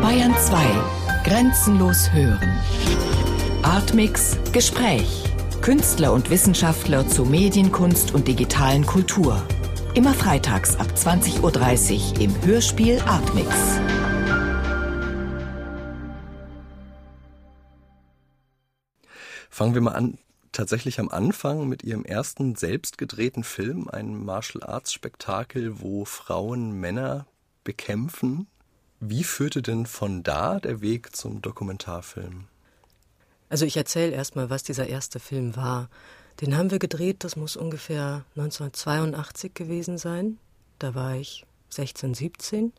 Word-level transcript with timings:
Bayern 0.00 0.34
2. 0.36 1.22
Grenzenlos 1.24 2.12
hören. 2.12 2.60
Artmix 3.62 4.36
Gespräch. 4.52 5.24
Künstler 5.60 6.12
und 6.12 6.28
Wissenschaftler 6.28 7.06
zu 7.06 7.24
Medienkunst 7.24 8.12
und 8.12 8.26
digitalen 8.26 8.84
Kultur. 8.84 9.40
Immer 9.94 10.12
freitags 10.12 10.76
ab 10.76 10.88
20.30 10.96 12.14
Uhr 12.14 12.20
im 12.20 12.44
Hörspiel 12.44 13.00
Artmix. 13.06 13.48
Fangen 19.50 19.74
wir 19.74 19.82
mal 19.82 19.92
an, 19.92 20.18
tatsächlich 20.50 20.98
am 20.98 21.10
Anfang 21.10 21.68
mit 21.68 21.84
ihrem 21.84 22.04
ersten 22.04 22.56
selbst 22.56 22.98
gedrehten 22.98 23.44
Film, 23.44 23.88
ein 23.88 24.16
Martial 24.16 24.64
Arts 24.64 24.92
Spektakel, 24.92 25.80
wo 25.80 26.04
Frauen 26.04 26.72
Männer 26.72 27.26
bekämpfen. 27.64 28.46
Wie 29.00 29.24
führte 29.24 29.62
denn 29.62 29.86
von 29.86 30.22
da 30.22 30.60
der 30.60 30.80
Weg 30.80 31.16
zum 31.16 31.42
Dokumentarfilm? 31.42 32.44
Also 33.48 33.66
ich 33.66 33.76
erzähle 33.76 34.12
erstmal, 34.12 34.48
was 34.48 34.62
dieser 34.62 34.86
erste 34.86 35.18
Film 35.20 35.56
war. 35.56 35.90
Den 36.40 36.56
haben 36.56 36.70
wir 36.70 36.78
gedreht, 36.78 37.24
das 37.24 37.36
muss 37.36 37.56
ungefähr 37.56 38.24
1982 38.36 39.54
gewesen 39.54 39.98
sein. 39.98 40.38
Da 40.78 40.94
war 40.94 41.16
ich 41.16 41.44
16, 41.68 42.14
17. 42.14 42.72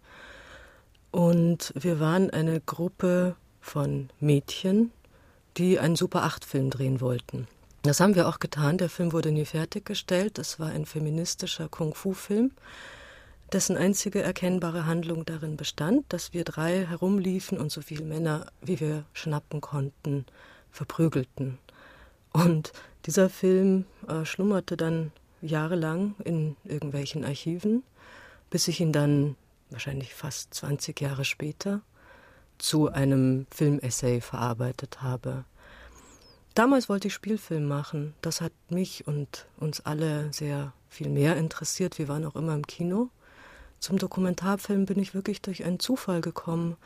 Und 1.12 1.74
wir 1.76 2.00
waren 2.00 2.32
eine 2.32 2.60
Gruppe 2.60 3.36
von 3.62 4.10
Mädchen, 4.20 4.92
die 5.58 5.80
einen 5.80 5.96
Super 5.96 6.24
8-Film 6.24 6.72
drehen 6.72 7.02
wollten. 7.02 7.48
Das 7.84 8.00
haben 8.00 8.16
wir 8.16 8.28
auch 8.28 8.40
getan. 8.40 8.78
Der 8.78 8.90
Film 8.90 9.12
wurde 9.12 9.32
nie 9.32 9.46
fertiggestellt. 9.46 10.38
Das 10.38 10.60
war 10.60 10.70
ein 10.70 10.86
feministischer 10.86 11.68
Kung-Fu-Film 11.68 12.52
dessen 13.52 13.78
einzige 13.78 14.22
erkennbare 14.22 14.86
Handlung 14.86 15.26
darin 15.26 15.58
bestand, 15.58 16.06
dass 16.10 16.34
wir 16.34 16.44
drei 16.44 16.86
herumliefen 16.86 17.58
und 17.58 17.72
so 17.72 17.82
viele 17.82 18.06
Männer, 18.06 18.48
wie 18.62 18.80
wir 18.80 19.06
schnappen 19.14 19.62
konnten, 19.62 20.26
verprügelten. 20.72 21.60
Und 22.32 22.74
dieser 23.06 23.30
Film 23.30 23.86
äh, 24.08 24.26
schlummerte 24.26 24.76
dann 24.78 25.12
jahrelang 25.42 26.16
in 26.24 26.56
irgendwelchen 26.64 27.26
Archiven, 27.26 27.84
bis 28.50 28.68
ich 28.68 28.80
ihn 28.80 28.92
dann 28.92 29.36
wahrscheinlich 29.70 30.14
fast 30.14 30.54
20 30.54 31.00
Jahre 31.02 31.26
später 31.26 31.82
zu 32.58 32.90
einem 32.90 33.46
Filmessay 33.52 34.22
verarbeitet 34.22 35.02
habe. 35.02 35.46
Damals 36.56 36.88
wollte 36.88 37.08
ich 37.08 37.14
Spielfilm 37.14 37.66
machen. 37.66 38.14
Das 38.22 38.40
hat 38.40 38.54
mich 38.70 39.08
und 39.08 39.48
uns 39.58 39.82
alle 39.82 40.32
sehr 40.32 40.72
viel 40.88 41.10
mehr 41.10 41.36
interessiert. 41.36 41.98
Wir 41.98 42.08
waren 42.08 42.26
auch 42.26 42.36
immer 42.36 42.54
im 42.54 42.68
Kino. 42.68 43.10
Zum 43.84 43.98
Dokumentarfilm 43.98 44.86
bin 44.86 44.98
ich 44.98 45.14
wirklich 45.14 45.42
durch 45.42 45.66
einen 45.66 45.78
Zufall 45.78 46.22
gekommen. 46.22 46.78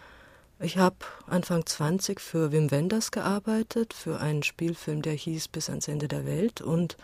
Ich 0.60 0.80
habe 0.80 0.96
Anfang 1.28 1.64
20 1.64 2.20
für 2.20 2.52
Wim 2.52 2.72
Wenders 2.72 3.12
gearbeitet, 3.12 3.94
für 3.94 4.20
einen 4.20 4.42
Spielfilm, 4.42 5.04
der 5.04 5.14
hieß 5.14 5.50
Bis 5.50 5.70
ans 5.70 5.88
Ende 5.88 6.08
der 6.08 6.26
Welt. 6.26 6.60
Und 6.60 6.98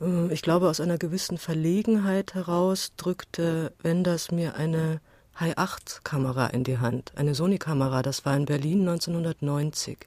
äh, 0.00 0.32
ich 0.32 0.42
glaube, 0.42 0.68
aus 0.68 0.78
einer 0.78 0.96
gewissen 0.96 1.38
Verlegenheit 1.38 2.34
heraus 2.34 2.92
drückte 2.96 3.72
Wenders 3.82 4.30
mir 4.30 4.54
eine 4.54 5.00
High 5.40 5.58
8 5.58 6.04
Kamera 6.04 6.46
in 6.46 6.62
die 6.62 6.78
Hand, 6.78 7.10
eine 7.16 7.34
Sony-Kamera. 7.34 8.02
Das 8.02 8.24
war 8.24 8.36
in 8.36 8.44
Berlin 8.44 8.88
1990. 8.88 9.98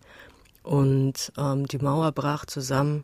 Und 0.64 1.34
ähm, 1.38 1.68
die 1.68 1.80
Mauer 1.80 2.14
brach 2.14 2.46
zusammen. 2.46 3.04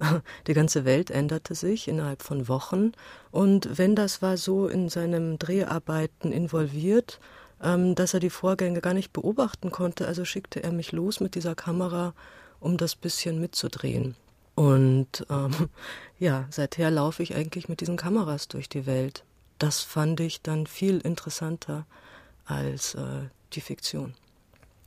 Die 0.46 0.54
ganze 0.54 0.84
Welt 0.84 1.10
änderte 1.10 1.54
sich 1.54 1.88
innerhalb 1.88 2.22
von 2.22 2.48
Wochen. 2.48 2.92
Und 3.30 3.78
Wenders 3.78 4.22
war 4.22 4.36
so 4.36 4.68
in 4.68 4.88
seinem 4.88 5.38
Dreharbeiten 5.38 6.32
involviert, 6.32 7.20
ähm, 7.62 7.94
dass 7.94 8.14
er 8.14 8.20
die 8.20 8.30
Vorgänge 8.30 8.80
gar 8.80 8.94
nicht 8.94 9.12
beobachten 9.12 9.70
konnte. 9.70 10.06
Also 10.06 10.24
schickte 10.24 10.62
er 10.62 10.72
mich 10.72 10.92
los 10.92 11.20
mit 11.20 11.34
dieser 11.34 11.54
Kamera, 11.54 12.14
um 12.58 12.76
das 12.76 12.96
bisschen 12.96 13.40
mitzudrehen. 13.40 14.16
Und 14.54 15.26
ähm, 15.30 15.54
ja, 16.18 16.46
seither 16.50 16.90
laufe 16.90 17.22
ich 17.22 17.34
eigentlich 17.34 17.68
mit 17.68 17.80
diesen 17.80 17.96
Kameras 17.96 18.48
durch 18.48 18.68
die 18.68 18.86
Welt. 18.86 19.24
Das 19.58 19.80
fand 19.80 20.20
ich 20.20 20.40
dann 20.42 20.66
viel 20.66 20.98
interessanter 20.98 21.86
als 22.46 22.94
äh, 22.94 23.28
die 23.52 23.60
Fiktion. 23.60 24.14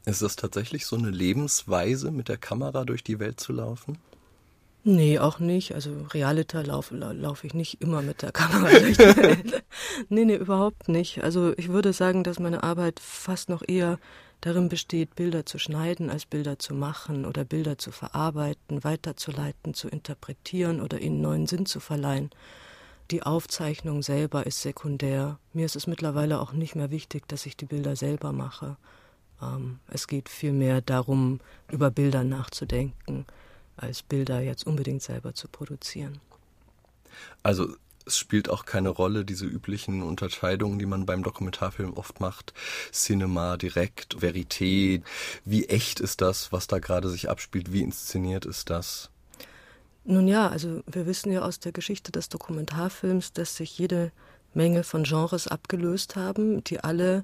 Ist 0.05 0.21
das 0.21 0.35
tatsächlich 0.35 0.85
so 0.85 0.97
eine 0.97 1.11
Lebensweise, 1.11 2.11
mit 2.11 2.27
der 2.27 2.37
Kamera 2.37 2.83
durch 2.83 3.03
die 3.03 3.19
Welt 3.19 3.39
zu 3.39 3.53
laufen? 3.53 3.97
Nee, 4.85 5.17
auch 5.17 5.39
nicht. 5.39 5.73
Also 5.73 5.91
Realita 6.13 6.61
laufe 6.61 6.95
lauf 6.95 7.45
ich 7.45 7.53
nicht 7.53 7.81
immer 7.81 8.01
mit 8.01 8.21
der 8.21 8.31
Kamera 8.33 8.69
nee, 10.09 10.25
nee, 10.25 10.35
überhaupt 10.35 10.89
nicht. 10.89 11.23
Also 11.23 11.53
ich 11.57 11.69
würde 11.69 11.93
sagen, 11.93 12.23
dass 12.23 12.39
meine 12.39 12.63
Arbeit 12.63 12.99
fast 12.99 13.47
noch 13.47 13.63
eher 13.65 13.97
darin 14.41 14.67
besteht, 14.67 15.15
Bilder 15.15 15.45
zu 15.45 15.57
schneiden, 15.57 16.09
als 16.09 16.25
Bilder 16.25 16.59
zu 16.59 16.73
machen 16.73 17.25
oder 17.25 17.45
Bilder 17.45 17.77
zu 17.77 17.91
verarbeiten, 17.91 18.83
weiterzuleiten, 18.83 19.73
zu 19.73 19.87
interpretieren 19.87 20.81
oder 20.81 20.99
ihnen 20.99 21.21
neuen 21.21 21.47
Sinn 21.47 21.65
zu 21.65 21.79
verleihen. 21.79 22.29
Die 23.09 23.23
Aufzeichnung 23.23 24.03
selber 24.03 24.45
ist 24.45 24.61
sekundär. 24.61 25.39
Mir 25.53 25.65
ist 25.65 25.77
es 25.77 25.87
mittlerweile 25.87 26.41
auch 26.41 26.51
nicht 26.51 26.75
mehr 26.75 26.91
wichtig, 26.91 27.25
dass 27.29 27.45
ich 27.45 27.55
die 27.55 27.65
Bilder 27.65 27.95
selber 27.95 28.33
mache. 28.33 28.75
Ähm, 29.41 29.79
es 29.87 30.07
geht 30.07 30.27
vielmehr 30.27 30.81
darum, 30.81 31.39
über 31.71 31.89
Bilder 31.89 32.25
nachzudenken 32.25 33.25
als 33.77 34.03
Bilder 34.03 34.41
jetzt 34.41 34.65
unbedingt 34.65 35.01
selber 35.01 35.33
zu 35.33 35.47
produzieren. 35.47 36.19
Also 37.41 37.75
es 38.05 38.17
spielt 38.17 38.49
auch 38.49 38.65
keine 38.65 38.89
Rolle, 38.89 39.23
diese 39.25 39.45
üblichen 39.45 40.03
Unterscheidungen, 40.03 40.77
die 40.79 40.85
man 40.85 41.05
beim 41.05 41.23
Dokumentarfilm 41.23 41.93
oft 41.93 42.19
macht. 42.19 42.53
Cinema, 42.91 43.57
direkt, 43.57 44.17
Verité. 44.17 45.01
Wie 45.45 45.65
echt 45.67 45.99
ist 45.99 46.21
das, 46.21 46.51
was 46.51 46.67
da 46.67 46.79
gerade 46.79 47.09
sich 47.09 47.29
abspielt? 47.29 47.71
Wie 47.71 47.81
inszeniert 47.81 48.45
ist 48.45 48.69
das? 48.69 49.09
Nun 50.05 50.27
ja, 50.27 50.49
also 50.49 50.83
wir 50.85 51.05
wissen 51.05 51.31
ja 51.31 51.43
aus 51.43 51.59
der 51.59 51.71
Geschichte 51.71 52.11
des 52.11 52.27
Dokumentarfilms, 52.27 53.31
dass 53.31 53.55
sich 53.55 53.77
jede 53.77 54.11
Menge 54.53 54.83
von 54.83 55.03
Genres 55.03 55.47
abgelöst 55.47 56.15
haben, 56.17 56.63
die 56.63 56.81
alle 56.81 57.23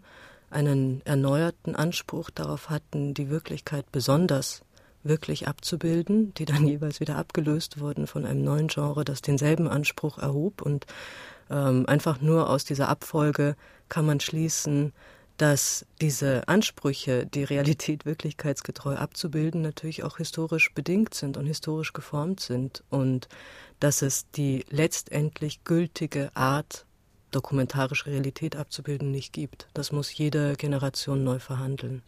einen 0.49 1.01
erneuerten 1.05 1.75
Anspruch 1.75 2.29
darauf 2.29 2.69
hatten, 2.69 3.13
die 3.13 3.29
Wirklichkeit 3.29 3.91
besonders 3.91 4.63
wirklich 5.03 5.47
abzubilden, 5.47 6.33
die 6.35 6.45
dann 6.45 6.67
jeweils 6.67 6.99
wieder 6.99 7.17
abgelöst 7.17 7.79
wurden 7.79 8.07
von 8.07 8.25
einem 8.25 8.43
neuen 8.43 8.67
Genre, 8.67 9.05
das 9.05 9.21
denselben 9.21 9.67
Anspruch 9.67 10.17
erhob. 10.17 10.61
Und 10.61 10.85
ähm, 11.49 11.85
einfach 11.87 12.21
nur 12.21 12.49
aus 12.49 12.65
dieser 12.65 12.89
Abfolge 12.89 13.55
kann 13.87 14.05
man 14.05 14.19
schließen, 14.19 14.93
dass 15.39 15.85
diese 16.01 16.47
Ansprüche, 16.49 17.25
die 17.25 17.45
Realität 17.45 18.05
wirklichkeitsgetreu 18.05 18.95
abzubilden, 18.95 19.61
natürlich 19.61 20.03
auch 20.03 20.17
historisch 20.17 20.73
bedingt 20.73 21.13
sind 21.13 21.37
und 21.37 21.45
historisch 21.45 21.93
geformt 21.93 22.41
sind 22.41 22.83
und 22.89 23.29
dass 23.79 24.01
es 24.01 24.29
die 24.31 24.65
letztendlich 24.69 25.63
gültige 25.63 26.35
Art, 26.35 26.85
dokumentarische 27.31 28.07
Realität 28.07 28.57
abzubilden, 28.57 29.11
nicht 29.11 29.31
gibt. 29.31 29.69
Das 29.73 29.93
muss 29.93 30.13
jede 30.13 30.55
Generation 30.57 31.23
neu 31.23 31.39
verhandeln. 31.39 32.03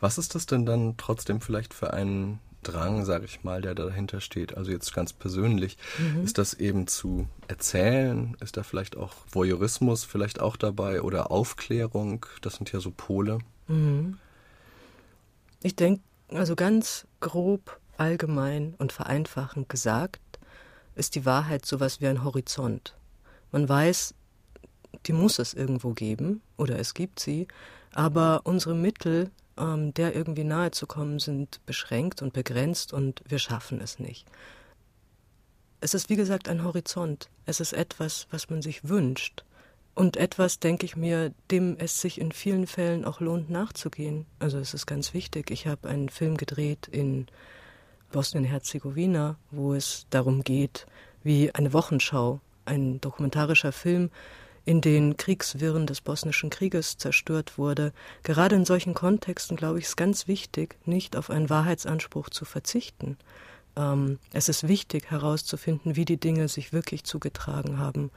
Was 0.00 0.18
ist 0.18 0.34
das 0.34 0.46
denn 0.46 0.66
dann 0.66 0.96
trotzdem 0.96 1.40
vielleicht 1.40 1.74
für 1.74 1.92
einen 1.92 2.40
Drang, 2.62 3.04
sage 3.04 3.24
ich 3.24 3.42
mal, 3.42 3.60
der 3.60 3.74
dahinter 3.74 4.20
steht? 4.20 4.56
Also 4.56 4.70
jetzt 4.70 4.94
ganz 4.94 5.12
persönlich, 5.12 5.76
mhm. 5.98 6.24
ist 6.24 6.38
das 6.38 6.54
eben 6.54 6.86
zu 6.86 7.28
erzählen? 7.48 8.36
Ist 8.40 8.56
da 8.56 8.62
vielleicht 8.62 8.96
auch 8.96 9.14
Voyeurismus 9.30 10.04
vielleicht 10.04 10.40
auch 10.40 10.56
dabei 10.56 11.02
oder 11.02 11.30
Aufklärung? 11.30 12.26
Das 12.40 12.54
sind 12.54 12.72
ja 12.72 12.80
so 12.80 12.90
Pole. 12.90 13.38
Mhm. 13.66 14.18
Ich 15.62 15.76
denke, 15.76 16.02
also 16.28 16.56
ganz 16.56 17.06
grob, 17.20 17.78
allgemein 17.96 18.74
und 18.78 18.92
vereinfachend 18.92 19.68
gesagt, 19.68 20.20
ist 20.94 21.14
die 21.14 21.24
Wahrheit 21.24 21.66
sowas 21.66 22.00
wie 22.00 22.06
ein 22.06 22.24
Horizont. 22.24 22.94
Man 23.50 23.68
weiß, 23.68 24.14
die 25.06 25.12
muss 25.12 25.38
es 25.38 25.54
irgendwo 25.54 25.92
geben 25.92 26.42
oder 26.56 26.78
es 26.78 26.94
gibt 26.94 27.20
sie, 27.20 27.48
aber 27.92 28.42
unsere 28.44 28.74
Mittel 28.74 29.30
ähm, 29.62 29.94
der 29.94 30.14
irgendwie 30.14 30.44
nahe 30.44 30.72
zu 30.72 30.86
kommen, 30.86 31.18
sind 31.18 31.64
beschränkt 31.66 32.20
und 32.20 32.32
begrenzt 32.32 32.92
und 32.92 33.22
wir 33.26 33.38
schaffen 33.38 33.80
es 33.80 33.98
nicht. 33.98 34.26
Es 35.80 35.94
ist 35.94 36.10
wie 36.10 36.16
gesagt 36.16 36.48
ein 36.48 36.64
Horizont. 36.64 37.28
Es 37.46 37.60
ist 37.60 37.72
etwas, 37.72 38.26
was 38.30 38.50
man 38.50 38.62
sich 38.62 38.88
wünscht. 38.88 39.44
Und 39.94 40.16
etwas, 40.16 40.58
denke 40.58 40.86
ich 40.86 40.96
mir, 40.96 41.34
dem 41.50 41.76
es 41.78 42.00
sich 42.00 42.20
in 42.20 42.32
vielen 42.32 42.66
Fällen 42.66 43.04
auch 43.04 43.20
lohnt 43.20 43.50
nachzugehen. 43.50 44.26
Also 44.38 44.58
es 44.58 44.74
ist 44.74 44.86
ganz 44.86 45.12
wichtig. 45.12 45.50
Ich 45.50 45.66
habe 45.66 45.88
einen 45.88 46.08
Film 46.08 46.36
gedreht 46.36 46.88
in 46.88 47.26
Bosnien-Herzegowina, 48.10 49.36
wo 49.50 49.74
es 49.74 50.06
darum 50.10 50.44
geht, 50.44 50.86
wie 51.22 51.54
eine 51.54 51.72
Wochenschau, 51.72 52.40
ein 52.64 53.00
dokumentarischer 53.00 53.72
Film, 53.72 54.10
in 54.64 54.80
den 54.80 55.16
Kriegswirren 55.16 55.86
des 55.86 56.00
bosnischen 56.00 56.50
Krieges 56.50 56.96
zerstört 56.96 57.58
wurde. 57.58 57.92
Gerade 58.22 58.56
in 58.56 58.64
solchen 58.64 58.94
Kontexten, 58.94 59.56
glaube 59.56 59.78
ich, 59.78 59.86
ist 59.86 59.96
ganz 59.96 60.28
wichtig, 60.28 60.76
nicht 60.84 61.16
auf 61.16 61.30
einen 61.30 61.50
Wahrheitsanspruch 61.50 62.30
zu 62.30 62.44
verzichten. 62.44 63.16
Ähm, 63.76 64.18
es 64.32 64.48
ist 64.48 64.68
wichtig 64.68 65.10
herauszufinden, 65.10 65.96
wie 65.96 66.04
die 66.04 66.18
Dinge 66.18 66.48
sich 66.48 66.72
wirklich 66.72 67.04
zugetragen 67.04 67.78
haben. 67.78 68.10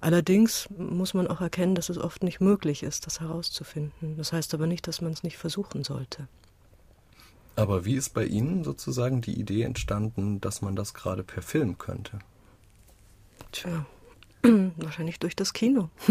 Allerdings 0.00 0.68
muss 0.76 1.14
man 1.14 1.28
auch 1.28 1.40
erkennen, 1.40 1.74
dass 1.74 1.88
es 1.88 1.98
oft 1.98 2.24
nicht 2.24 2.40
möglich 2.40 2.82
ist, 2.82 3.06
das 3.06 3.20
herauszufinden. 3.20 4.16
Das 4.16 4.32
heißt 4.32 4.52
aber 4.54 4.66
nicht, 4.66 4.88
dass 4.88 5.00
man 5.00 5.12
es 5.12 5.22
nicht 5.22 5.38
versuchen 5.38 5.84
sollte. 5.84 6.26
Aber 7.54 7.84
wie 7.84 7.94
ist 7.94 8.10
bei 8.10 8.24
Ihnen 8.24 8.64
sozusagen 8.64 9.20
die 9.20 9.38
Idee 9.38 9.62
entstanden, 9.62 10.40
dass 10.40 10.62
man 10.62 10.74
das 10.74 10.94
gerade 10.94 11.22
per 11.22 11.42
Film 11.42 11.78
könnte? 11.78 12.18
Tja, 13.52 13.86
wahrscheinlich 14.76 15.18
durch 15.18 15.36
das 15.36 15.52
Kino. 15.52 15.90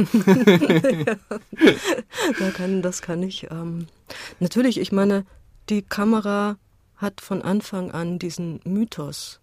da 2.40 2.52
kann, 2.54 2.82
das 2.82 3.02
kann 3.02 3.24
ich. 3.24 3.50
Ähm, 3.52 3.88
natürlich, 4.40 4.80
ich 4.80 4.92
meine, 4.92 5.26
die 5.70 5.82
Kamera 5.82 6.58
hat 6.96 7.22
von 7.22 7.42
Anfang 7.42 7.92
an 7.92 8.20
diesen 8.20 8.60
Mythos 8.64 9.40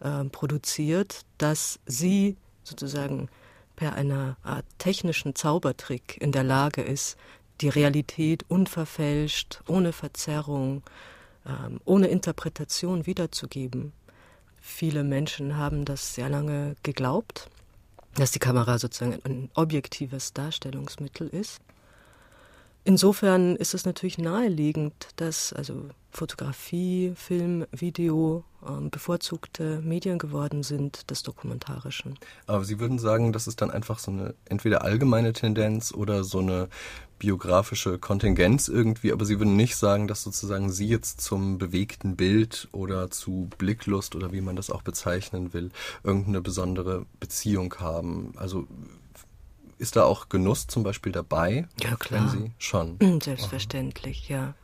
äh, 0.00 0.24
produziert, 0.24 1.22
dass 1.38 1.78
sie 1.86 2.36
sozusagen 2.64 3.28
per 3.76 3.94
einer 3.94 4.36
Art 4.42 4.64
technischen 4.78 5.34
Zaubertrick 5.34 6.18
in 6.20 6.32
der 6.32 6.44
Lage 6.44 6.82
ist, 6.82 7.16
die 7.60 7.68
Realität 7.68 8.44
unverfälscht, 8.48 9.62
ohne 9.68 9.92
Verzerrung, 9.92 10.82
ähm, 11.46 11.80
ohne 11.84 12.08
Interpretation 12.08 13.06
wiederzugeben. 13.06 13.92
Viele 14.60 15.04
Menschen 15.04 15.56
haben 15.56 15.84
das 15.84 16.14
sehr 16.14 16.28
lange 16.28 16.76
geglaubt, 16.82 17.50
dass 18.14 18.30
die 18.30 18.38
Kamera 18.38 18.78
sozusagen 18.78 19.20
ein 19.24 19.50
objektives 19.54 20.32
Darstellungsmittel 20.32 21.28
ist. 21.28 21.60
Insofern 22.84 23.54
ist 23.56 23.74
es 23.74 23.84
natürlich 23.84 24.18
naheliegend, 24.18 25.08
dass 25.16 25.52
also 25.52 25.88
Fotografie, 26.10 27.12
Film, 27.14 27.64
Video 27.70 28.44
ähm, 28.66 28.90
bevorzugte 28.90 29.80
Medien 29.80 30.18
geworden 30.18 30.64
sind 30.64 31.10
des 31.10 31.22
Dokumentarischen. 31.22 32.18
Aber 32.46 32.64
Sie 32.64 32.80
würden 32.80 32.98
sagen, 32.98 33.32
das 33.32 33.46
ist 33.46 33.62
dann 33.62 33.70
einfach 33.70 33.98
so 34.00 34.10
eine 34.10 34.34
entweder 34.46 34.82
allgemeine 34.82 35.32
Tendenz 35.32 35.92
oder 35.92 36.24
so 36.24 36.40
eine 36.40 36.68
biografische 37.22 38.00
Kontingenz 38.00 38.66
irgendwie, 38.66 39.12
aber 39.12 39.24
Sie 39.24 39.38
würden 39.38 39.54
nicht 39.54 39.76
sagen, 39.76 40.08
dass 40.08 40.24
sozusagen 40.24 40.72
Sie 40.72 40.88
jetzt 40.88 41.20
zum 41.20 41.56
bewegten 41.56 42.16
Bild 42.16 42.66
oder 42.72 43.12
zu 43.12 43.48
Blicklust 43.58 44.16
oder 44.16 44.32
wie 44.32 44.40
man 44.40 44.56
das 44.56 44.70
auch 44.70 44.82
bezeichnen 44.82 45.52
will, 45.52 45.70
irgendeine 46.02 46.40
besondere 46.40 47.06
Beziehung 47.20 47.76
haben. 47.78 48.32
Also 48.34 48.66
ist 49.78 49.94
da 49.94 50.02
auch 50.02 50.30
Genuss 50.30 50.66
zum 50.66 50.82
Beispiel 50.82 51.12
dabei? 51.12 51.68
Ja, 51.80 51.94
klar. 51.94 52.28
Sie 52.28 52.50
schon. 52.58 52.98
Selbstverständlich, 53.22 54.24
Aha. 54.30 54.34
ja. 54.34 54.54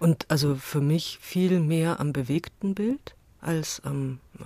Und 0.00 0.28
also 0.28 0.56
für 0.56 0.80
mich 0.80 1.20
viel 1.22 1.60
mehr 1.60 2.00
am 2.00 2.12
bewegten 2.12 2.74
Bild 2.74 3.14
als 3.40 3.80
am 3.84 4.18
äh, 4.40 4.42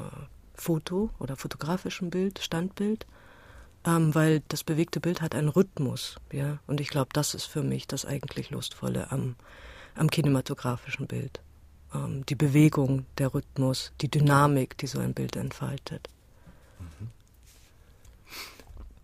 Foto 0.52 1.08
oder 1.18 1.36
fotografischen 1.36 2.10
Bild, 2.10 2.38
Standbild, 2.38 3.06
ähm, 3.86 4.14
weil 4.14 4.42
das 4.48 4.64
bewegte 4.64 5.00
Bild 5.00 5.22
hat 5.22 5.34
einen 5.34 5.48
Rhythmus, 5.48 6.16
ja. 6.32 6.58
Und 6.66 6.80
ich 6.80 6.88
glaube, 6.88 7.10
das 7.12 7.34
ist 7.34 7.46
für 7.46 7.62
mich 7.62 7.86
das 7.86 8.04
eigentlich 8.04 8.50
Lustvolle 8.50 9.10
am, 9.12 9.36
am 9.94 10.10
kinematografischen 10.10 11.06
Bild. 11.06 11.40
Ähm, 11.94 12.26
die 12.26 12.34
Bewegung, 12.34 13.06
der 13.18 13.32
Rhythmus, 13.32 13.92
die 14.00 14.10
Dynamik, 14.10 14.76
die 14.78 14.88
so 14.88 14.98
ein 14.98 15.14
Bild 15.14 15.36
entfaltet. 15.36 16.08
Mhm. 16.80 17.08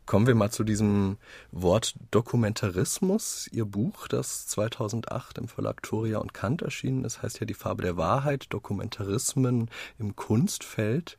Kommen 0.05 0.27
wir 0.27 0.35
mal 0.35 0.51
zu 0.51 0.65
diesem 0.65 1.17
Wort 1.53 1.95
Dokumentarismus. 2.11 3.49
Ihr 3.53 3.65
Buch, 3.65 4.09
das 4.09 4.49
2008 4.49 5.39
im 5.39 5.49
Verlag 5.49 5.81
Thoria 5.83 6.19
und 6.19 6.35
Kant 6.35 6.61
erschienen 6.61 7.05
ist, 7.05 7.23
heißt 7.23 7.39
ja 7.41 7.47
Die 7.47 7.55
Farbe 7.55 7.83
der 7.83 7.97
Wahrheit, 7.97 8.47
Dokumentarismen 8.51 9.71
im 9.99 10.17
Kunstfeld. 10.17 11.19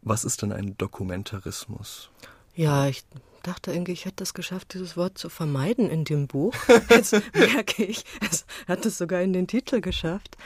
Was 0.00 0.24
ist 0.24 0.42
denn 0.42 0.52
ein 0.52 0.78
Dokumentarismus? 0.78 2.10
Ja, 2.54 2.86
ich 2.86 3.04
dachte 3.42 3.72
irgendwie, 3.72 3.92
ich 3.92 4.04
hätte 4.04 4.22
es 4.22 4.32
geschafft, 4.32 4.74
dieses 4.74 4.96
Wort 4.96 5.18
zu 5.18 5.28
vermeiden 5.28 5.90
in 5.90 6.04
dem 6.04 6.26
Buch. 6.26 6.54
Jetzt 6.90 7.14
merke 7.34 7.84
ich, 7.84 8.04
es 8.30 8.46
hat 8.66 8.86
es 8.86 8.98
sogar 8.98 9.22
in 9.22 9.32
den 9.32 9.46
Titel 9.46 9.80
geschafft. 9.80 10.36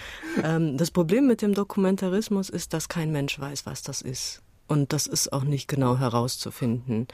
Ähm, 0.43 0.77
das 0.77 0.91
Problem 0.91 1.27
mit 1.27 1.43
dem 1.43 1.55
Dokumentarismus 1.55 2.49
ist, 2.51 2.73
dass 2.73 2.89
kein 2.89 3.13
Mensch 3.13 3.39
weiß, 3.39 3.67
was 3.67 3.83
das 3.83 4.03
ist. 4.03 4.43
Und 4.67 4.93
das 4.93 5.07
ist 5.07 5.33
auch 5.33 5.45
nicht 5.45 5.69
genau 5.69 5.99
herauszufinden. 5.99 7.09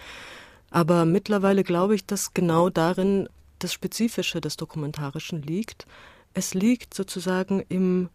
Aber 0.71 1.05
mittlerweile 1.05 1.63
glaube 1.63 1.95
ich, 1.95 2.07
dass 2.07 2.35
genau 2.35 2.69
darin 2.71 3.29
das 3.61 3.73
Spezifische 3.73 4.41
des 4.41 4.57
Dokumentarischen 4.57 5.43
liegt. 5.43 5.87
Es 6.35 6.55
liegt 6.55 6.95
sozusagen 6.95 7.61
im 7.69 8.09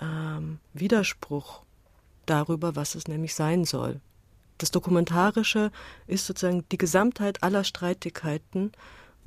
ähm, 0.00 0.58
Widerspruch 0.74 1.62
darüber, 2.26 2.76
was 2.76 2.94
es 2.94 3.08
nämlich 3.08 3.34
sein 3.34 3.64
soll. 3.64 4.00
Das 4.58 4.70
Dokumentarische 4.70 5.70
ist 6.06 6.26
sozusagen 6.26 6.64
die 6.70 6.78
Gesamtheit 6.78 7.42
aller 7.42 7.64
Streitigkeiten 7.64 8.72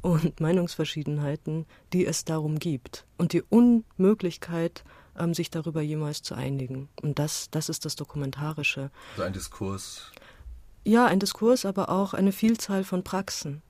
und 0.01 0.39
Meinungsverschiedenheiten, 0.39 1.65
die 1.93 2.05
es 2.05 2.23
darum 2.25 2.59
gibt. 2.59 3.05
Und 3.17 3.33
die 3.33 3.41
Unmöglichkeit, 3.41 4.83
ähm, 5.17 5.33
sich 5.33 5.49
darüber 5.49 5.81
jemals 5.81 6.21
zu 6.21 6.35
einigen. 6.35 6.89
Und 7.01 7.19
das, 7.19 7.49
das 7.51 7.69
ist 7.69 7.85
das 7.85 7.95
Dokumentarische. 7.95 8.91
So 9.15 9.23
ein 9.23 9.33
Diskurs. 9.33 10.11
Ja, 10.85 11.05
ein 11.05 11.19
Diskurs, 11.19 11.65
aber 11.65 11.89
auch 11.89 12.13
eine 12.13 12.31
Vielzahl 12.31 12.83
von 12.83 13.03
Praxen, 13.03 13.61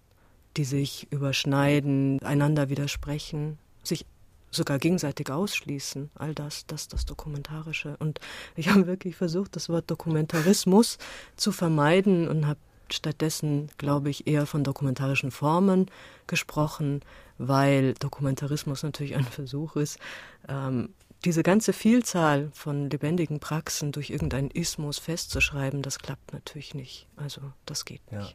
die 0.57 0.65
sich 0.65 1.07
überschneiden, 1.09 2.21
einander 2.21 2.69
widersprechen, 2.69 3.57
sich 3.81 4.05
sogar 4.51 4.79
gegenseitig 4.79 5.29
ausschließen. 5.29 6.11
All 6.15 6.33
das, 6.33 6.65
das, 6.65 6.87
das 6.87 7.05
Dokumentarische. 7.05 7.97
Und 7.99 8.19
ich 8.55 8.69
habe 8.69 8.87
wirklich 8.87 9.15
versucht, 9.15 9.55
das 9.55 9.69
Wort 9.69 9.89
Dokumentarismus 9.89 10.97
zu 11.35 11.51
vermeiden 11.51 12.27
und 12.27 12.47
habe 12.47 12.59
stattdessen, 12.89 13.69
glaube 13.77 14.09
ich, 14.09 14.27
eher 14.27 14.45
von 14.45 14.63
dokumentarischen 14.63 15.31
Formen 15.31 15.91
gesprochen, 16.25 17.01
weil 17.37 17.93
Dokumentarismus 17.95 18.83
natürlich 18.83 19.15
ein 19.15 19.25
Versuch 19.25 19.75
ist, 19.75 19.99
ähm, 20.47 20.93
diese 21.25 21.43
ganze 21.43 21.73
Vielzahl 21.73 22.49
von 22.53 22.89
lebendigen 22.89 23.39
Praxen 23.39 23.91
durch 23.91 24.11
irgendeinen 24.11 24.51
Ismus 24.51 24.99
festzuschreiben, 24.99 25.81
das 25.81 25.99
klappt 25.99 26.31
natürlich 26.31 26.75
nicht. 26.75 27.07
Also 27.15 27.41
das 27.65 27.85
geht 27.85 28.01
ja. 28.11 28.29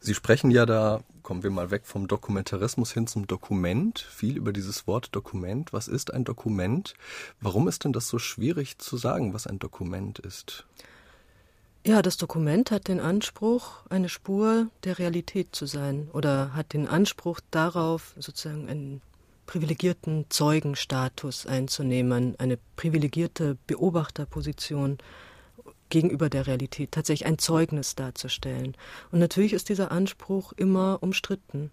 Sie 0.00 0.14
sprechen 0.14 0.50
ja 0.50 0.66
da, 0.66 1.02
kommen 1.22 1.42
wir 1.42 1.50
mal 1.50 1.70
weg 1.70 1.86
vom 1.86 2.06
Dokumentarismus 2.06 2.92
hin 2.92 3.06
zum 3.06 3.26
Dokument, 3.26 3.98
viel 3.98 4.36
über 4.36 4.52
dieses 4.52 4.86
Wort 4.86 5.08
Dokument. 5.12 5.72
Was 5.72 5.88
ist 5.88 6.12
ein 6.12 6.24
Dokument? 6.24 6.94
Warum 7.40 7.66
ist 7.66 7.84
denn 7.84 7.92
das 7.92 8.08
so 8.08 8.18
schwierig 8.18 8.78
zu 8.78 8.96
sagen, 8.96 9.34
was 9.34 9.46
ein 9.46 9.58
Dokument 9.58 10.18
ist? 10.18 10.66
Ja, 11.86 12.02
das 12.02 12.16
Dokument 12.16 12.72
hat 12.72 12.88
den 12.88 12.98
Anspruch, 12.98 13.84
eine 13.88 14.08
Spur 14.08 14.68
der 14.84 14.98
Realität 14.98 15.54
zu 15.54 15.66
sein 15.66 16.08
oder 16.12 16.52
hat 16.52 16.72
den 16.72 16.88
Anspruch 16.88 17.40
darauf, 17.50 18.14
sozusagen 18.18 18.68
einen 18.68 19.00
privilegierten 19.46 20.26
Zeugenstatus 20.28 21.46
einzunehmen, 21.46 22.34
eine 22.38 22.58
privilegierte 22.74 23.56
Beobachterposition 23.68 24.98
gegenüber 25.88 26.28
der 26.28 26.46
Realität, 26.46 26.92
tatsächlich 26.92 27.26
ein 27.26 27.38
Zeugnis 27.38 27.94
darzustellen. 27.94 28.76
Und 29.10 29.18
natürlich 29.18 29.52
ist 29.52 29.68
dieser 29.68 29.92
Anspruch 29.92 30.52
immer 30.52 30.98
umstritten 31.00 31.70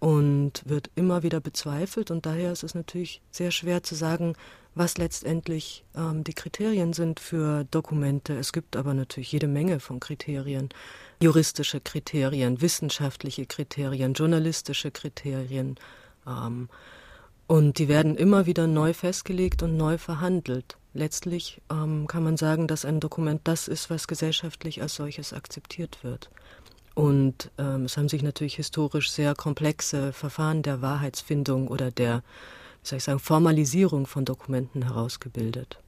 und 0.00 0.62
wird 0.66 0.90
immer 0.96 1.22
wieder 1.22 1.40
bezweifelt 1.40 2.10
und 2.10 2.26
daher 2.26 2.52
ist 2.52 2.62
es 2.62 2.74
natürlich 2.74 3.22
sehr 3.30 3.50
schwer 3.50 3.82
zu 3.82 3.94
sagen, 3.94 4.34
was 4.74 4.98
letztendlich 4.98 5.84
ähm, 5.96 6.24
die 6.24 6.34
Kriterien 6.34 6.92
sind 6.92 7.20
für 7.20 7.64
Dokumente. 7.70 8.36
Es 8.36 8.52
gibt 8.52 8.76
aber 8.76 8.92
natürlich 8.92 9.32
jede 9.32 9.46
Menge 9.46 9.80
von 9.80 10.00
Kriterien. 10.00 10.68
Juristische 11.22 11.80
Kriterien, 11.80 12.60
wissenschaftliche 12.60 13.46
Kriterien, 13.46 14.14
journalistische 14.14 14.90
Kriterien. 14.90 15.76
Ähm, 16.26 16.68
und 17.46 17.78
die 17.78 17.88
werden 17.88 18.16
immer 18.16 18.46
wieder 18.46 18.66
neu 18.66 18.94
festgelegt 18.94 19.62
und 19.62 19.76
neu 19.76 19.98
verhandelt. 19.98 20.76
Letztlich 20.94 21.60
ähm, 21.70 22.06
kann 22.06 22.22
man 22.22 22.36
sagen, 22.36 22.68
dass 22.68 22.84
ein 22.84 23.00
Dokument 23.00 23.40
das 23.44 23.66
ist, 23.66 23.90
was 23.90 24.06
gesellschaftlich 24.06 24.80
als 24.80 24.94
solches 24.94 25.32
akzeptiert 25.32 25.98
wird. 26.02 26.30
Und 26.94 27.50
ähm, 27.58 27.86
es 27.86 27.96
haben 27.96 28.08
sich 28.08 28.22
natürlich 28.22 28.54
historisch 28.54 29.10
sehr 29.10 29.34
komplexe 29.34 30.12
Verfahren 30.12 30.62
der 30.62 30.80
Wahrheitsfindung 30.80 31.66
oder 31.66 31.90
der, 31.90 32.22
wie 32.82 32.88
soll 32.88 32.98
ich 32.98 33.04
sagen, 33.04 33.18
Formalisierung 33.18 34.06
von 34.06 34.24
Dokumenten 34.24 34.82
herausgebildet. 34.82 35.80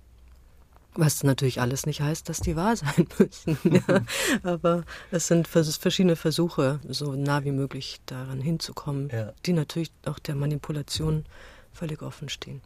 Was 0.94 1.22
natürlich 1.22 1.60
alles 1.60 1.86
nicht 1.86 2.00
heißt, 2.00 2.28
dass 2.28 2.40
die 2.40 2.56
wahr 2.56 2.74
sein 2.76 3.06
müssen. 3.16 3.58
Ja. 3.62 4.00
Aber 4.42 4.82
es 5.12 5.28
sind 5.28 5.46
verschiedene 5.46 6.16
Versuche, 6.16 6.80
so 6.88 7.14
nah 7.14 7.44
wie 7.44 7.52
möglich 7.52 8.00
daran 8.06 8.40
hinzukommen, 8.40 9.10
ja. 9.12 9.32
die 9.44 9.52
natürlich 9.52 9.92
auch 10.04 10.18
der 10.18 10.34
Manipulation 10.34 11.24
völlig 11.72 12.02
offen 12.02 12.28
stehen. 12.28 12.60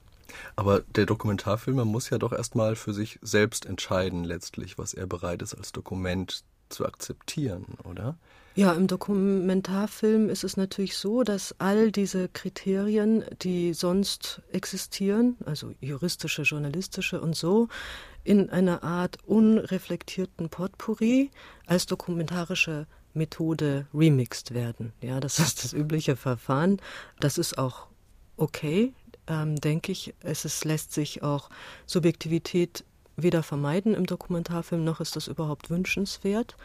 Aber 0.56 0.80
der 0.80 1.06
Dokumentarfilmer 1.06 1.84
muss 1.84 2.10
ja 2.10 2.18
doch 2.18 2.32
erstmal 2.32 2.76
für 2.76 2.92
sich 2.92 3.18
selbst 3.22 3.66
entscheiden, 3.66 4.24
letztlich, 4.24 4.78
was 4.78 4.94
er 4.94 5.06
bereit 5.06 5.42
ist 5.42 5.54
als 5.54 5.72
Dokument 5.72 6.44
zu 6.68 6.86
akzeptieren, 6.86 7.64
oder? 7.84 8.16
Ja, 8.56 8.72
im 8.72 8.88
Dokumentarfilm 8.88 10.28
ist 10.28 10.42
es 10.42 10.56
natürlich 10.56 10.96
so, 10.96 11.22
dass 11.22 11.54
all 11.58 11.92
diese 11.92 12.28
Kriterien, 12.28 13.24
die 13.42 13.74
sonst 13.74 14.42
existieren, 14.50 15.36
also 15.46 15.72
juristische, 15.80 16.42
journalistische 16.42 17.20
und 17.20 17.36
so, 17.36 17.68
in 18.24 18.50
einer 18.50 18.82
Art 18.82 19.18
unreflektierten 19.24 20.48
Potpourri 20.48 21.30
als 21.66 21.86
dokumentarische 21.86 22.86
Methode 23.14 23.86
remixed 23.94 24.52
werden. 24.52 24.92
Ja, 25.00 25.20
das 25.20 25.38
ist 25.38 25.64
das 25.64 25.72
übliche 25.72 26.16
Verfahren. 26.16 26.80
Das 27.18 27.38
ist 27.38 27.56
auch 27.56 27.86
okay, 28.36 28.92
ähm, 29.30 29.56
denke 29.56 29.92
ich. 29.92 30.12
Es 30.20 30.44
ist, 30.44 30.64
lässt 30.64 30.92
sich 30.92 31.22
auch 31.22 31.48
Subjektivität 31.86 32.84
weder 33.16 33.42
vermeiden 33.42 33.94
im 33.94 34.06
Dokumentarfilm, 34.06 34.84
noch 34.84 35.00
ist 35.00 35.16
das 35.16 35.28
überhaupt 35.28 35.70
wünschenswert. 35.70 36.56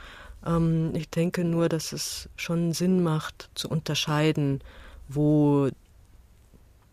Ähm, 0.45 0.91
ich 0.95 1.09
denke 1.09 1.43
nur, 1.45 1.69
dass 1.69 1.93
es 1.93 2.27
schon 2.35 2.73
Sinn 2.73 3.03
macht, 3.03 3.49
zu 3.55 3.69
unterscheiden, 3.69 4.61
wo 5.07 5.69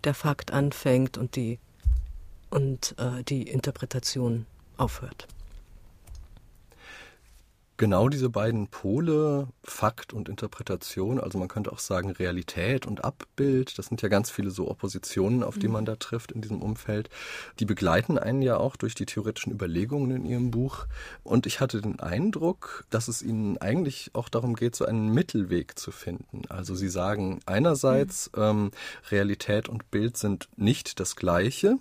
der 0.04 0.14
Fakt 0.14 0.52
anfängt 0.52 1.16
und 1.16 1.36
die, 1.36 1.58
und, 2.50 2.94
äh, 2.98 3.24
die 3.24 3.42
Interpretation 3.42 4.46
aufhört 4.76 5.26
genau 7.82 8.08
diese 8.08 8.30
beiden 8.30 8.68
Pole, 8.68 9.48
Fakt 9.64 10.12
und 10.12 10.28
Interpretation, 10.28 11.18
also 11.18 11.36
man 11.36 11.48
könnte 11.48 11.72
auch 11.72 11.80
sagen 11.80 12.10
Realität 12.10 12.86
und 12.86 13.02
Abbild, 13.02 13.76
das 13.76 13.86
sind 13.86 14.00
ja 14.02 14.08
ganz 14.08 14.30
viele 14.30 14.50
so 14.50 14.70
Oppositionen, 14.70 15.42
auf 15.42 15.58
die 15.58 15.66
mhm. 15.66 15.72
man 15.72 15.84
da 15.84 15.96
trifft 15.96 16.30
in 16.30 16.42
diesem 16.42 16.62
Umfeld, 16.62 17.10
die 17.58 17.64
begleiten 17.64 18.18
einen 18.18 18.40
ja 18.40 18.56
auch 18.56 18.76
durch 18.76 18.94
die 18.94 19.04
theoretischen 19.04 19.52
Überlegungen 19.52 20.12
in 20.12 20.24
ihrem 20.24 20.52
Buch. 20.52 20.86
Und 21.24 21.44
ich 21.44 21.58
hatte 21.58 21.80
den 21.80 21.98
Eindruck, 21.98 22.84
dass 22.90 23.08
es 23.08 23.20
ihnen 23.20 23.58
eigentlich 23.58 24.12
auch 24.12 24.28
darum 24.28 24.54
geht, 24.54 24.76
so 24.76 24.84
einen 24.84 25.08
Mittelweg 25.12 25.76
zu 25.76 25.90
finden. 25.90 26.42
Also 26.48 26.76
sie 26.76 26.88
sagen 26.88 27.40
einerseits, 27.46 28.30
mhm. 28.36 28.42
ähm, 28.42 28.70
Realität 29.10 29.68
und 29.68 29.90
Bild 29.90 30.16
sind 30.16 30.48
nicht 30.54 31.00
das 31.00 31.16
gleiche. 31.16 31.78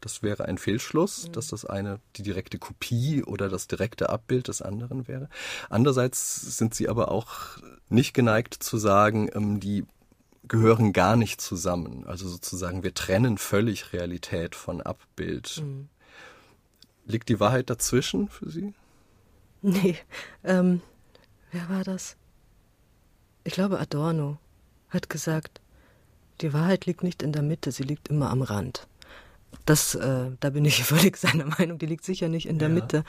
Das 0.00 0.22
wäre 0.22 0.46
ein 0.46 0.58
Fehlschluss, 0.58 1.28
mhm. 1.28 1.32
dass 1.32 1.48
das 1.48 1.64
eine 1.64 2.00
die 2.16 2.22
direkte 2.22 2.58
Kopie 2.58 3.22
oder 3.22 3.48
das 3.48 3.66
direkte 3.66 4.10
Abbild 4.10 4.48
des 4.48 4.62
anderen 4.62 5.08
wäre. 5.08 5.28
Andererseits 5.68 6.56
sind 6.56 6.74
sie 6.74 6.88
aber 6.88 7.10
auch 7.10 7.58
nicht 7.88 8.14
geneigt 8.14 8.54
zu 8.54 8.78
sagen, 8.78 9.28
ähm, 9.34 9.60
die 9.60 9.84
gehören 10.44 10.92
gar 10.92 11.16
nicht 11.16 11.40
zusammen. 11.40 12.04
Also 12.06 12.28
sozusagen, 12.28 12.82
wir 12.82 12.94
trennen 12.94 13.38
völlig 13.38 13.92
Realität 13.92 14.54
von 14.54 14.80
Abbild. 14.80 15.62
Mhm. 15.62 15.88
Liegt 17.04 17.28
die 17.28 17.40
Wahrheit 17.40 17.70
dazwischen 17.70 18.28
für 18.28 18.50
Sie? 18.50 18.74
Nee. 19.62 19.96
Ähm, 20.42 20.80
wer 21.52 21.68
war 21.68 21.84
das? 21.84 22.16
Ich 23.44 23.52
glaube, 23.52 23.78
Adorno 23.78 24.38
hat 24.88 25.08
gesagt, 25.08 25.60
die 26.40 26.52
Wahrheit 26.52 26.86
liegt 26.86 27.02
nicht 27.02 27.22
in 27.22 27.32
der 27.32 27.42
Mitte, 27.42 27.70
sie 27.72 27.82
liegt 27.82 28.08
immer 28.08 28.30
am 28.30 28.42
Rand. 28.42 28.86
Das, 29.66 29.94
äh, 29.94 30.30
da 30.40 30.50
bin 30.50 30.64
ich 30.64 30.82
völlig 30.84 31.16
seiner 31.16 31.46
Meinung, 31.46 31.78
die 31.78 31.86
liegt 31.86 32.04
sicher 32.04 32.28
nicht 32.28 32.46
in 32.46 32.58
der 32.58 32.68
ja. 32.68 32.74
Mitte. 32.74 33.04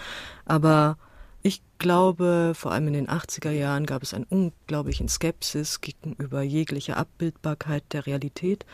Aber 0.46 0.98
ich 1.44 1.62
glaube, 1.80 2.54
vor 2.56 2.72
allem 2.72 2.88
in 2.88 2.94
den 2.94 3.08
80er 3.08 3.52
Jahren 3.52 3.86
gab 3.86 4.04
es 4.04 4.14
einen 4.14 4.26
unglaublichen 4.26 5.08
Skepsis 5.08 5.82
gegenüber 5.82 6.42
jeglicher 6.42 6.98
Abbildbarkeit 6.98 7.84
der 7.94 8.06
Realität, 8.06 8.66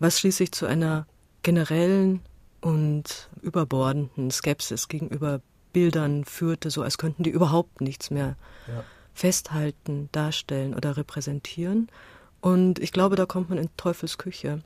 was 0.00 0.18
schließlich 0.18 0.52
zu 0.52 0.66
einer 0.66 1.06
generellen 1.42 2.20
und 2.60 3.28
überbordenden 3.40 4.30
Skepsis 4.30 4.88
gegenüber 4.88 5.40
Bildern 5.72 6.24
führte, 6.24 6.70
so 6.70 6.82
als 6.82 6.98
könnten 6.98 7.22
die 7.22 7.30
überhaupt 7.30 7.80
nichts 7.80 8.10
mehr 8.10 8.36
ja. 8.68 8.84
festhalten, 9.14 10.08
darstellen 10.12 10.74
oder 10.74 10.96
repräsentieren. 10.96 11.88
Und 12.40 12.78
ich 12.78 12.92
glaube, 12.92 13.16
da 13.16 13.26
kommt 13.26 13.48
man 13.48 13.58
in 13.58 13.70
Teufels 13.76 14.18
Küche 14.18 14.62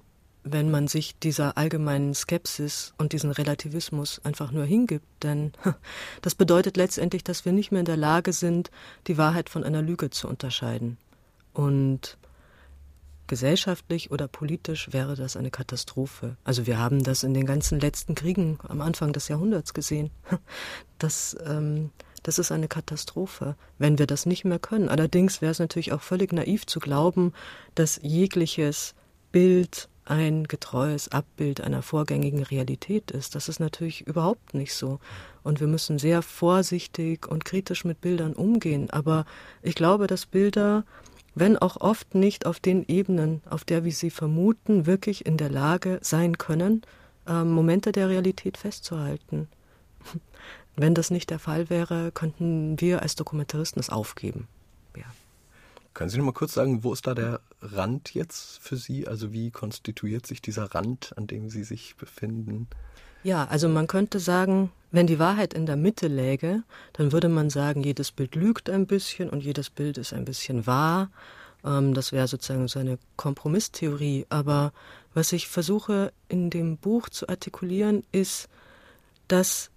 wenn 0.48 0.70
man 0.70 0.86
sich 0.86 1.18
dieser 1.18 1.58
allgemeinen 1.58 2.14
Skepsis 2.14 2.94
und 2.98 3.12
diesen 3.12 3.32
Relativismus 3.32 4.20
einfach 4.24 4.52
nur 4.52 4.64
hingibt. 4.64 5.06
Denn 5.22 5.52
das 6.22 6.36
bedeutet 6.36 6.76
letztendlich, 6.76 7.24
dass 7.24 7.44
wir 7.44 7.52
nicht 7.52 7.72
mehr 7.72 7.80
in 7.80 7.86
der 7.86 7.96
Lage 7.96 8.32
sind, 8.32 8.70
die 9.08 9.18
Wahrheit 9.18 9.50
von 9.50 9.64
einer 9.64 9.82
Lüge 9.82 10.10
zu 10.10 10.28
unterscheiden. 10.28 10.98
Und 11.52 12.16
gesellschaftlich 13.26 14.12
oder 14.12 14.28
politisch 14.28 14.92
wäre 14.92 15.16
das 15.16 15.36
eine 15.36 15.50
Katastrophe. 15.50 16.36
Also 16.44 16.66
wir 16.66 16.78
haben 16.78 17.02
das 17.02 17.24
in 17.24 17.34
den 17.34 17.44
ganzen 17.44 17.80
letzten 17.80 18.14
Kriegen 18.14 18.58
am 18.68 18.80
Anfang 18.80 19.12
des 19.12 19.28
Jahrhunderts 19.28 19.74
gesehen. 19.74 20.10
Das, 20.98 21.36
ähm, 21.44 21.90
das 22.22 22.38
ist 22.38 22.50
eine 22.50 22.68
Katastrophe, 22.68 23.54
wenn 23.76 23.98
wir 23.98 24.06
das 24.06 24.24
nicht 24.24 24.46
mehr 24.46 24.58
können. 24.58 24.88
Allerdings 24.88 25.42
wäre 25.42 25.52
es 25.52 25.58
natürlich 25.58 25.92
auch 25.92 26.00
völlig 26.00 26.32
naiv 26.32 26.64
zu 26.64 26.80
glauben, 26.80 27.34
dass 27.74 28.00
jegliches 28.02 28.94
Bild 29.30 29.90
ein 30.06 30.44
getreues 30.44 31.08
Abbild 31.08 31.60
einer 31.60 31.82
vorgängigen 31.82 32.42
Realität 32.42 33.10
ist. 33.10 33.34
Das 33.34 33.48
ist 33.48 33.60
natürlich 33.60 34.06
überhaupt 34.06 34.54
nicht 34.54 34.74
so. 34.74 35.00
Und 35.42 35.60
wir 35.60 35.66
müssen 35.66 35.98
sehr 35.98 36.22
vorsichtig 36.22 37.26
und 37.26 37.44
kritisch 37.44 37.84
mit 37.84 38.00
Bildern 38.00 38.32
umgehen. 38.32 38.88
Aber 38.90 39.26
ich 39.62 39.74
glaube, 39.74 40.06
dass 40.06 40.26
Bilder, 40.26 40.84
wenn 41.34 41.58
auch 41.58 41.80
oft 41.80 42.14
nicht 42.14 42.46
auf 42.46 42.60
den 42.60 42.84
Ebenen, 42.86 43.42
auf 43.50 43.64
der 43.64 43.84
wir 43.84 43.92
sie 43.92 44.10
vermuten, 44.10 44.86
wirklich 44.86 45.26
in 45.26 45.36
der 45.36 45.50
Lage 45.50 45.98
sein 46.02 46.38
können, 46.38 46.82
äh, 47.26 47.42
Momente 47.44 47.92
der 47.92 48.08
Realität 48.08 48.56
festzuhalten. 48.56 49.48
Wenn 50.76 50.94
das 50.94 51.10
nicht 51.10 51.30
der 51.30 51.38
Fall 51.38 51.70
wäre, 51.70 52.12
könnten 52.12 52.78
wir 52.80 53.02
als 53.02 53.16
Dokumentaristen 53.16 53.80
es 53.80 53.88
aufgeben. 53.88 54.46
Ja. 54.94 55.04
Können 55.94 56.10
Sie 56.10 56.18
noch 56.18 56.26
mal 56.26 56.32
kurz 56.32 56.52
sagen, 56.52 56.84
wo 56.84 56.92
ist 56.92 57.06
da 57.06 57.14
der 57.14 57.40
Rand 57.72 58.14
jetzt 58.14 58.58
für 58.60 58.76
Sie? 58.76 59.06
Also 59.06 59.32
wie 59.32 59.50
konstituiert 59.50 60.26
sich 60.26 60.42
dieser 60.42 60.74
Rand, 60.74 61.12
an 61.16 61.26
dem 61.26 61.50
Sie 61.50 61.64
sich 61.64 61.96
befinden? 61.96 62.68
Ja, 63.22 63.46
also 63.46 63.68
man 63.68 63.86
könnte 63.86 64.20
sagen, 64.20 64.70
wenn 64.92 65.06
die 65.06 65.18
Wahrheit 65.18 65.52
in 65.52 65.66
der 65.66 65.76
Mitte 65.76 66.06
läge, 66.06 66.62
dann 66.92 67.12
würde 67.12 67.28
man 67.28 67.50
sagen, 67.50 67.82
jedes 67.82 68.12
Bild 68.12 68.34
lügt 68.34 68.70
ein 68.70 68.86
bisschen 68.86 69.28
und 69.28 69.42
jedes 69.42 69.68
Bild 69.68 69.98
ist 69.98 70.12
ein 70.12 70.24
bisschen 70.24 70.66
wahr. 70.66 71.10
Ähm, 71.64 71.92
das 71.92 72.12
wäre 72.12 72.28
sozusagen 72.28 72.68
so 72.68 72.78
eine 72.78 72.98
Kompromisstheorie. 73.16 74.26
Aber 74.28 74.72
was 75.12 75.32
ich 75.32 75.48
versuche 75.48 76.12
in 76.28 76.50
dem 76.50 76.76
Buch 76.76 77.08
zu 77.08 77.28
artikulieren, 77.28 78.04
ist, 78.12 78.48
dass 79.28 79.70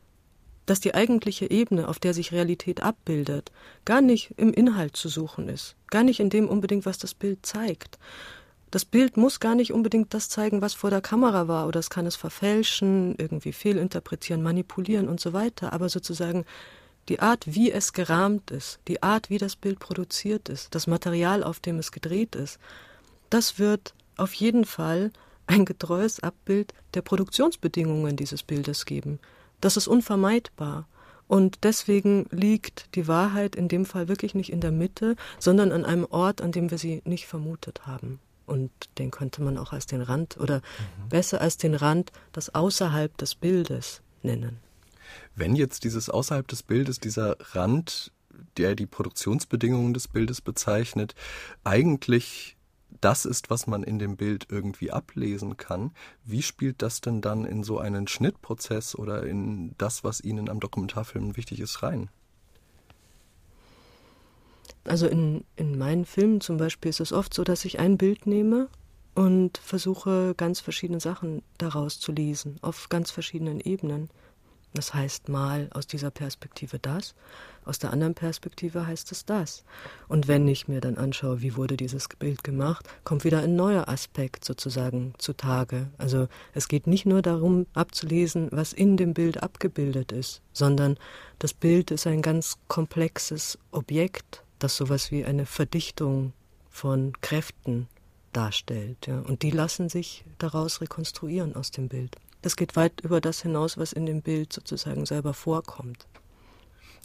dass 0.69 0.79
die 0.79 0.93
eigentliche 0.93 1.49
Ebene, 1.49 1.87
auf 1.87 1.97
der 1.97 2.13
sich 2.13 2.31
Realität 2.31 2.83
abbildet, 2.83 3.51
gar 3.85 4.01
nicht 4.01 4.35
im 4.37 4.53
Inhalt 4.53 4.95
zu 4.95 5.09
suchen 5.09 5.49
ist, 5.49 5.75
gar 5.87 6.03
nicht 6.03 6.19
in 6.19 6.29
dem 6.29 6.47
unbedingt, 6.47 6.85
was 6.85 6.99
das 6.99 7.15
Bild 7.15 7.43
zeigt. 7.43 7.97
Das 8.69 8.85
Bild 8.85 9.17
muss 9.17 9.39
gar 9.39 9.55
nicht 9.55 9.73
unbedingt 9.73 10.13
das 10.13 10.29
zeigen, 10.29 10.61
was 10.61 10.75
vor 10.75 10.91
der 10.91 11.01
Kamera 11.01 11.47
war, 11.47 11.67
oder 11.67 11.79
es 11.79 11.89
kann 11.89 12.05
es 12.05 12.15
verfälschen, 12.15 13.15
irgendwie 13.17 13.51
fehlinterpretieren, 13.51 14.43
manipulieren 14.43 15.09
und 15.09 15.19
so 15.19 15.33
weiter, 15.33 15.73
aber 15.73 15.89
sozusagen 15.89 16.45
die 17.07 17.19
Art, 17.19 17.47
wie 17.47 17.71
es 17.71 17.93
gerahmt 17.93 18.51
ist, 18.51 18.79
die 18.87 19.01
Art, 19.01 19.31
wie 19.31 19.39
das 19.39 19.55
Bild 19.55 19.79
produziert 19.79 20.49
ist, 20.49 20.75
das 20.75 20.85
Material, 20.85 21.43
auf 21.43 21.59
dem 21.59 21.79
es 21.79 21.91
gedreht 21.91 22.35
ist, 22.35 22.59
das 23.31 23.57
wird 23.57 23.95
auf 24.17 24.35
jeden 24.35 24.65
Fall 24.65 25.11
ein 25.47 25.65
getreues 25.65 26.19
Abbild 26.19 26.75
der 26.93 27.01
Produktionsbedingungen 27.01 28.15
dieses 28.15 28.43
Bildes 28.43 28.85
geben. 28.85 29.17
Das 29.61 29.77
ist 29.77 29.87
unvermeidbar. 29.87 30.87
Und 31.27 31.63
deswegen 31.63 32.25
liegt 32.31 32.95
die 32.95 33.07
Wahrheit 33.07 33.55
in 33.55 33.67
dem 33.67 33.85
Fall 33.85 34.07
wirklich 34.07 34.33
nicht 34.33 34.51
in 34.51 34.61
der 34.61 34.71
Mitte, 34.71 35.15
sondern 35.37 35.71
an 35.71 35.85
einem 35.85 36.05
Ort, 36.05 36.41
an 36.41 36.51
dem 36.51 36.71
wir 36.71 36.79
sie 36.79 37.03
nicht 37.05 37.27
vermutet 37.27 37.85
haben. 37.85 38.19
Und 38.47 38.71
den 38.97 39.11
könnte 39.11 39.43
man 39.43 39.59
auch 39.59 39.71
als 39.71 39.85
den 39.85 40.01
Rand 40.01 40.37
oder 40.37 40.57
mhm. 40.57 41.09
besser 41.09 41.39
als 41.39 41.57
den 41.57 41.75
Rand 41.75 42.11
das 42.31 42.55
außerhalb 42.55 43.15
des 43.15 43.35
Bildes 43.35 44.01
nennen. 44.23 44.57
Wenn 45.35 45.55
jetzt 45.55 45.83
dieses 45.83 46.09
außerhalb 46.09 46.47
des 46.47 46.63
Bildes, 46.63 46.99
dieser 46.99 47.37
Rand, 47.53 48.11
der 48.57 48.73
die 48.73 48.87
Produktionsbedingungen 48.87 49.93
des 49.93 50.07
Bildes 50.07 50.41
bezeichnet, 50.41 51.13
eigentlich 51.63 52.57
das 53.01 53.25
ist, 53.25 53.49
was 53.49 53.67
man 53.67 53.83
in 53.83 53.99
dem 53.99 54.17
Bild 54.17 54.47
irgendwie 54.49 54.91
ablesen 54.91 55.57
kann. 55.57 55.91
Wie 56.25 56.41
spielt 56.41 56.81
das 56.81 57.01
denn 57.01 57.21
dann 57.21 57.45
in 57.45 57.63
so 57.63 57.79
einen 57.79 58.07
Schnittprozess 58.07 58.95
oder 58.95 59.25
in 59.25 59.75
das, 59.77 60.03
was 60.03 60.21
Ihnen 60.21 60.49
am 60.49 60.59
Dokumentarfilm 60.59 61.37
wichtig 61.37 61.59
ist, 61.59 61.83
rein? 61.83 62.09
Also 64.83 65.07
in, 65.07 65.43
in 65.55 65.77
meinen 65.77 66.05
Filmen 66.05 66.41
zum 66.41 66.57
Beispiel 66.57 66.89
ist 66.89 66.99
es 66.99 67.13
oft 67.13 67.33
so, 67.33 67.43
dass 67.43 67.65
ich 67.65 67.79
ein 67.79 67.97
Bild 67.97 68.25
nehme 68.25 68.69
und 69.15 69.57
versuche 69.57 70.33
ganz 70.35 70.59
verschiedene 70.59 70.99
Sachen 70.99 71.43
daraus 71.57 71.99
zu 71.99 72.11
lesen, 72.11 72.57
auf 72.61 72.89
ganz 72.89 73.11
verschiedenen 73.11 73.59
Ebenen. 73.59 74.09
Das 74.73 74.93
heißt 74.93 75.29
mal 75.29 75.67
aus 75.73 75.87
dieser 75.87 76.11
Perspektive 76.11 76.77
das, 76.77 77.15
aus 77.65 77.79
der 77.79 77.91
anderen 77.91 78.15
Perspektive 78.15 78.87
heißt 78.87 79.11
es 79.11 79.25
das. 79.25 79.63
Und 80.07 80.27
wenn 80.27 80.47
ich 80.47 80.67
mir 80.67 80.81
dann 80.81 80.97
anschaue, 80.97 81.41
wie 81.41 81.55
wurde 81.55 81.77
dieses 81.77 82.07
Bild 82.07 82.43
gemacht, 82.43 82.87
kommt 83.03 83.23
wieder 83.23 83.39
ein 83.39 83.55
neuer 83.55 83.89
Aspekt 83.89 84.45
sozusagen 84.45 85.13
zutage. 85.17 85.87
Also 85.97 86.27
es 86.53 86.67
geht 86.67 86.87
nicht 86.87 87.05
nur 87.05 87.21
darum 87.21 87.67
abzulesen, 87.73 88.49
was 88.51 88.73
in 88.73 88.97
dem 88.97 89.13
Bild 89.13 89.43
abgebildet 89.43 90.11
ist, 90.11 90.41
sondern 90.53 90.97
das 91.39 91.53
Bild 91.53 91.91
ist 91.91 92.07
ein 92.07 92.21
ganz 92.21 92.57
komplexes 92.67 93.57
Objekt, 93.71 94.43
das 94.59 94.75
sowas 94.75 95.11
wie 95.11 95.25
eine 95.25 95.45
Verdichtung 95.45 96.33
von 96.69 97.13
Kräften 97.21 97.87
darstellt. 98.33 99.07
Ja. 99.07 99.19
Und 99.19 99.41
die 99.41 99.51
lassen 99.51 99.89
sich 99.89 100.23
daraus 100.37 100.81
rekonstruieren 100.81 101.55
aus 101.55 101.71
dem 101.71 101.87
Bild. 101.87 102.15
Das 102.41 102.55
geht 102.55 102.75
weit 102.75 103.01
über 103.01 103.21
das 103.21 103.41
hinaus, 103.41 103.77
was 103.77 103.93
in 103.93 104.05
dem 104.05 104.21
Bild 104.21 104.53
sozusagen 104.53 105.05
selber 105.05 105.33
vorkommt. 105.33 106.07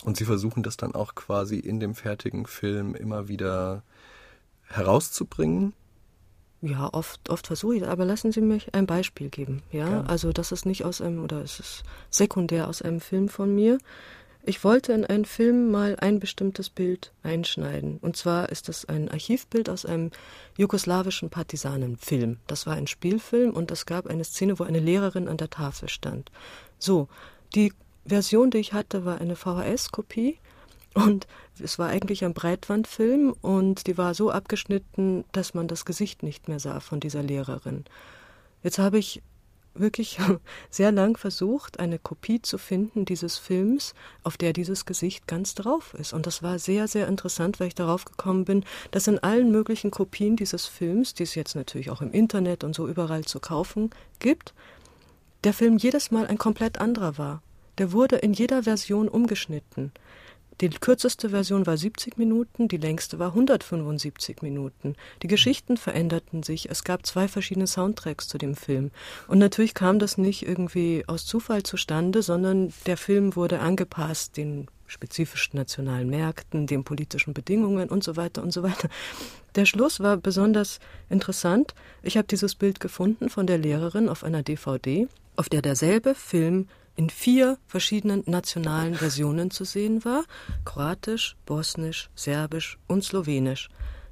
Und 0.04 0.16
Sie 0.16 0.24
versuchen 0.24 0.62
das 0.62 0.76
dann 0.76 0.94
auch 0.94 1.14
quasi 1.14 1.58
in 1.58 1.80
dem 1.80 1.94
fertigen 1.94 2.46
Film 2.46 2.94
immer 2.94 3.28
wieder 3.28 3.82
herauszubringen? 4.64 5.72
Ja, 6.60 6.88
oft, 6.92 7.28
oft 7.28 7.46
versuche 7.46 7.76
ich, 7.76 7.86
aber 7.86 8.04
lassen 8.04 8.32
Sie 8.32 8.40
mich 8.40 8.74
ein 8.74 8.86
Beispiel 8.86 9.28
geben. 9.28 9.62
Ja, 9.70 9.88
ja. 9.88 10.00
also 10.04 10.32
das 10.32 10.50
ist 10.50 10.64
nicht 10.64 10.84
aus 10.84 11.00
einem 11.00 11.22
oder 11.22 11.42
es 11.42 11.60
ist 11.60 11.82
sekundär 12.10 12.68
aus 12.68 12.80
einem 12.80 13.00
Film 13.00 13.28
von 13.28 13.54
mir. 13.54 13.78
Ich 14.46 14.62
wollte 14.62 14.92
in 14.92 15.06
einen 15.06 15.24
Film 15.24 15.70
mal 15.70 15.96
ein 15.98 16.20
bestimmtes 16.20 16.68
Bild 16.68 17.12
einschneiden. 17.22 17.96
Und 18.02 18.18
zwar 18.18 18.50
ist 18.50 18.68
das 18.68 18.84
ein 18.84 19.10
Archivbild 19.10 19.70
aus 19.70 19.86
einem 19.86 20.10
jugoslawischen 20.58 21.30
Partisanenfilm. 21.30 22.36
Das 22.46 22.66
war 22.66 22.74
ein 22.74 22.86
Spielfilm 22.86 23.54
und 23.54 23.70
es 23.70 23.86
gab 23.86 24.06
eine 24.06 24.24
Szene, 24.24 24.58
wo 24.58 24.64
eine 24.64 24.80
Lehrerin 24.80 25.28
an 25.28 25.38
der 25.38 25.48
Tafel 25.48 25.88
stand. 25.88 26.30
So, 26.78 27.08
die 27.54 27.72
Version, 28.04 28.50
die 28.50 28.58
ich 28.58 28.74
hatte, 28.74 29.06
war 29.06 29.18
eine 29.18 29.34
VHS-Kopie 29.34 30.38
und 30.92 31.26
es 31.58 31.78
war 31.78 31.88
eigentlich 31.88 32.22
ein 32.22 32.34
Breitwandfilm 32.34 33.34
und 33.40 33.86
die 33.86 33.96
war 33.96 34.12
so 34.12 34.30
abgeschnitten, 34.30 35.24
dass 35.32 35.54
man 35.54 35.68
das 35.68 35.86
Gesicht 35.86 36.22
nicht 36.22 36.48
mehr 36.48 36.60
sah 36.60 36.80
von 36.80 37.00
dieser 37.00 37.22
Lehrerin. 37.22 37.84
Jetzt 38.62 38.78
habe 38.78 38.98
ich 38.98 39.22
wirklich 39.74 40.18
sehr 40.70 40.92
lang 40.92 41.16
versucht, 41.16 41.80
eine 41.80 41.98
Kopie 41.98 42.40
zu 42.42 42.58
finden 42.58 43.04
dieses 43.04 43.38
Films, 43.38 43.94
auf 44.22 44.36
der 44.36 44.52
dieses 44.52 44.86
Gesicht 44.86 45.26
ganz 45.26 45.54
drauf 45.54 45.94
ist. 45.94 46.12
Und 46.12 46.26
das 46.26 46.42
war 46.42 46.58
sehr, 46.58 46.88
sehr 46.88 47.08
interessant, 47.08 47.60
weil 47.60 47.68
ich 47.68 47.74
darauf 47.74 48.04
gekommen 48.04 48.44
bin, 48.44 48.64
dass 48.90 49.06
in 49.06 49.18
allen 49.18 49.50
möglichen 49.50 49.90
Kopien 49.90 50.36
dieses 50.36 50.66
Films, 50.66 51.14
die 51.14 51.24
es 51.24 51.34
jetzt 51.34 51.54
natürlich 51.54 51.90
auch 51.90 52.02
im 52.02 52.12
Internet 52.12 52.64
und 52.64 52.74
so 52.74 52.88
überall 52.88 53.24
zu 53.24 53.40
kaufen 53.40 53.90
gibt, 54.18 54.54
der 55.44 55.52
Film 55.52 55.76
jedes 55.76 56.10
Mal 56.10 56.26
ein 56.26 56.38
komplett 56.38 56.80
anderer 56.80 57.18
war. 57.18 57.42
Der 57.78 57.92
wurde 57.92 58.16
in 58.16 58.32
jeder 58.32 58.62
Version 58.62 59.08
umgeschnitten. 59.08 59.92
Die 60.60 60.70
kürzeste 60.70 61.30
Version 61.30 61.66
war 61.66 61.76
70 61.76 62.16
Minuten, 62.16 62.68
die 62.68 62.76
längste 62.76 63.18
war 63.18 63.28
175 63.28 64.42
Minuten. 64.42 64.94
Die 65.22 65.26
Geschichten 65.26 65.76
veränderten 65.76 66.42
sich. 66.42 66.70
Es 66.70 66.84
gab 66.84 67.04
zwei 67.06 67.26
verschiedene 67.26 67.66
Soundtracks 67.66 68.28
zu 68.28 68.38
dem 68.38 68.54
Film. 68.54 68.90
Und 69.26 69.38
natürlich 69.38 69.74
kam 69.74 69.98
das 69.98 70.16
nicht 70.16 70.46
irgendwie 70.46 71.04
aus 71.08 71.26
Zufall 71.26 71.64
zustande, 71.64 72.22
sondern 72.22 72.72
der 72.86 72.96
Film 72.96 73.34
wurde 73.34 73.58
angepasst 73.60 74.36
den 74.36 74.68
spezifischen 74.86 75.56
nationalen 75.56 76.08
Märkten, 76.08 76.66
den 76.66 76.84
politischen 76.84 77.34
Bedingungen 77.34 77.88
und 77.88 78.04
so 78.04 78.16
weiter 78.16 78.42
und 78.42 78.52
so 78.52 78.62
weiter. 78.62 78.88
Der 79.56 79.66
Schluss 79.66 80.00
war 80.00 80.16
besonders 80.16 80.78
interessant. 81.08 81.74
Ich 82.02 82.16
habe 82.16 82.28
dieses 82.28 82.54
Bild 82.54 82.80
gefunden 82.80 83.28
von 83.28 83.46
der 83.46 83.58
Lehrerin 83.58 84.08
auf 84.08 84.22
einer 84.22 84.42
DVD, 84.42 85.08
auf 85.36 85.48
der 85.48 85.62
derselbe 85.62 86.14
Film 86.14 86.68
in 86.96 87.10
vier 87.10 87.58
verschiedenen 87.66 88.22
nationalen 88.26 88.94
Versionen 88.94 89.50
zu 89.50 89.64
sehen 89.64 90.04
war, 90.04 90.24
kroatisch, 90.64 91.36
bosnisch, 91.46 92.08
serbisch 92.14 92.78
und 92.86 93.02
slowenisch. 93.02 93.68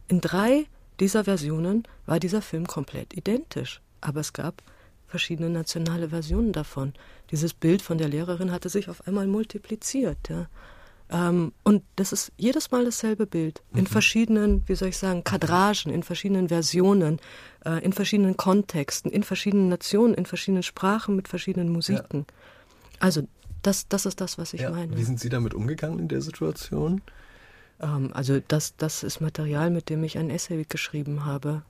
In 0.08 0.20
drei 0.20 0.66
dieser 1.00 1.24
Versionen 1.24 1.84
war 2.06 2.20
dieser 2.20 2.42
Film 2.42 2.66
komplett 2.66 3.16
identisch, 3.16 3.80
aber 4.00 4.20
es 4.20 4.32
gab 4.32 4.62
verschiedene 5.06 5.50
nationale 5.50 6.08
Versionen 6.08 6.52
davon. 6.52 6.94
Dieses 7.30 7.54
Bild 7.54 7.82
von 7.82 7.98
der 7.98 8.08
Lehrerin 8.08 8.50
hatte 8.50 8.68
sich 8.68 8.88
auf 8.88 9.06
einmal 9.06 9.26
multipliziert. 9.26 10.28
Ja. 10.28 10.48
Ähm, 11.10 11.52
und 11.62 11.82
das 11.96 12.12
ist 12.12 12.32
jedes 12.38 12.70
Mal 12.70 12.84
dasselbe 12.84 13.26
Bild, 13.26 13.62
in 13.74 13.80
mhm. 13.80 13.86
verschiedenen, 13.86 14.62
wie 14.66 14.74
soll 14.74 14.88
ich 14.88 14.96
sagen, 14.96 15.22
Kadragen, 15.22 15.92
in 15.92 16.02
verschiedenen 16.02 16.48
Versionen, 16.48 17.20
äh, 17.64 17.84
in 17.84 17.92
verschiedenen 17.92 18.36
Kontexten, 18.36 19.10
in 19.10 19.22
verschiedenen 19.22 19.68
Nationen, 19.68 20.14
in 20.14 20.24
verschiedenen 20.24 20.62
Sprachen, 20.62 21.14
mit 21.14 21.28
verschiedenen 21.28 21.68
Musiken. 21.68 22.26
Ja. 22.28 22.34
Also 23.02 23.26
das, 23.62 23.88
das 23.88 24.06
ist 24.06 24.20
das, 24.20 24.38
was 24.38 24.54
ich 24.54 24.60
ja, 24.60 24.70
meine. 24.70 24.96
Wie 24.96 25.02
sind 25.02 25.18
Sie 25.18 25.28
damit 25.28 25.54
umgegangen 25.54 25.98
in 25.98 26.08
der 26.08 26.22
Situation? 26.22 27.02
Ähm, 27.80 28.12
also 28.14 28.40
das, 28.46 28.76
das 28.76 29.02
ist 29.02 29.20
Material, 29.20 29.70
mit 29.70 29.88
dem 29.88 30.04
ich 30.04 30.18
ein 30.18 30.30
Essay 30.30 30.64
geschrieben 30.68 31.24
habe. 31.24 31.62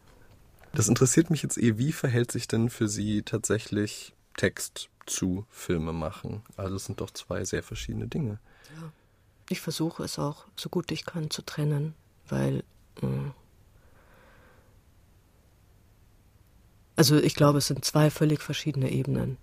Das 0.74 0.88
interessiert 0.88 1.30
mich 1.30 1.42
jetzt 1.42 1.56
eh. 1.56 1.78
Wie 1.78 1.92
verhält 1.92 2.30
sich 2.30 2.48
denn 2.48 2.68
für 2.68 2.86
Sie 2.86 3.22
tatsächlich 3.22 4.14
Text 4.36 4.90
zu 5.06 5.46
Filme 5.48 5.94
machen? 5.94 6.42
Also 6.58 6.76
es 6.76 6.84
sind 6.84 7.00
doch 7.00 7.10
zwei 7.10 7.44
sehr 7.46 7.62
verschiedene 7.62 8.08
Dinge. 8.08 8.38
Ja. 8.76 8.92
Ich 9.48 9.62
versuche 9.62 10.04
es 10.04 10.18
auch 10.18 10.44
so 10.54 10.68
gut 10.68 10.92
ich 10.92 11.06
kann 11.06 11.30
zu 11.30 11.40
trennen, 11.40 11.94
weil 12.28 12.62
mh, 13.00 13.08
äh, 13.08 13.30
also 16.96 17.16
ich 17.16 17.34
glaube, 17.34 17.58
es 17.58 17.68
sind 17.68 17.86
zwei 17.86 18.10
völlig 18.10 18.42
verschiedene 18.42 18.90
Ebenen. 18.90 19.38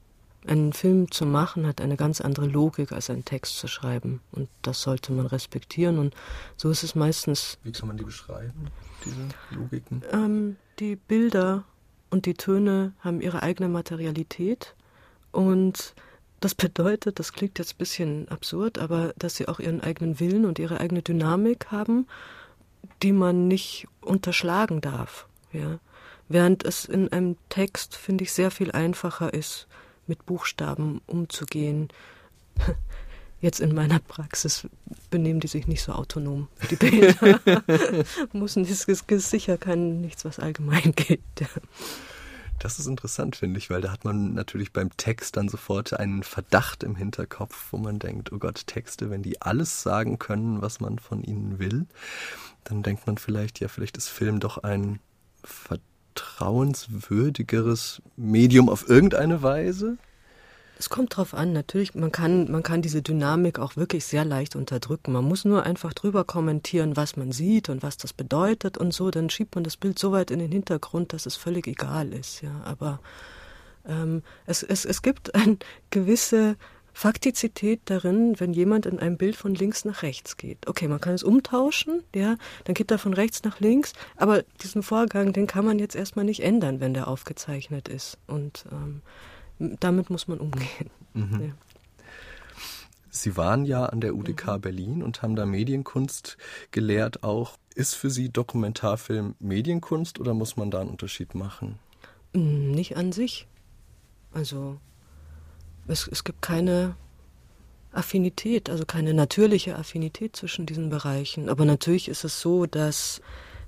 Einen 0.48 0.72
Film 0.72 1.12
zu 1.12 1.26
machen 1.26 1.68
hat 1.68 1.82
eine 1.82 1.98
ganz 1.98 2.22
andere 2.22 2.46
Logik 2.48 2.92
als 2.92 3.10
einen 3.10 3.26
Text 3.26 3.58
zu 3.58 3.68
schreiben. 3.68 4.22
Und 4.32 4.50
das 4.62 4.82
sollte 4.82 5.12
man 5.12 5.26
respektieren. 5.26 6.00
Und 6.00 6.16
so 6.56 6.70
ist 6.70 6.84
es 6.84 6.96
meistens. 6.96 7.58
Wie 7.64 7.72
kann 7.72 7.88
man 7.88 7.98
die 7.98 8.06
beschreiben, 8.06 8.68
diese 9.04 9.28
Logiken? 9.52 10.02
Ähm, 10.12 10.56
die 10.80 10.96
Bilder 10.96 11.66
und 12.10 12.26
die 12.26 12.36
Töne 12.36 12.94
haben 13.00 13.22
ihre 13.22 13.44
eigene 13.44 13.68
Materialität. 13.68 14.76
Und 15.32 15.94
das 16.40 16.56
bedeutet, 16.56 17.20
das 17.20 17.34
klingt 17.34 17.60
jetzt 17.60 17.74
ein 17.74 17.78
bisschen 17.78 18.30
absurd, 18.30 18.80
aber 18.80 19.14
dass 19.18 19.36
sie 19.36 19.48
auch 19.48 19.60
ihren 19.60 19.82
eigenen 19.82 20.20
Willen 20.20 20.46
und 20.46 20.58
ihre 20.58 20.80
eigene 20.80 21.02
Dynamik 21.02 21.68
haben, 21.72 22.08
die 23.04 23.12
man 23.12 23.48
nicht 23.48 23.88
unterschlagen 24.02 24.80
darf. 24.80 25.28
Ja? 25.52 25.80
Während 26.30 26.64
es 26.64 26.86
in 26.86 27.12
einem 27.12 27.36
Text, 27.50 27.96
finde 27.96 28.24
ich, 28.24 28.32
sehr 28.32 28.52
viel 28.52 28.72
einfacher 28.72 29.34
ist, 29.34 29.68
mit 30.10 30.26
Buchstaben 30.26 31.02
umzugehen. 31.08 31.88
Jetzt 33.42 33.62
in 33.62 33.74
meiner 33.74 34.00
Praxis 34.00 34.68
benehmen 35.10 35.40
die 35.40 35.48
sich 35.48 35.66
nicht 35.66 35.82
so 35.82 35.94
autonom. 35.94 36.50
Die 36.70 36.76
Bilder 36.76 37.40
müssen, 38.34 38.68
das 38.68 38.84
ist 38.84 39.30
sicher 39.30 39.58
kein 39.58 40.02
nichts, 40.02 40.26
was 40.26 40.40
allgemein. 40.40 40.94
Ja. 41.40 41.48
Das 42.60 42.78
ist 42.78 42.88
interessant, 42.88 43.38
finde 43.38 43.58
ich, 43.58 43.70
weil 43.70 43.80
da 43.80 43.90
hat 43.90 44.04
man 44.04 44.34
natürlich 44.34 44.74
beim 44.74 44.90
Text 44.98 45.38
dann 45.38 45.48
sofort 45.48 45.94
einen 45.94 46.24
Verdacht 46.24 46.84
im 46.84 46.98
Hinterkopf, 46.98 47.72
wo 47.72 47.78
man 47.78 48.00
denkt, 48.00 48.34
oh 48.34 48.38
Gott, 48.38 48.68
Texte, 48.68 49.10
wenn 49.10 49.24
die 49.24 49.42
alles 49.42 49.82
sagen 49.82 50.20
können, 50.20 50.62
was 50.62 50.82
man 50.82 51.00
von 51.00 51.24
ihnen 51.24 51.60
will, 51.60 51.88
dann 52.66 52.84
denkt 52.84 53.08
man 53.08 53.18
vielleicht, 53.18 53.62
ja, 53.62 53.70
vielleicht 53.70 53.96
ist 53.96 54.10
Film 54.10 54.42
doch 54.42 54.58
ein 54.58 55.00
Verdacht 55.46 55.88
vertrauenswürdigeres 56.16 58.02
Medium 58.18 58.70
auf 58.70 58.90
irgendeine 58.90 59.42
Weise? 59.42 59.98
Es 60.78 60.90
kommt 60.90 61.18
drauf 61.18 61.34
an, 61.34 61.52
natürlich, 61.52 61.94
man 61.94 62.12
kann, 62.12 62.50
man 62.50 62.64
kann 62.64 62.82
diese 62.82 63.02
Dynamik 63.02 63.60
auch 63.60 63.76
wirklich 63.76 64.06
sehr 64.06 64.24
leicht 64.24 64.56
unterdrücken. 64.56 65.12
Man 65.12 65.26
muss 65.26 65.44
nur 65.44 65.64
einfach 65.64 65.94
drüber 65.94 66.24
kommentieren, 66.24 66.96
was 66.96 67.18
man 67.18 67.34
sieht 67.34 67.68
und 67.68 67.84
was 67.84 67.98
das 67.98 68.14
bedeutet 68.14 68.78
und 68.78 68.94
so, 68.94 69.12
dann 69.12 69.30
schiebt 69.30 69.56
man 69.56 69.66
das 69.66 69.76
Bild 69.76 70.00
so 70.00 70.14
weit 70.14 70.32
in 70.32 70.40
den 70.40 70.52
Hintergrund, 70.52 71.12
dass 71.12 71.26
es 71.26 71.36
völlig 71.36 71.68
egal 71.68 72.14
ist, 72.14 72.42
ja. 72.42 72.62
Aber 72.64 73.02
ähm, 73.86 74.24
es, 74.46 74.64
es, 74.64 74.86
es 74.86 75.02
gibt 75.02 75.36
eine 75.36 75.58
gewisse 75.90 76.56
Faktizität 77.00 77.80
darin, 77.86 78.38
wenn 78.42 78.52
jemand 78.52 78.86
in 78.86 79.00
einem 79.00 79.16
Bild 79.16 79.38
von 79.38 79.56
links 79.56 79.86
nach 79.86 80.04
rechts 80.04 80.36
geht. 80.36 80.68
Okay, 80.68 80.90
man 80.90 81.00
kann 81.00 81.14
es 81.14 81.24
umtauschen, 81.24 82.04
ja, 82.14 82.36
dann 82.66 82.74
geht 82.74 82.92
er 82.92 82.98
von 82.98 83.14
rechts 83.14 83.42
nach 83.44 83.62
links, 83.62 83.94
aber 84.18 84.44
diesen 84.62 84.84
Vorgang, 84.84 85.32
den 85.32 85.48
kann 85.48 85.64
man 85.64 85.80
jetzt 85.80 85.96
erstmal 85.96 86.26
nicht 86.26 86.44
ändern, 86.44 86.82
wenn 86.82 86.94
der 86.94 87.08
aufgezeichnet 87.08 87.88
ist. 87.88 88.18
Und 88.28 88.66
ähm, 88.74 89.02
damit 89.80 90.10
muss 90.10 90.28
man 90.28 90.40
umgehen. 90.40 90.90
Mhm. 91.14 91.42
Ja. 91.42 91.52
Sie 93.10 93.38
waren 93.38 93.64
ja 93.64 93.86
an 93.86 94.02
der 94.02 94.14
UDK 94.14 94.58
mhm. 94.58 94.62
Berlin 94.62 95.02
und 95.02 95.22
haben 95.22 95.38
da 95.38 95.46
Medienkunst 95.46 96.38
gelehrt 96.72 97.24
auch. 97.24 97.56
Ist 97.76 97.96
für 97.96 98.10
Sie 98.10 98.28
Dokumentarfilm 98.28 99.36
Medienkunst 99.40 100.20
oder 100.20 100.34
muss 100.34 100.58
man 100.58 100.70
da 100.70 100.82
einen 100.82 100.90
Unterschied 100.90 101.34
machen? 101.34 101.80
Nicht 102.34 102.98
an 102.98 103.14
sich. 103.14 103.48
Also 104.34 104.82
es, 105.90 106.08
es 106.08 106.24
gibt 106.24 106.42
keine 106.42 106.96
Affinität, 107.92 108.70
also 108.70 108.86
keine 108.86 109.14
natürliche 109.14 109.76
Affinität 109.76 110.36
zwischen 110.36 110.66
diesen 110.66 110.90
Bereichen. 110.90 111.50
Aber 111.50 111.66
natürlich 111.66 112.08
ist 112.08 112.24
es 112.24 112.40
so, 112.40 112.66
dass 112.66 113.22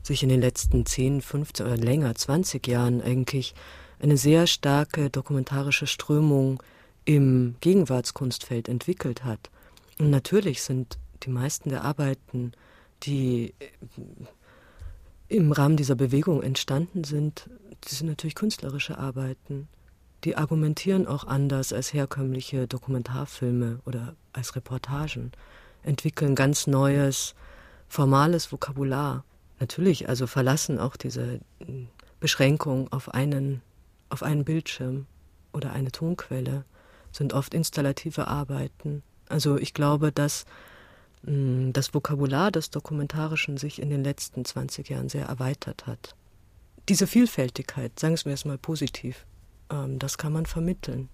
sich 0.03 0.23
in 0.23 0.29
den 0.29 0.41
letzten 0.41 0.85
10, 0.85 1.21
15 1.21 1.65
oder 1.65 1.77
länger, 1.77 2.15
20 2.15 2.65
Jahren 2.67 3.01
eigentlich 3.01 3.53
eine 3.99 4.17
sehr 4.17 4.47
starke 4.47 5.09
dokumentarische 5.09 5.87
Strömung 5.87 6.61
im 7.05 7.55
Gegenwartskunstfeld 7.61 8.67
entwickelt 8.67 9.23
hat. 9.23 9.49
Und 9.99 10.09
natürlich 10.09 10.63
sind 10.63 10.97
die 11.23 11.29
meisten 11.29 11.69
der 11.69 11.83
Arbeiten, 11.83 12.53
die 13.03 13.53
im 15.27 15.51
Rahmen 15.51 15.77
dieser 15.77 15.95
Bewegung 15.95 16.43
entstanden 16.43 17.03
sind, 17.03 17.49
die 17.87 17.95
sind 17.95 18.07
natürlich 18.07 18.35
künstlerische 18.35 18.97
Arbeiten 18.97 19.67
die 20.23 20.37
argumentieren 20.37 21.07
auch 21.07 21.25
anders 21.25 21.73
als 21.73 21.93
herkömmliche 21.93 22.67
Dokumentarfilme 22.67 23.79
oder 23.85 24.15
als 24.33 24.55
Reportagen, 24.55 25.31
entwickeln 25.83 26.35
ganz 26.35 26.67
neues, 26.67 27.33
formales 27.87 28.51
Vokabular. 28.51 29.23
Natürlich, 29.59 30.09
also 30.09 30.27
verlassen 30.27 30.79
auch 30.79 30.95
diese 30.95 31.39
Beschränkung 32.19 32.91
auf 32.91 33.13
einen, 33.13 33.61
auf 34.09 34.23
einen 34.23 34.45
Bildschirm 34.45 35.07
oder 35.53 35.71
eine 35.73 35.91
Tonquelle, 35.91 36.65
sind 37.11 37.33
oft 37.33 37.53
installative 37.53 38.27
Arbeiten. 38.27 39.03
Also 39.27 39.57
ich 39.57 39.73
glaube, 39.73 40.11
dass 40.11 40.45
mm, 41.23 41.71
das 41.71 41.93
Vokabular 41.93 42.51
des 42.51 42.69
Dokumentarischen 42.69 43.57
sich 43.57 43.81
in 43.81 43.89
den 43.89 44.03
letzten 44.03 44.45
20 44.45 44.89
Jahren 44.89 45.09
sehr 45.09 45.25
erweitert 45.25 45.87
hat. 45.87 46.15
Diese 46.89 47.07
Vielfältigkeit, 47.07 47.99
sagen 47.99 48.17
wir 48.23 48.33
es 48.33 48.45
mal 48.45 48.57
positiv, 48.57 49.25
das 49.97 50.17
kann 50.17 50.33
man 50.33 50.45
vermitteln. 50.45 51.09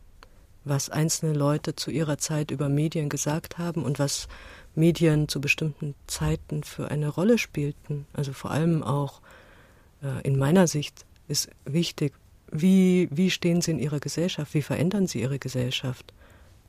Was 0.63 0.89
einzelne 0.89 1.33
Leute 1.33 1.75
zu 1.75 1.91
ihrer 1.91 2.17
Zeit 2.17 2.51
über 2.51 2.69
Medien 2.69 3.09
gesagt 3.09 3.57
haben 3.57 3.83
und 3.83 3.99
was 3.99 4.27
Medien 4.75 5.27
zu 5.27 5.41
bestimmten 5.41 5.95
Zeiten 6.05 6.63
für 6.63 6.91
eine 6.91 7.07
Rolle 7.07 7.37
spielten. 7.37 8.05
Also 8.13 8.33
vor 8.33 8.51
allem 8.51 8.83
auch 8.83 9.21
äh, 10.03 10.21
in 10.27 10.37
meiner 10.37 10.67
Sicht 10.67 11.05
ist 11.27 11.49
wichtig, 11.65 12.13
wie, 12.51 13.09
wie 13.11 13.31
stehen 13.31 13.61
sie 13.61 13.71
in 13.71 13.79
ihrer 13.79 13.99
Gesellschaft, 13.99 14.53
wie 14.53 14.61
verändern 14.61 15.07
sie 15.07 15.21
ihre 15.21 15.39
Gesellschaft. 15.39 16.13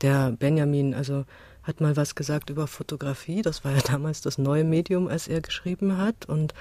Der 0.01 0.31
Benjamin, 0.31 0.93
also 0.93 1.25
hat 1.63 1.81
mal 1.81 1.95
was 1.95 2.15
gesagt 2.15 2.49
über 2.49 2.67
Fotografie, 2.67 3.41
das 3.41 3.63
war 3.63 3.73
ja 3.73 3.81
damals 3.85 4.21
das 4.21 4.37
neue 4.37 4.63
Medium, 4.63 5.07
als 5.07 5.27
er 5.27 5.41
geschrieben 5.41 5.97
hat 5.97 6.25
und 6.25 6.53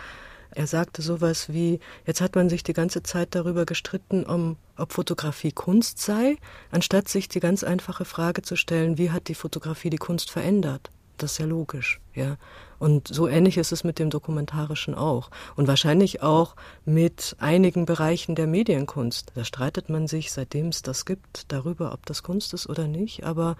er 0.58 0.66
sagte 0.66 1.02
sowas 1.02 1.52
wie, 1.52 1.78
jetzt 2.04 2.20
hat 2.20 2.34
man 2.34 2.48
sich 2.48 2.64
die 2.64 2.72
ganze 2.72 3.04
Zeit 3.04 3.36
darüber 3.36 3.64
gestritten, 3.64 4.24
um, 4.24 4.56
ob 4.76 4.92
Fotografie 4.92 5.52
Kunst 5.52 6.00
sei, 6.00 6.36
anstatt 6.72 7.08
sich 7.08 7.28
die 7.28 7.38
ganz 7.38 7.62
einfache 7.62 8.04
Frage 8.04 8.42
zu 8.42 8.56
stellen, 8.56 8.98
wie 8.98 9.12
hat 9.12 9.28
die 9.28 9.36
Fotografie 9.36 9.88
die 9.88 9.98
Kunst 9.98 10.32
verändert? 10.32 10.90
Das 11.16 11.32
ist 11.32 11.38
ja 11.38 11.46
logisch, 11.46 12.00
ja. 12.12 12.38
Und 12.80 13.06
so 13.06 13.28
ähnlich 13.28 13.56
ist 13.56 13.70
es 13.70 13.84
mit 13.84 14.00
dem 14.00 14.10
Dokumentarischen 14.10 14.96
auch. 14.96 15.30
Und 15.54 15.68
wahrscheinlich 15.68 16.22
auch 16.22 16.56
mit 16.84 17.36
einigen 17.38 17.86
Bereichen 17.86 18.34
der 18.34 18.48
Medienkunst. 18.48 19.30
Da 19.36 19.44
streitet 19.44 19.88
man 19.88 20.08
sich, 20.08 20.32
seitdem 20.32 20.68
es 20.68 20.82
das 20.82 21.04
gibt, 21.04 21.52
darüber, 21.52 21.92
ob 21.92 22.04
das 22.06 22.24
Kunst 22.24 22.52
ist 22.52 22.68
oder 22.68 22.88
nicht. 22.88 23.24
Aber 23.24 23.56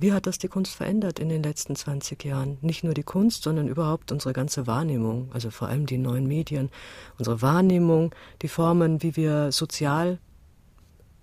wie 0.00 0.12
hat 0.12 0.26
das 0.26 0.38
die 0.38 0.48
Kunst 0.48 0.74
verändert 0.74 1.18
in 1.18 1.28
den 1.28 1.42
letzten 1.42 1.76
20 1.76 2.24
Jahren? 2.24 2.58
Nicht 2.62 2.84
nur 2.84 2.94
die 2.94 3.02
Kunst, 3.02 3.42
sondern 3.42 3.68
überhaupt 3.68 4.12
unsere 4.12 4.32
ganze 4.32 4.66
Wahrnehmung, 4.66 5.30
also 5.32 5.50
vor 5.50 5.68
allem 5.68 5.86
die 5.86 5.98
neuen 5.98 6.26
Medien, 6.26 6.70
unsere 7.18 7.42
Wahrnehmung, 7.42 8.14
die 8.42 8.48
Formen, 8.48 9.02
wie 9.02 9.16
wir 9.16 9.52
sozial 9.52 10.18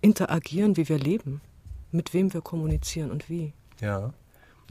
interagieren, 0.01 0.77
wie 0.77 0.87
wir 0.89 0.99
leben, 0.99 1.41
mit 1.91 2.13
wem 2.13 2.33
wir 2.33 2.41
kommunizieren 2.41 3.09
und 3.09 3.29
wie. 3.29 3.53
Ja. 3.81 4.13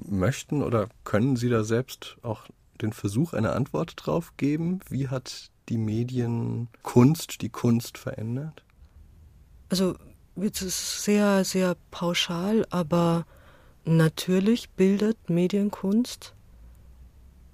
Möchten 0.05 0.62
oder 0.62 0.88
können 1.05 1.37
Sie 1.37 1.49
da 1.49 1.64
selbst 1.64 2.19
auch 2.23 2.47
den 2.81 2.92
Versuch 2.92 3.33
einer 3.33 3.57
Antwort 3.57 3.95
drauf 3.97 4.35
geben? 4.37 4.81
Wie 4.88 5.09
hat 5.09 5.51
die 5.69 5.79
Medienkunst 5.79 7.40
die 7.42 7.49
Kunst 7.49 7.99
verändert? 7.99 8.62
Also, 9.69 9.97
es 10.37 10.62
ist 10.62 11.03
sehr, 11.03 11.45
sehr 11.45 11.77
pauschal, 11.90 12.66
aber 12.71 13.25
Natürlich 13.88 14.70
bildet 14.70 15.31
Medienkunst 15.31 16.35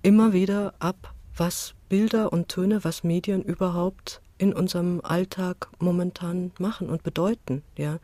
immer 0.00 0.32
wieder 0.32 0.72
ab, 0.78 1.12
was 1.36 1.74
Bilder 1.90 2.32
und 2.32 2.48
Töne, 2.48 2.84
was 2.84 3.04
Medien 3.04 3.42
überhaupt 3.42 4.22
in 4.38 4.54
unserem 4.54 5.02
Alltag 5.02 5.68
momentan 5.78 6.50
machen 6.58 6.88
und 6.88 7.02
bedeuten, 7.02 7.62
ja. 7.76 7.98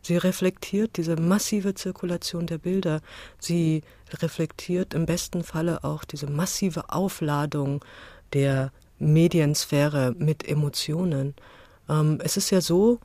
Sie 0.00 0.16
reflektiert 0.16 0.96
diese 0.96 1.16
massive 1.16 1.74
Zirkulation 1.74 2.46
der 2.46 2.58
Bilder. 2.58 3.02
Sie 3.40 3.82
reflektiert 4.22 4.94
im 4.94 5.04
besten 5.04 5.42
Falle 5.42 5.84
auch 5.84 6.04
diese 6.04 6.28
massive 6.28 6.88
Aufladung 6.90 7.84
der 8.32 8.72
Mediensphäre 8.98 10.14
mit 10.16 10.48
Emotionen. 10.48 11.34
Ähm, 11.90 12.20
es 12.22 12.38
ist 12.38 12.50
ja 12.50 12.62
so, 12.62 13.00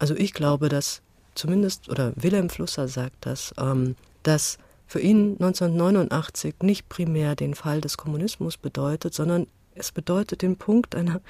also 0.00 0.16
ich 0.16 0.32
glaube, 0.32 0.68
dass 0.68 1.03
zumindest, 1.34 1.88
oder 1.88 2.12
Wilhelm 2.16 2.50
Flusser 2.50 2.88
sagt 2.88 3.26
das, 3.26 3.54
ähm, 3.58 3.96
dass 4.22 4.58
für 4.86 5.00
ihn 5.00 5.32
1989 5.40 6.56
nicht 6.62 6.88
primär 6.88 7.34
den 7.36 7.54
Fall 7.54 7.80
des 7.80 7.96
Kommunismus 7.96 8.56
bedeutet, 8.56 9.14
sondern 9.14 9.46
es 9.74 9.92
bedeutet 9.92 10.42
den 10.42 10.56
Punkt 10.56 10.94
einer 10.94 11.20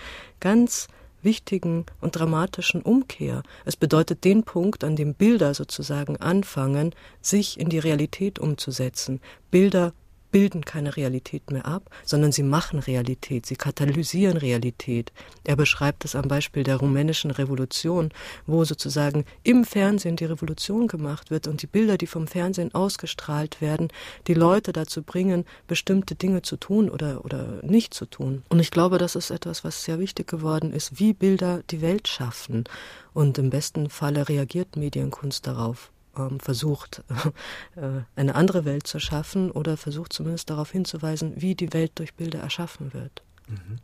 ganz 0.40 0.88
wichtigen 1.23 1.87
und 2.01 2.17
dramatischen 2.17 2.83
Umkehr. 2.83 3.43
Es 3.64 3.77
bedeutet 3.77 4.25
den 4.25 4.45
Punkt, 4.45 4.85
an 4.85 4.97
dem 4.97 5.14
Bilder 5.14 5.55
sozusagen 5.55 6.19
anfangen, 6.19 6.95
sich 7.23 7.59
in 7.59 7.71
die 7.71 7.79
Realität 7.79 8.38
umzusetzen. 8.38 9.21
Bilder 9.51 9.95
bilden 10.35 10.64
keine 10.64 10.97
Realität 10.97 11.53
mehr 11.53 11.64
ab, 11.64 11.88
sondern 12.05 12.33
sie 12.33 12.42
machen 12.42 12.81
Realität, 12.81 13.47
sie 13.47 13.55
katalysieren 13.55 14.37
Realität. 14.37 15.12
Er 15.44 15.55
beschreibt 15.55 16.05
es 16.05 16.16
am 16.16 16.27
Beispiel 16.27 16.64
der 16.64 16.79
rumänischen 16.79 17.31
Revolution, 17.31 18.11
wo 18.44 18.64
sozusagen 18.64 19.27
im 19.44 19.64
Fernsehen 19.64 20.16
die 20.16 20.25
Revolution 20.25 20.88
gemacht 20.88 21.31
wird 21.31 21.47
und 21.47 21.62
die 21.62 21.68
Bilder, 21.68 21.99
die 21.99 22.09
vom 22.09 22.27
Fernsehen 22.27 22.75
ausgestrahlt 22.75 23.61
werden, 23.61 23.92
die 24.27 24.35
Leute 24.35 24.73
dazu 24.73 25.05
bringen, 25.05 25.44
bestimmte 25.68 26.16
Dinge 26.16 26.42
zu 26.42 26.57
tun 26.57 26.90
oder, 26.90 27.25
oder 27.25 27.61
nicht 27.62 27.94
zu 27.94 28.05
tun. 28.05 28.42
Und 28.49 28.59
ich 28.59 28.73
glaube, 28.73 28.99
das 28.99 29.14
ist 29.14 29.31
etwas, 29.31 29.62
was 29.62 29.85
sehr 29.85 30.01
wichtig 30.01 30.27
geworden 30.27 30.73
ist, 30.73 30.99
wie 30.99 31.12
Bilder 31.12 31.62
die 31.70 31.81
Welt 31.81 32.09
schaffen. 32.09 32.64
Und 33.12 33.38
im 33.38 33.51
besten 33.51 33.88
Falle 33.88 34.29
reagiert 34.29 34.75
Medienkunst 34.75 35.47
darauf 35.47 35.92
ähm, 36.16 36.40
versucht, 36.40 37.03
äh, 37.77 38.03
eine 38.16 38.35
andere 38.35 38.64
Welt 38.64 38.87
zu 38.87 38.98
schaffen 38.98 39.50
oder 39.50 39.77
versucht 39.77 40.12
zumindest 40.12 40.50
darauf 40.50 40.70
hinzuweisen, 40.70 41.35
wie 41.37 41.55
die 41.55 41.72
Welt 41.72 41.92
durch 41.96 42.14
Bilder 42.14 42.40
erschaffen 42.40 42.92
wird. 42.92 43.22
Mhm. 43.48 43.79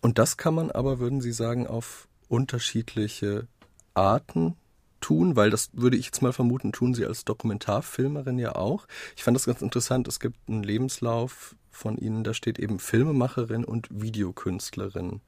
Und 0.00 0.18
das 0.18 0.36
kann 0.36 0.54
man 0.54 0.70
aber, 0.70 0.98
würden 0.98 1.20
Sie 1.20 1.32
sagen, 1.32 1.66
auf 1.66 2.08
unterschiedliche 2.28 3.48
Arten 3.94 4.56
tun, 5.00 5.36
weil 5.36 5.50
das 5.50 5.70
würde 5.72 5.96
ich 5.96 6.06
jetzt 6.06 6.22
mal 6.22 6.32
vermuten, 6.32 6.72
tun 6.72 6.94
Sie 6.94 7.06
als 7.06 7.24
Dokumentarfilmerin 7.24 8.38
ja 8.38 8.54
auch. 8.54 8.86
Ich 9.16 9.24
fand 9.24 9.36
das 9.36 9.46
ganz 9.46 9.62
interessant. 9.62 10.08
Es 10.08 10.20
gibt 10.20 10.36
einen 10.48 10.62
Lebenslauf 10.62 11.56
von 11.70 11.96
Ihnen, 11.96 12.24
da 12.24 12.34
steht 12.34 12.58
eben 12.58 12.78
Filmemacherin 12.78 13.64
und 13.64 13.88
Videokünstlerin. 13.90 15.06
Mhm. 15.06 15.20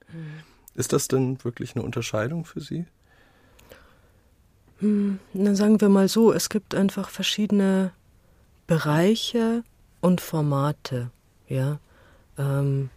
Ist 0.75 0.93
das 0.93 1.09
denn 1.09 1.43
wirklich 1.45 1.75
eine 1.75 1.85
Unterscheidung 1.85 2.45
für 2.45 2.61
Sie? 2.61 2.87
Hm, 4.81 5.19
dann 5.35 5.57
sagen 5.57 5.81
wir 5.81 5.89
mal 5.89 6.09
so, 6.09 6.33
es 6.33 6.49
gibt 6.49 6.75
einfach 6.75 7.11
verschiedene 7.11 7.93
Bereiche 8.67 9.63
und 10.01 10.21
Formate, 10.21 11.11
ja, 11.49 11.79
ähm, 12.39 12.91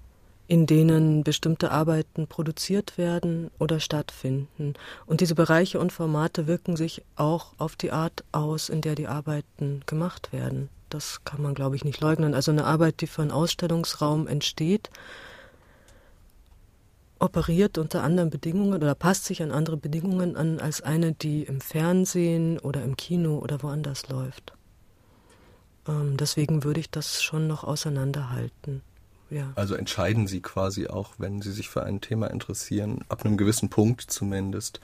in 0.48 0.66
denen 0.66 1.24
bestimmte 1.24 1.72
Arbeiten 1.72 2.28
produziert 2.28 2.98
werden 2.98 3.50
oder 3.60 3.80
stattfinden. 3.80 4.74
Und 5.06 5.22
diese 5.22 5.36
Bereiche 5.36 5.80
und 5.80 5.92
Formate 5.92 6.48
wirken 6.48 6.76
sich 6.76 7.04
auch 7.16 7.54
auf 7.58 7.76
die 7.76 7.92
Art 7.92 8.24
aus, 8.32 8.70
in 8.70 8.82
der 8.82 8.96
die 8.96 9.08
Arbeiten 9.08 9.82
gemacht 9.86 10.32
werden. 10.32 10.70
Das 10.90 11.24
kann 11.26 11.42
man, 11.42 11.56
glaube 11.56 11.76
ich, 11.76 11.84
nicht 11.84 12.02
leugnen. 12.02 12.36
Also 12.36 12.52
eine 12.52 12.66
Arbeit, 12.66 13.02
die 13.02 13.08
für 13.08 13.24
einen 13.24 13.32
Ausstellungsraum 13.32 14.28
entsteht, 14.28 14.90
operiert 17.20 17.78
unter 17.78 18.04
anderen 18.04 18.30
Bedingungen 18.30 18.74
oder 18.74 18.96
passt 18.96 19.26
sich 19.26 19.42
an 19.42 19.52
andere 19.52 19.78
Bedingungen 19.78 20.36
an 20.36 20.60
als 20.60 20.82
eine, 20.82 21.14
die 21.14 21.44
im 21.44 21.62
Fernsehen 21.62 22.60
oder 22.60 22.84
im 22.84 22.98
Kino 22.98 23.40
oder 23.40 23.64
woanders 23.64 24.10
läuft. 24.10 24.54
Ähm, 25.88 26.18
deswegen 26.18 26.64
würde 26.64 26.80
ich 26.80 26.90
das 26.90 27.22
schon 27.22 27.48
noch 27.48 27.64
auseinanderhalten. 27.64 28.82
Ja. 29.30 29.52
Also 29.56 29.74
entscheiden 29.76 30.28
Sie 30.28 30.42
quasi 30.42 30.88
auch, 30.88 31.14
wenn 31.18 31.42
Sie 31.42 31.52
sich 31.52 31.68
für 31.68 31.84
ein 31.84 32.02
Thema 32.02 32.30
interessieren, 32.30 33.04
ab 33.10 33.26
einem 33.26 33.36
gewissen 33.36 33.70
Punkt 33.70 34.02
zumindest, 34.02 34.80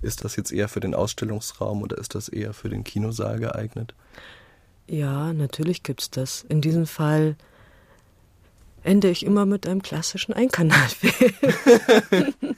ist 0.00 0.24
das 0.24 0.36
jetzt 0.36 0.52
eher 0.52 0.68
für 0.68 0.80
den 0.80 0.94
Ausstellungsraum 0.94 1.82
oder 1.82 1.98
ist 1.98 2.14
das 2.14 2.28
eher 2.28 2.52
für 2.52 2.68
den 2.68 2.84
Kinosaal 2.84 3.40
geeignet? 3.40 3.94
Ja, 4.86 5.32
natürlich 5.32 5.82
gibt 5.82 6.02
es 6.02 6.10
das. 6.10 6.44
In 6.48 6.60
diesem 6.60 6.86
Fall 6.86 7.36
ende 8.82 9.10
ich 9.10 9.24
immer 9.24 9.46
mit 9.46 9.66
einem 9.66 9.82
klassischen 9.82 10.32
Einkanalfilm. 10.32 11.34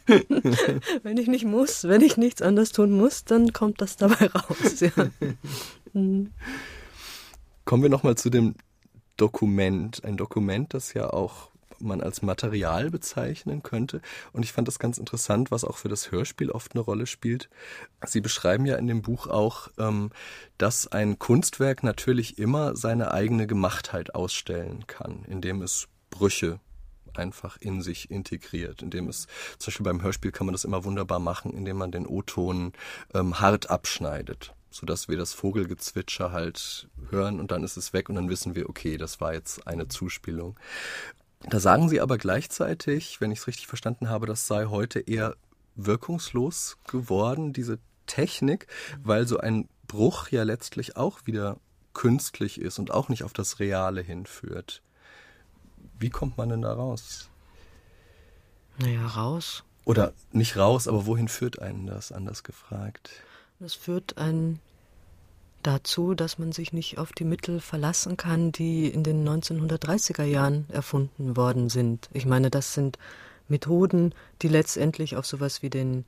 wenn 1.02 1.16
ich 1.16 1.28
nicht 1.28 1.44
muss, 1.44 1.84
wenn 1.84 2.00
ich 2.02 2.16
nichts 2.16 2.42
anderes 2.42 2.72
tun 2.72 2.92
muss, 2.92 3.24
dann 3.24 3.52
kommt 3.52 3.80
das 3.80 3.96
dabei 3.96 4.26
raus. 4.26 4.80
Ja. 4.80 4.90
Mhm. 5.94 6.30
Kommen 7.66 7.82
wir 7.82 7.90
nochmal 7.90 8.14
zu 8.14 8.30
dem 8.30 8.54
Dokument. 9.18 10.02
Ein 10.04 10.16
Dokument, 10.16 10.72
das 10.72 10.94
ja 10.94 11.12
auch 11.12 11.52
man 11.82 12.00
als 12.00 12.22
Material 12.22 12.90
bezeichnen 12.90 13.62
könnte. 13.62 14.00
Und 14.32 14.44
ich 14.44 14.52
fand 14.52 14.68
das 14.68 14.78
ganz 14.78 14.98
interessant, 14.98 15.50
was 15.50 15.64
auch 15.64 15.76
für 15.76 15.88
das 15.88 16.10
Hörspiel 16.10 16.50
oft 16.50 16.74
eine 16.74 16.80
Rolle 16.80 17.06
spielt. 17.06 17.50
Sie 18.06 18.20
beschreiben 18.20 18.66
ja 18.66 18.76
in 18.76 18.86
dem 18.86 19.02
Buch 19.02 19.26
auch, 19.26 19.68
ähm, 19.78 20.10
dass 20.58 20.86
ein 20.86 21.18
Kunstwerk 21.18 21.82
natürlich 21.82 22.38
immer 22.38 22.76
seine 22.76 23.12
eigene 23.12 23.46
Gemachtheit 23.46 24.14
ausstellen 24.14 24.86
kann, 24.86 25.24
indem 25.28 25.62
es 25.62 25.88
Brüche 26.12 26.60
einfach 27.14 27.56
in 27.58 27.82
sich 27.82 28.10
integriert, 28.10 28.82
indem 28.82 29.08
es 29.08 29.26
zum 29.58 29.70
Beispiel 29.70 29.84
beim 29.84 30.02
Hörspiel 30.02 30.32
kann 30.32 30.46
man 30.46 30.52
das 30.52 30.64
immer 30.64 30.84
wunderbar 30.84 31.18
machen, 31.18 31.52
indem 31.52 31.78
man 31.78 31.90
den 31.90 32.06
O-Ton 32.06 32.72
ähm, 33.12 33.40
hart 33.40 33.70
abschneidet, 33.70 34.54
so 34.70 34.86
dass 34.86 35.08
wir 35.08 35.16
das 35.16 35.32
Vogelgezwitscher 35.32 36.32
halt 36.32 36.88
hören 37.10 37.40
und 37.40 37.50
dann 37.50 37.64
ist 37.64 37.76
es 37.76 37.92
weg 37.92 38.08
und 38.08 38.14
dann 38.14 38.28
wissen 38.28 38.54
wir, 38.54 38.68
okay, 38.68 38.96
das 38.96 39.20
war 39.20 39.34
jetzt 39.34 39.66
eine 39.66 39.88
Zuspielung. 39.88 40.56
Da 41.48 41.58
sagen 41.58 41.88
Sie 41.88 42.00
aber 42.00 42.18
gleichzeitig, 42.18 43.20
wenn 43.20 43.32
ich 43.32 43.40
es 43.40 43.46
richtig 43.48 43.66
verstanden 43.66 44.08
habe, 44.08 44.26
das 44.26 44.46
sei 44.46 44.66
heute 44.66 45.00
eher 45.00 45.34
wirkungslos 45.74 46.78
geworden, 46.86 47.52
diese 47.52 47.78
Technik, 48.06 48.66
weil 49.02 49.26
so 49.26 49.38
ein 49.38 49.68
Bruch 49.88 50.28
ja 50.28 50.44
letztlich 50.44 50.96
auch 50.96 51.26
wieder 51.26 51.58
künstlich 51.94 52.60
ist 52.60 52.78
und 52.78 52.90
auch 52.90 53.08
nicht 53.08 53.24
auf 53.24 53.32
das 53.32 53.58
Reale 53.58 54.02
hinführt. 54.02 54.82
Wie 56.02 56.10
kommt 56.10 56.36
man 56.36 56.48
denn 56.48 56.62
da 56.62 56.72
raus? 56.72 57.30
Naja, 58.78 59.06
raus. 59.06 59.62
Oder 59.84 60.12
nicht 60.32 60.56
raus, 60.56 60.88
aber 60.88 61.06
wohin 61.06 61.28
führt 61.28 61.60
einen 61.60 61.86
das, 61.86 62.10
anders 62.10 62.42
gefragt? 62.42 63.10
Das 63.60 63.74
führt 63.74 64.18
einen 64.18 64.58
dazu, 65.62 66.14
dass 66.14 66.38
man 66.38 66.50
sich 66.50 66.72
nicht 66.72 66.98
auf 66.98 67.12
die 67.12 67.24
Mittel 67.24 67.60
verlassen 67.60 68.16
kann, 68.16 68.50
die 68.50 68.88
in 68.88 69.04
den 69.04 69.26
1930er 69.26 70.24
Jahren 70.24 70.66
erfunden 70.70 71.36
worden 71.36 71.68
sind. 71.68 72.08
Ich 72.12 72.26
meine, 72.26 72.50
das 72.50 72.74
sind 72.74 72.98
Methoden, 73.46 74.12
die 74.42 74.48
letztendlich 74.48 75.16
auf 75.16 75.24
sowas 75.24 75.62
wie 75.62 75.70
den, 75.70 76.04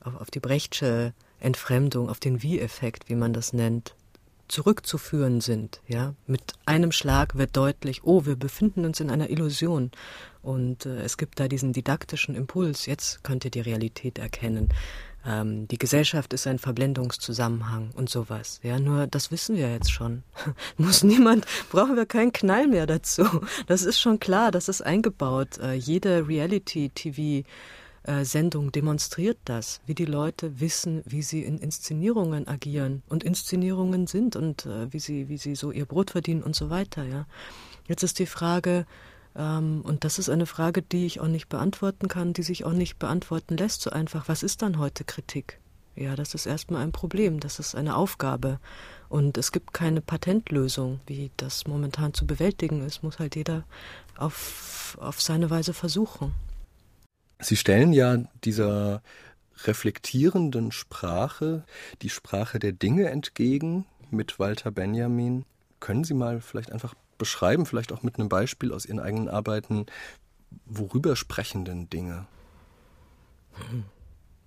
auf, 0.00 0.18
auf 0.22 0.30
die 0.30 0.40
Brechtsche 0.40 1.12
Entfremdung, 1.38 2.08
auf 2.08 2.18
den 2.18 2.42
Wie-Effekt, 2.42 3.10
wie 3.10 3.14
man 3.14 3.34
das 3.34 3.52
nennt, 3.52 3.94
zurückzuführen 4.54 5.40
sind. 5.40 5.80
Ja, 5.88 6.14
mit 6.28 6.52
einem 6.64 6.92
Schlag 6.92 7.36
wird 7.36 7.56
deutlich, 7.56 8.04
oh, 8.04 8.24
wir 8.24 8.36
befinden 8.36 8.84
uns 8.84 9.00
in 9.00 9.10
einer 9.10 9.28
Illusion 9.28 9.90
und 10.42 10.86
äh, 10.86 11.02
es 11.02 11.16
gibt 11.16 11.40
da 11.40 11.48
diesen 11.48 11.72
didaktischen 11.72 12.36
Impuls. 12.36 12.86
Jetzt 12.86 13.24
könnt 13.24 13.44
ihr 13.44 13.50
die 13.50 13.60
Realität 13.60 14.18
erkennen. 14.18 14.68
Ähm, 15.26 15.66
die 15.66 15.78
Gesellschaft 15.78 16.32
ist 16.32 16.46
ein 16.46 16.60
Verblendungszusammenhang 16.60 17.90
und 17.96 18.08
sowas. 18.08 18.60
Ja, 18.62 18.78
nur 18.78 19.08
das 19.08 19.32
wissen 19.32 19.56
wir 19.56 19.72
jetzt 19.72 19.90
schon. 19.90 20.22
Muss 20.76 21.02
niemand, 21.02 21.46
brauchen 21.72 21.96
wir 21.96 22.06
keinen 22.06 22.32
Knall 22.32 22.68
mehr 22.68 22.86
dazu. 22.86 23.24
Das 23.66 23.82
ist 23.82 23.98
schon 23.98 24.20
klar, 24.20 24.52
das 24.52 24.68
ist 24.68 24.82
eingebaut. 24.82 25.58
Äh, 25.58 25.72
jede 25.72 26.28
Reality-TV 26.28 27.44
äh, 28.04 28.24
Sendung 28.24 28.70
demonstriert 28.70 29.38
das, 29.44 29.80
wie 29.86 29.94
die 29.94 30.04
Leute 30.04 30.60
wissen, 30.60 31.02
wie 31.06 31.22
sie 31.22 31.42
in 31.42 31.58
Inszenierungen 31.58 32.46
agieren 32.46 33.02
und 33.08 33.24
Inszenierungen 33.24 34.06
sind 34.06 34.36
und 34.36 34.66
äh, 34.66 34.92
wie 34.92 35.00
sie, 35.00 35.28
wie 35.28 35.38
sie 35.38 35.54
so 35.54 35.72
ihr 35.72 35.86
Brot 35.86 36.10
verdienen 36.12 36.42
und 36.42 36.54
so 36.54 36.70
weiter, 36.70 37.04
ja. 37.04 37.26
Jetzt 37.86 38.02
ist 38.02 38.18
die 38.18 38.26
Frage, 38.26 38.86
ähm, 39.36 39.82
und 39.84 40.04
das 40.04 40.18
ist 40.18 40.28
eine 40.28 40.46
Frage, 40.46 40.82
die 40.82 41.06
ich 41.06 41.20
auch 41.20 41.28
nicht 41.28 41.48
beantworten 41.48 42.08
kann, 42.08 42.32
die 42.32 42.42
sich 42.42 42.64
auch 42.64 42.72
nicht 42.72 42.98
beantworten 42.98 43.56
lässt, 43.56 43.82
so 43.82 43.90
einfach, 43.90 44.28
was 44.28 44.42
ist 44.42 44.62
dann 44.62 44.78
heute 44.78 45.04
Kritik? 45.04 45.58
Ja, 45.96 46.16
das 46.16 46.34
ist 46.34 46.46
erstmal 46.46 46.82
ein 46.82 46.92
Problem, 46.92 47.40
das 47.40 47.58
ist 47.58 47.74
eine 47.74 47.96
Aufgabe. 47.96 48.58
Und 49.08 49.38
es 49.38 49.52
gibt 49.52 49.72
keine 49.72 50.00
Patentlösung, 50.00 51.00
wie 51.06 51.30
das 51.36 51.66
momentan 51.66 52.14
zu 52.14 52.26
bewältigen 52.26 52.84
ist, 52.84 53.02
muss 53.02 53.20
halt 53.20 53.36
jeder 53.36 53.64
auf, 54.16 54.98
auf 55.00 55.20
seine 55.20 55.50
Weise 55.50 55.72
versuchen. 55.72 56.34
Sie 57.40 57.56
stellen 57.56 57.92
ja 57.92 58.18
dieser 58.44 59.02
reflektierenden 59.64 60.72
Sprache 60.72 61.64
die 62.02 62.10
Sprache 62.10 62.58
der 62.58 62.72
Dinge 62.72 63.08
entgegen 63.08 63.86
mit 64.10 64.38
Walter 64.38 64.70
Benjamin. 64.70 65.44
Können 65.80 66.04
Sie 66.04 66.14
mal 66.14 66.40
vielleicht 66.40 66.72
einfach 66.72 66.94
beschreiben, 67.18 67.66
vielleicht 67.66 67.92
auch 67.92 68.02
mit 68.02 68.18
einem 68.18 68.28
Beispiel 68.28 68.72
aus 68.72 68.86
Ihren 68.86 69.00
eigenen 69.00 69.28
Arbeiten, 69.28 69.86
worüber 70.66 71.16
sprechen 71.16 71.64
denn 71.64 71.88
Dinge? 71.90 72.26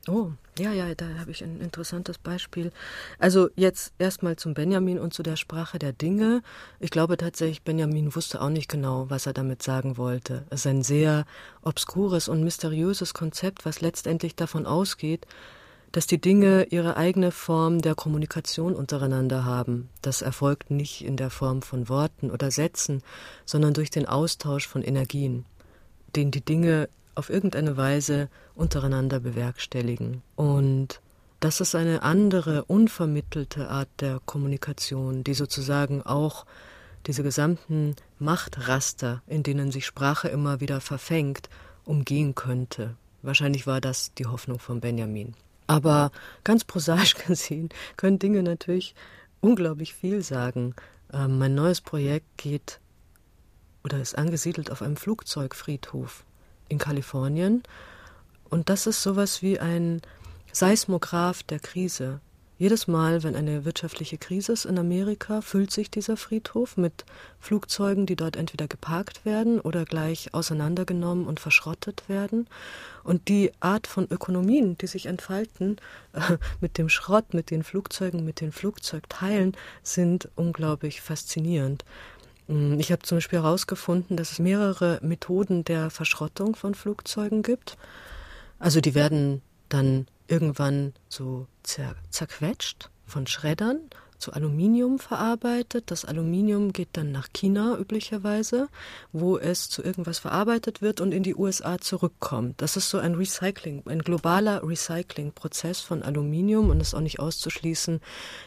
Oh, 0.09 0.31
ja, 0.57 0.71
ja, 0.71 0.95
da 0.95 1.05
habe 1.19 1.31
ich 1.31 1.43
ein 1.43 1.59
interessantes 1.59 2.17
Beispiel. 2.17 2.71
Also 3.19 3.49
jetzt 3.55 3.93
erstmal 3.99 4.37
zum 4.37 4.53
Benjamin 4.53 4.99
und 4.99 5.13
zu 5.13 5.21
der 5.21 5.35
Sprache 5.35 5.79
der 5.79 5.91
Dinge. 5.91 6.41
Ich 6.79 6.91
glaube 6.91 7.17
tatsächlich, 7.17 7.63
Benjamin 7.63 8.15
wusste 8.15 8.41
auch 8.41 8.49
nicht 8.49 8.69
genau, 8.69 9.09
was 9.09 9.25
er 9.25 9.33
damit 9.33 9.61
sagen 9.61 9.97
wollte. 9.97 10.45
Es 10.49 10.61
ist 10.61 10.67
ein 10.67 10.83
sehr 10.83 11.25
obskures 11.61 12.29
und 12.29 12.43
mysteriöses 12.43 13.13
Konzept, 13.13 13.65
was 13.65 13.81
letztendlich 13.81 14.35
davon 14.35 14.65
ausgeht, 14.65 15.27
dass 15.91 16.07
die 16.07 16.21
Dinge 16.21 16.65
ihre 16.69 16.97
eigene 16.97 17.31
Form 17.31 17.81
der 17.81 17.95
Kommunikation 17.95 18.75
untereinander 18.75 19.45
haben. 19.45 19.89
Das 20.01 20.21
erfolgt 20.21 20.71
nicht 20.71 21.03
in 21.03 21.17
der 21.17 21.29
Form 21.29 21.61
von 21.61 21.89
Worten 21.89 22.31
oder 22.31 22.51
Sätzen, 22.51 23.03
sondern 23.45 23.73
durch 23.73 23.89
den 23.89 24.05
Austausch 24.05 24.67
von 24.67 24.83
Energien, 24.83 25.45
den 26.15 26.31
die 26.31 26.43
Dinge 26.43 26.89
auf 27.17 27.29
irgendeine 27.29 27.77
Weise 27.77 28.29
untereinander 28.53 29.19
bewerkstelligen. 29.19 30.21
Und 30.35 31.01
das 31.39 31.61
ist 31.61 31.75
eine 31.75 32.03
andere, 32.03 32.65
unvermittelte 32.65 33.69
Art 33.69 33.89
der 33.99 34.19
Kommunikation, 34.25 35.23
die 35.23 35.33
sozusagen 35.33 36.03
auch 36.03 36.45
diese 37.05 37.23
gesamten 37.23 37.95
Machtraster, 38.19 39.23
in 39.27 39.43
denen 39.43 39.71
sich 39.71 39.85
Sprache 39.85 40.27
immer 40.27 40.59
wieder 40.59 40.79
verfängt, 40.79 41.49
umgehen 41.85 42.35
könnte. 42.35 42.95
Wahrscheinlich 43.21 43.65
war 43.65 43.81
das 43.81 44.13
die 44.13 44.25
Hoffnung 44.25 44.59
von 44.59 44.79
Benjamin. 44.79 45.33
Aber 45.67 46.11
ganz 46.43 46.65
prosaisch 46.65 47.15
gesehen 47.27 47.69
können 47.97 48.19
Dinge 48.19 48.43
natürlich 48.43 48.93
unglaublich 49.41 49.93
viel 49.93 50.21
sagen. 50.21 50.75
Ähm, 51.11 51.39
mein 51.39 51.55
neues 51.55 51.81
Projekt 51.81 52.37
geht 52.37 52.79
oder 53.83 54.01
ist 54.01 54.17
angesiedelt 54.17 54.71
auf 54.71 54.81
einem 54.81 54.97
Flugzeugfriedhof 54.97 56.25
in 56.69 56.77
Kalifornien. 56.77 57.63
Und 58.49 58.69
das 58.69 58.87
ist 58.87 59.01
sowas 59.01 59.41
wie 59.41 59.59
ein 59.59 60.01
Seismograph 60.51 61.43
der 61.43 61.59
Krise. 61.59 62.19
Jedes 62.59 62.87
Mal, 62.87 63.21
wenn 63.21 63.35
eine 63.35 63.65
wirtschaftliche 63.65 64.17
Krise 64.17 64.53
ist 64.53 64.65
in 64.65 64.79
Amerika, 64.79 65.41
füllt 65.41 65.69
sich 65.69 65.91
dieser 65.91 66.17
Friedhof 66.17 66.75
mit 66.75 67.05
Flugzeugen, 67.39 68.07
die 68.07 68.15
dort 68.15 68.35
entweder 68.35 68.67
geparkt 68.67 69.25
werden 69.25 69.59
oder 69.59 69.85
gleich 69.85 70.33
auseinandergenommen 70.33 71.27
und 71.27 71.39
verschrottet 71.39 72.09
werden. 72.09 72.47
Und 73.03 73.27
die 73.27 73.51
Art 73.59 73.85
von 73.85 74.07
Ökonomien, 74.09 74.75
die 74.75 74.87
sich 74.87 75.05
entfalten 75.05 75.77
äh, 76.13 76.37
mit 76.59 76.79
dem 76.79 76.89
Schrott, 76.89 77.35
mit 77.35 77.51
den 77.51 77.63
Flugzeugen, 77.63 78.25
mit 78.25 78.41
den 78.41 78.51
Flugzeugteilen, 78.51 79.55
sind 79.83 80.27
unglaublich 80.35 81.01
faszinierend. 81.01 81.85
Mm, 82.47 82.79
ich 82.79 82.91
habe 82.91 83.03
zum 83.03 83.17
Beispiel 83.17 83.39
herausgefunden, 83.39 84.17
dass 84.17 84.31
es 84.31 84.39
mehrere 84.39 84.99
Methoden 85.01 85.63
der 85.63 85.89
Verschrottung 85.89 86.55
von 86.55 86.75
Flugzeugen 86.75 87.43
gibt. 87.43 87.77
Also 88.59 88.81
die 88.81 88.95
werden 88.95 89.41
dann 89.69 90.07
irgendwann 90.27 90.93
so 91.09 91.47
zer 91.63 91.95
zerquetscht 92.09 92.89
von 93.05 93.27
Schreddern 93.27 93.79
zu 94.17 94.33
Aluminium 94.33 94.99
verarbeitet. 94.99 95.91
Das 95.91 96.05
Aluminium 96.05 96.73
geht 96.73 96.89
dann 96.93 97.11
nach 97.11 97.27
China 97.33 97.77
üblicherweise, 97.77 98.67
wo 99.11 99.37
es 99.37 99.69
zu 99.69 99.83
irgendwas 99.83 100.19
verarbeitet 100.19 100.81
wird 100.81 101.01
und 101.01 101.11
in 101.11 101.23
die 101.23 101.35
USA 101.35 101.77
zurückkommt. 101.79 102.61
Das 102.61 102.77
ist 102.77 102.89
so 102.89 102.97
ein 102.97 103.15
Recycling, 103.15 103.83
ein 103.85 103.99
globaler 103.99 104.67
Recyclingprozess 104.67 105.81
von 105.81 106.03
Aluminium 106.03 106.69
und 106.69 106.81
es 106.81 106.89
ist 106.89 106.93
auch 106.95 107.01
nicht 107.01 107.19
auszuschließen, 107.19 108.01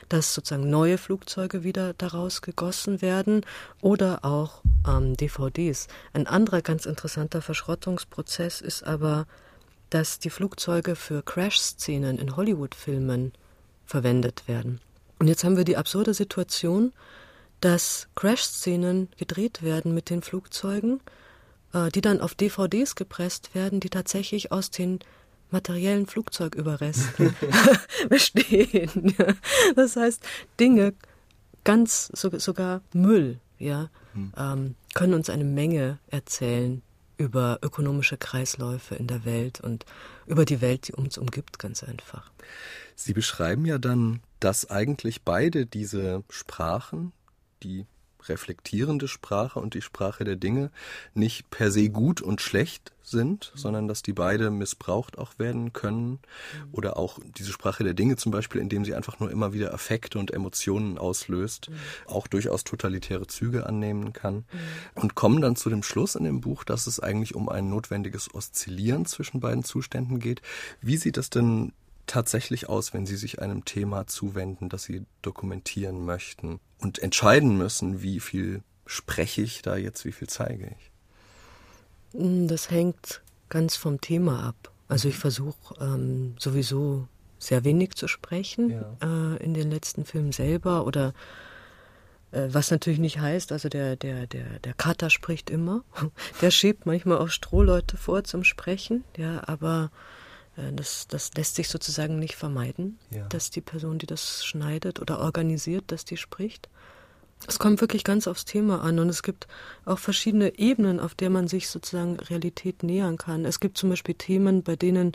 dass 0.08 0.34
sozusagen 0.34 0.70
neue 0.70 0.98
Flugzeuge 0.98 1.62
wieder 1.62 1.94
daraus 1.94 2.42
gegossen 2.42 3.02
werden 3.02 3.42
oder 3.80 4.24
auch 4.24 4.62
ähm, 4.86 5.16
DVDs. 5.16 5.88
Ein 6.12 6.26
anderer 6.26 6.62
ganz 6.62 6.86
interessanter 6.86 7.42
Verschrottungsprozess 7.42 8.60
ist 8.60 8.82
aber, 8.82 9.26
dass 9.90 10.18
die 10.18 10.30
Flugzeuge 10.30 10.96
für 10.96 11.22
Crash-Szenen 11.22 12.18
in 12.18 12.36
Hollywood-Filmen 12.36 13.32
verwendet 13.84 14.46
werden. 14.46 14.80
Und 15.20 15.28
jetzt 15.28 15.44
haben 15.44 15.58
wir 15.58 15.64
die 15.64 15.76
absurde 15.76 16.14
Situation, 16.14 16.92
dass 17.60 18.08
Crash-Szenen 18.16 19.10
gedreht 19.18 19.62
werden 19.62 19.92
mit 19.92 20.08
den 20.08 20.22
Flugzeugen, 20.22 21.00
äh, 21.74 21.90
die 21.90 22.00
dann 22.00 22.22
auf 22.22 22.34
DVDs 22.34 22.94
gepresst 22.94 23.54
werden, 23.54 23.80
die 23.80 23.90
tatsächlich 23.90 24.50
aus 24.50 24.70
den 24.70 24.98
materiellen 25.50 26.06
Flugzeugüberresten 26.06 27.36
bestehen. 28.08 29.14
Das 29.76 29.96
heißt, 29.96 30.24
Dinge, 30.58 30.94
ganz 31.64 32.10
so, 32.14 32.36
sogar 32.38 32.80
Müll, 32.94 33.40
ja, 33.58 33.90
hm. 34.14 34.32
ähm, 34.38 34.74
können 34.94 35.12
uns 35.12 35.28
eine 35.28 35.44
Menge 35.44 35.98
erzählen 36.08 36.80
über 37.18 37.58
ökonomische 37.60 38.16
Kreisläufe 38.16 38.94
in 38.94 39.06
der 39.06 39.26
Welt 39.26 39.60
und 39.60 39.84
über 40.26 40.46
die 40.46 40.62
Welt, 40.62 40.88
die 40.88 40.94
uns 40.94 41.18
umgibt, 41.18 41.58
ganz 41.58 41.82
einfach. 41.82 42.30
Sie 42.96 43.12
beschreiben 43.12 43.66
ja 43.66 43.76
dann, 43.76 44.20
dass 44.40 44.68
eigentlich 44.70 45.22
beide 45.22 45.66
diese 45.66 46.24
Sprachen, 46.30 47.12
die 47.62 47.86
reflektierende 48.28 49.08
Sprache 49.08 49.60
und 49.60 49.74
die 49.74 49.82
Sprache 49.82 50.24
der 50.24 50.36
Dinge 50.36 50.70
nicht 51.14 51.50
per 51.50 51.70
se 51.70 51.88
gut 51.88 52.20
und 52.20 52.40
schlecht 52.40 52.92
sind, 53.02 53.52
sondern 53.54 53.88
dass 53.88 54.02
die 54.02 54.12
beide 54.12 54.50
missbraucht 54.50 55.18
auch 55.18 55.38
werden 55.38 55.72
können. 55.72 56.20
Oder 56.70 56.96
auch 56.96 57.18
diese 57.38 57.52
Sprache 57.52 57.82
der 57.82 57.94
Dinge 57.94 58.16
zum 58.16 58.30
Beispiel, 58.30 58.60
indem 58.60 58.84
sie 58.84 58.94
einfach 58.94 59.18
nur 59.20 59.30
immer 59.30 59.52
wieder 59.52 59.74
Affekte 59.74 60.18
und 60.18 60.32
Emotionen 60.32 60.98
auslöst, 60.98 61.70
auch 62.06 62.26
durchaus 62.26 62.62
totalitäre 62.64 63.26
Züge 63.26 63.66
annehmen 63.66 64.12
kann. 64.12 64.44
Und 64.94 65.14
kommen 65.14 65.40
dann 65.40 65.56
zu 65.56 65.70
dem 65.70 65.82
Schluss 65.82 66.14
in 66.14 66.24
dem 66.24 66.40
Buch, 66.40 66.64
dass 66.64 66.86
es 66.86 67.00
eigentlich 67.00 67.34
um 67.34 67.48
ein 67.48 67.68
notwendiges 67.68 68.32
Oszillieren 68.34 69.06
zwischen 69.06 69.40
beiden 69.40 69.64
Zuständen 69.64 70.20
geht. 70.20 70.42
Wie 70.80 70.96
sieht 70.96 71.16
das 71.16 71.30
denn 71.30 71.72
tatsächlich 72.10 72.68
aus, 72.68 72.92
wenn 72.92 73.06
Sie 73.06 73.16
sich 73.16 73.40
einem 73.40 73.64
Thema 73.64 74.06
zuwenden, 74.06 74.68
das 74.68 74.82
Sie 74.82 75.04
dokumentieren 75.22 76.04
möchten 76.04 76.60
und 76.78 76.98
entscheiden 76.98 77.56
müssen, 77.56 78.02
wie 78.02 78.20
viel 78.20 78.62
spreche 78.86 79.42
ich 79.42 79.62
da 79.62 79.76
jetzt, 79.76 80.04
wie 80.04 80.12
viel 80.12 80.28
zeige 80.28 80.74
ich? 80.76 82.20
Hm, 82.20 82.48
das 82.48 82.70
hängt 82.70 83.22
ganz 83.48 83.76
vom 83.76 84.00
Thema 84.00 84.44
ab. 84.44 84.72
Also 84.88 85.08
ich 85.08 85.16
versuche 85.16 85.74
ähm, 85.80 86.34
sowieso 86.38 87.06
sehr 87.38 87.64
wenig 87.64 87.94
zu 87.94 88.08
sprechen 88.08 88.70
ja. 88.70 88.96
äh, 89.02 89.42
in 89.42 89.54
den 89.54 89.70
letzten 89.70 90.04
Filmen 90.04 90.32
selber 90.32 90.86
oder 90.86 91.14
Äh, 92.32 92.48
was 92.52 92.70
natürlich 92.70 93.00
nicht 93.00 93.18
heißt, 93.18 93.52
also 93.52 93.68
der, 93.68 93.96
der, 93.96 94.26
der, 94.26 94.60
der 94.60 94.74
Kater 94.74 95.10
spricht 95.10 95.50
immer. 95.50 95.82
Der 96.40 96.50
schiebt 96.50 96.86
manchmal 96.86 97.18
auch 97.18 97.28
Strohleute 97.28 97.96
vor 97.96 98.24
zum 98.24 98.44
Sprechen, 98.44 99.04
ja, 99.16 99.42
aber 99.46 99.90
das, 100.72 101.06
das 101.08 101.32
lässt 101.34 101.56
sich 101.56 101.68
sozusagen 101.68 102.18
nicht 102.18 102.36
vermeiden, 102.36 102.98
ja. 103.10 103.26
dass 103.28 103.50
die 103.50 103.60
Person, 103.60 103.98
die 103.98 104.06
das 104.06 104.44
schneidet 104.44 105.00
oder 105.00 105.20
organisiert, 105.20 105.84
dass 105.88 106.04
die 106.04 106.16
spricht. 106.16 106.68
Es 107.46 107.58
kommt 107.58 107.80
wirklich 107.80 108.04
ganz 108.04 108.26
aufs 108.26 108.44
Thema 108.44 108.82
an 108.82 108.98
und 108.98 109.08
es 109.08 109.22
gibt 109.22 109.46
auch 109.86 109.98
verschiedene 109.98 110.58
Ebenen, 110.58 111.00
auf 111.00 111.14
der 111.14 111.30
man 111.30 111.48
sich 111.48 111.68
sozusagen 111.68 112.16
Realität 112.16 112.82
nähern 112.82 113.16
kann. 113.16 113.44
Es 113.44 113.60
gibt 113.60 113.78
zum 113.78 113.88
Beispiel 113.88 114.14
Themen, 114.14 114.62
bei 114.62 114.76
denen 114.76 115.12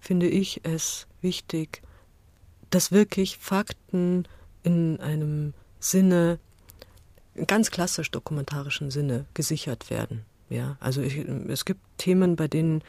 finde 0.00 0.26
ich 0.26 0.60
es 0.64 1.06
wichtig, 1.20 1.82
dass 2.70 2.90
wirklich 2.90 3.38
Fakten 3.38 4.26
in 4.64 5.00
einem 5.00 5.54
Sinne 5.78 6.38
ganz 7.46 7.70
klassisch 7.70 8.10
dokumentarischen 8.10 8.90
Sinne 8.90 9.26
gesichert 9.34 9.90
werden. 9.90 10.24
Ja, 10.50 10.76
also 10.80 11.00
ich, 11.00 11.16
es 11.16 11.64
gibt 11.64 11.80
Themen, 11.98 12.36
bei 12.36 12.48
denen 12.48 12.82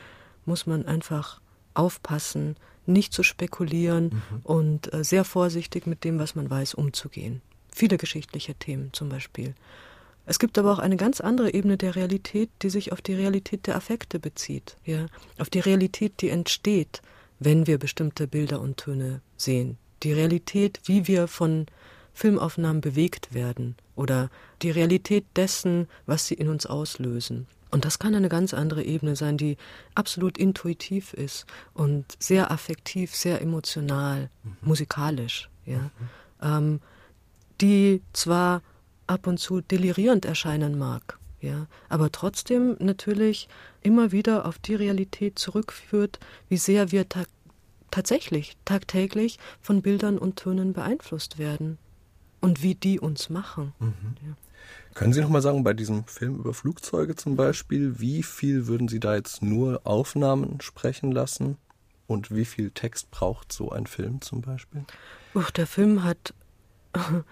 muss 0.45 0.65
man 0.65 0.85
einfach 0.85 1.41
aufpassen, 1.79 2.55
nicht 2.85 3.13
zu 3.13 3.23
spekulieren 3.23 4.05
mhm. 4.05 4.39
und 4.43 4.93
äh, 4.93 5.03
sehr 5.03 5.23
vorsichtig 5.23 5.87
mit 5.87 6.03
dem, 6.03 6.19
was 6.19 6.35
man 6.35 6.49
weiß, 6.49 6.73
umzugehen. 6.73 7.41
Viele 7.71 7.97
geschichtliche 7.97 8.55
Themen 8.55 8.89
zum 8.93 9.09
Beispiel. 9.09 9.55
Es 10.25 10.37
gibt 10.37 10.57
aber 10.57 10.73
auch 10.73 10.79
eine 10.79 10.97
ganz 10.97 11.21
andere 11.21 11.53
Ebene 11.53 11.77
der 11.77 11.95
Realität, 11.95 12.49
die 12.61 12.69
sich 12.69 12.91
auf 12.91 13.01
die 13.01 13.15
Realität 13.15 13.65
der 13.65 13.75
Affekte 13.75 14.19
bezieht, 14.19 14.77
ja, 14.85 15.07
auf 15.39 15.49
die 15.49 15.59
Realität, 15.59 16.21
die 16.21 16.29
entsteht, 16.29 17.01
wenn 17.39 17.65
wir 17.65 17.77
bestimmte 17.77 18.27
Bilder 18.27 18.59
und 18.59 18.77
Töne 18.77 19.21
sehen. 19.37 19.77
Die 20.03 20.13
Realität, 20.13 20.81
wie 20.85 21.07
wir 21.07 21.27
von 21.27 21.65
Filmaufnahmen 22.13 22.81
bewegt 22.81 23.33
werden 23.33 23.75
oder 23.95 24.29
die 24.61 24.71
Realität 24.71 25.25
dessen, 25.35 25.87
was 26.05 26.27
sie 26.27 26.35
in 26.35 26.49
uns 26.49 26.65
auslösen. 26.65 27.47
Und 27.71 27.85
das 27.85 27.99
kann 27.99 28.15
eine 28.15 28.29
ganz 28.29 28.53
andere 28.53 28.83
Ebene 28.83 29.15
sein, 29.15 29.37
die 29.37 29.57
absolut 29.93 30.37
intuitiv 30.37 31.13
ist 31.13 31.45
und 31.73 32.05
sehr 32.19 32.51
affektiv, 32.51 33.15
sehr 33.15 33.41
emotional, 33.41 34.29
mhm. 34.43 34.57
musikalisch, 34.61 35.49
ja, 35.65 35.79
mhm. 35.79 35.91
ähm, 36.41 36.79
die 37.61 38.01
zwar 38.13 38.61
ab 39.07 39.27
und 39.27 39.39
zu 39.39 39.61
delirierend 39.61 40.25
erscheinen 40.25 40.77
mag, 40.77 41.19
ja, 41.41 41.67
aber 41.89 42.11
trotzdem 42.11 42.75
natürlich 42.79 43.47
immer 43.81 44.11
wieder 44.11 44.45
auf 44.45 44.59
die 44.59 44.75
Realität 44.75 45.37
zurückführt, 45.39 46.19
wie 46.47 46.57
sehr 46.57 46.91
wir 46.91 47.07
ta 47.07 47.23
tatsächlich 47.91 48.55
tagtäglich 48.65 49.39
von 49.61 49.81
Bildern 49.81 50.19
und 50.19 50.35
Tönen 50.35 50.73
beeinflusst 50.73 51.39
werden 51.39 51.79
und 52.39 52.61
wie 52.61 52.75
die 52.75 52.99
uns 52.99 53.31
machen. 53.31 53.73
Mhm. 53.79 54.15
Ja. 54.27 54.35
Können 54.93 55.13
Sie 55.13 55.21
noch 55.21 55.29
mal 55.29 55.41
sagen, 55.41 55.63
bei 55.63 55.73
diesem 55.73 56.05
Film 56.05 56.35
über 56.35 56.53
Flugzeuge 56.53 57.15
zum 57.15 57.35
Beispiel, 57.35 57.99
wie 57.99 58.23
viel 58.23 58.67
würden 58.67 58.87
Sie 58.87 58.99
da 58.99 59.15
jetzt 59.15 59.41
nur 59.41 59.81
Aufnahmen 59.85 60.61
sprechen 60.61 61.11
lassen? 61.11 61.57
Und 62.07 62.33
wie 62.33 62.45
viel 62.45 62.71
Text 62.71 63.11
braucht 63.11 63.53
so 63.53 63.71
ein 63.71 63.85
Film 63.85 64.21
zum 64.21 64.41
Beispiel? 64.41 64.83
Uch, 65.35 65.51
der 65.51 65.67
Film 65.67 66.03
hat 66.03 66.33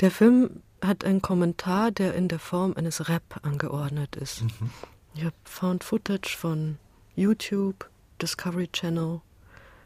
der 0.00 0.10
Film 0.10 0.62
hat 0.80 1.04
einen 1.04 1.22
Kommentar, 1.22 1.90
der 1.90 2.14
in 2.14 2.28
der 2.28 2.38
Form 2.38 2.74
eines 2.76 3.08
Rap 3.08 3.40
angeordnet 3.42 4.16
ist. 4.16 4.42
Mhm. 4.42 4.70
Ich 5.14 5.24
habe 5.24 5.36
Found 5.44 5.84
Footage 5.84 6.36
von 6.36 6.78
YouTube, 7.14 7.88
Discovery 8.20 8.68
Channel, 8.68 9.20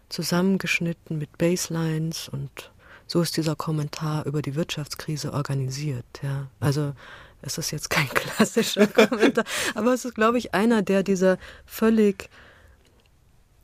zusammengeschnitten 0.08 1.18
mit 1.18 1.36
Basslines 1.36 2.28
und 2.28 2.72
so 3.06 3.20
ist 3.20 3.36
dieser 3.36 3.56
Kommentar 3.56 4.26
über 4.26 4.42
die 4.42 4.54
Wirtschaftskrise 4.54 5.32
organisiert. 5.32 6.04
Ja. 6.22 6.48
Also 6.60 6.92
es 7.42 7.58
ist 7.58 7.70
jetzt 7.70 7.90
kein 7.90 8.08
klassischer 8.14 8.86
Kommentar, 8.86 9.44
aber 9.74 9.94
es 9.94 10.04
ist, 10.04 10.14
glaube 10.14 10.38
ich, 10.38 10.54
einer, 10.54 10.82
der 10.82 11.02
dieser 11.02 11.38
völlig 11.64 12.28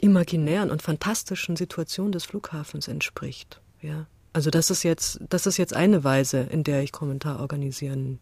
imaginären 0.00 0.70
und 0.70 0.82
fantastischen 0.82 1.56
Situation 1.56 2.12
des 2.12 2.24
Flughafens 2.24 2.88
entspricht. 2.88 3.60
Ja. 3.80 4.06
Also 4.32 4.50
das 4.50 4.70
ist 4.70 4.82
jetzt, 4.82 5.20
das 5.28 5.46
ist 5.46 5.58
jetzt 5.58 5.74
eine 5.74 6.04
Weise, 6.04 6.40
in 6.40 6.64
der 6.64 6.82
ich 6.82 6.92
Kommentar 6.92 7.40
organisieren 7.40 8.18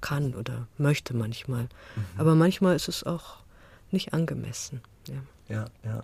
kann 0.00 0.34
oder 0.34 0.66
möchte 0.78 1.14
manchmal. 1.14 1.64
Mhm. 1.64 2.04
Aber 2.18 2.34
manchmal 2.34 2.74
ist 2.74 2.88
es 2.88 3.04
auch 3.04 3.36
nicht 3.90 4.14
angemessen. 4.14 4.80
Ja, 5.08 5.54
ja. 5.54 5.64
ja. 5.84 6.02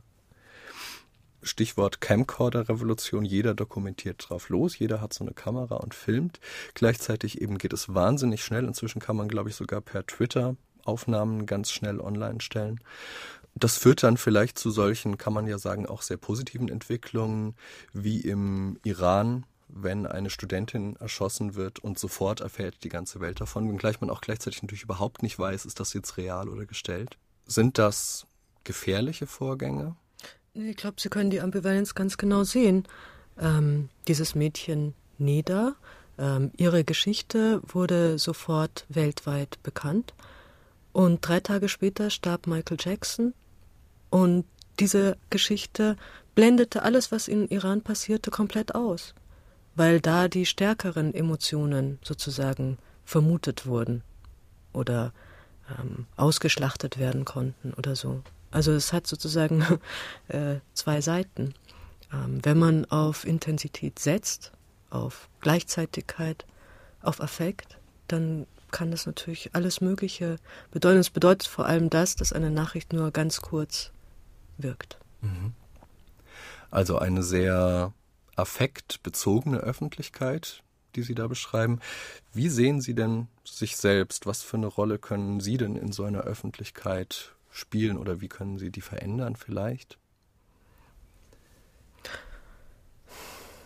Stichwort 1.43 2.01
Camcorder-Revolution, 2.01 3.25
jeder 3.25 3.55
dokumentiert 3.55 4.27
drauf 4.29 4.49
los, 4.49 4.79
jeder 4.79 5.01
hat 5.01 5.13
so 5.13 5.25
eine 5.25 5.35
Kamera 5.35 5.77
und 5.77 5.95
filmt. 5.95 6.41
Gleichzeitig 6.75 7.41
eben 7.41 7.59
geht 7.59 7.73
es 7.73 7.95
wahnsinnig 7.95 8.45
schnell. 8.45 8.65
Inzwischen 8.65 9.01
kann 9.01 9.17
man, 9.17 9.29
glaube 9.29 9.51
ich, 9.51 9.57
sogar 9.57 9.81
per 9.81 10.07
Twitter 10.07 10.57
Aufnahmen 10.85 11.47
ganz 11.47 11.71
schnell 11.71 12.01
online 12.01 12.41
stellen. 12.41 12.81
Das 13.55 13.77
führt 13.77 14.03
dann 14.03 14.17
vielleicht 14.17 14.59
zu 14.59 14.71
solchen, 14.71 15.19
kann 15.19 15.33
man 15.33 15.47
ja 15.47 15.59
sagen, 15.59 15.87
auch 15.87 16.03
sehr 16.03 16.17
positiven 16.17 16.69
Entwicklungen, 16.69 17.55
wie 17.93 18.21
im 18.21 18.79
Iran, 18.85 19.45
wenn 19.69 20.07
eine 20.07 20.31
Studentin 20.31 20.97
erschossen 20.97 21.55
wird 21.55 21.79
und 21.79 21.99
sofort 21.99 22.41
erfährt 22.41 22.85
die 22.85 22.89
ganze 22.89 23.21
Welt 23.21 23.41
davon, 23.41 23.69
wenngleich 23.69 24.01
man 24.01 24.11
auch 24.11 24.21
gleichzeitig 24.21 24.63
natürlich 24.63 24.85
überhaupt 24.85 25.23
nicht 25.23 25.39
weiß, 25.39 25.67
ist 25.67 25.81
das 25.81 25.93
jetzt 25.93 26.17
real 26.17 26.49
oder 26.49 26.67
gestellt. 26.67 27.19
Sind 27.47 27.79
das 27.79 28.27
gefährliche 28.65 29.27
Vorgänge? 29.27 29.97
Ich 30.55 30.77
glaube, 30.77 31.01
Sie 31.01 31.09
können 31.09 31.31
die 31.31 31.41
Ambivalenz 31.41 31.95
ganz 31.95 32.17
genau 32.17 32.45
sehen. 32.45 32.87
Ähm, 33.39 33.89
dieses 34.09 34.35
Mädchen 34.35 34.95
Neda, 35.19 35.75
ähm, 36.19 36.51
ihre 36.57 36.85
Geschichte 36.85 37.61
wurde 37.67 38.19
sofort 38.19 38.85
weltweit 38.89 39.63
bekannt. 39.63 40.15
Und 40.93 41.21
drei 41.21 41.41
Tage 41.41 41.69
später 41.69 42.11
starb 42.11 42.47
Michael 42.47 42.79
Jackson. 42.81 43.35
Und 44.11 44.45
diese 44.81 45.17
Geschichte 45.31 45.97
blendete 46.35 46.83
alles, 46.83 47.13
was 47.13 47.29
in 47.29 47.49
Iran 47.49 47.83
passierte, 47.83 48.31
komplett 48.31 48.75
aus, 48.75 49.15
weil 49.75 50.01
da 50.01 50.29
die 50.29 50.47
stärkeren 50.47 51.13
Emotionen 51.15 51.99
sozusagen 52.03 52.79
vermutet 53.05 53.67
wurden 53.67 54.03
oder 54.73 55.13
ähm, 55.79 56.07
ausgeschlachtet 56.17 56.99
werden 56.99 57.25
konnten 57.25 57.75
oder 57.75 57.97
so. 57.97 58.23
Also 58.51 58.73
es 58.73 58.93
hat 58.93 59.07
sozusagen 59.07 59.65
äh, 60.29 60.57
zwei 60.75 61.01
Seiten. 61.01 61.55
Ähm, 62.13 62.41
wenn 62.43 62.59
man 62.59 62.85
auf 62.87 63.27
Intensität 63.27 63.99
setzt, 63.99 64.53
auf 64.91 65.29
Gleichzeitigkeit, 65.41 66.47
auf 67.03 67.21
Affekt, 67.21 67.79
dann 68.09 68.47
kann 68.71 68.91
das 68.91 69.07
natürlich 69.07 69.55
alles 69.55 69.81
Mögliche 69.81 70.37
bedeuten. 70.71 70.99
Es 70.99 71.11
bedeutet 71.11 71.49
vor 71.49 71.67
allem 71.67 71.91
das, 71.91 72.17
dass 72.17 72.33
eine 72.33 72.51
Nachricht 72.51 72.93
nur 72.93 73.11
ganz 73.11 73.41
kurz 73.41 73.93
wirkt. 74.57 74.99
Mhm. 75.21 75.53
Also 76.71 76.99
eine 76.99 77.23
sehr 77.23 77.93
affektbezogene 78.37 79.59
Öffentlichkeit, 79.59 80.63
die 80.95 81.03
Sie 81.03 81.15
da 81.15 81.27
beschreiben. 81.27 81.81
Wie 82.33 82.49
sehen 82.49 82.81
Sie 82.81 82.95
denn 82.95 83.29
sich 83.45 83.77
selbst? 83.77 84.27
Was 84.27 84.43
für 84.43 84.59
eine 84.59 84.67
Rolle 84.67 84.99
können 84.99 85.41
Sie 85.41 85.57
denn 85.57 85.77
in 85.77 85.93
so 85.93 86.05
einer 86.05 86.21
Öffentlichkeit 86.21 87.35
spielen 87.51 87.99
oder 87.99 88.21
wie 88.21 88.29
können 88.29 88.59
Sie 88.59 88.71
die 88.71 88.81
verändern 88.81 89.37
vielleicht? 89.37 89.99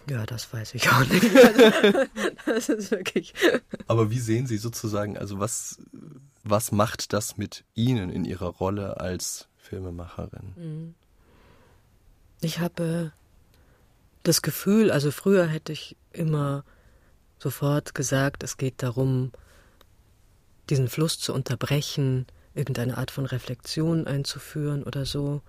Ja, 0.09 0.27
das 0.27 0.53
weiß 0.53 0.75
ich 0.75 0.89
auch 0.91 1.07
nicht. 1.07 1.25
das 2.47 2.69
ist 2.69 2.91
wirklich. 2.91 3.35
Aber 3.87 4.11
wie 4.11 4.19
sehen 4.19 4.47
Sie 4.47 4.57
sozusagen, 4.57 5.17
also 5.17 5.39
was, 5.39 5.79
was 6.43 6.73
macht 6.73 7.13
das 7.13 7.37
mit 7.37 7.65
Ihnen 7.75 8.11
in 8.11 8.25
Ihrer 8.25 8.49
Rolle 8.49 9.01
als 9.01 9.49
Filmemacherin? 9.59 10.55
Mhm. 10.57 10.95
Ich 12.41 12.59
habe 12.59 13.13
das 14.25 14.43
Gefühl, 14.43 14.91
also 14.91 15.13
früher 15.13 15.47
hätte 15.47 15.73
ich 15.73 15.97
immer 16.11 16.65
sofort 17.39 17.95
gesagt, 17.95 18.43
es 18.43 18.57
geht 18.57 18.83
darum, 18.83 19.33
diesen 20.69 20.89
Fluss 20.89 21.19
zu 21.19 21.33
unterbrechen, 21.33 22.27
irgendeine 22.55 22.99
Art 22.99 23.11
von 23.11 23.27
Reflexion 23.27 24.07
einzuführen 24.07 24.83
oder 24.83 25.07
so. 25.07 25.43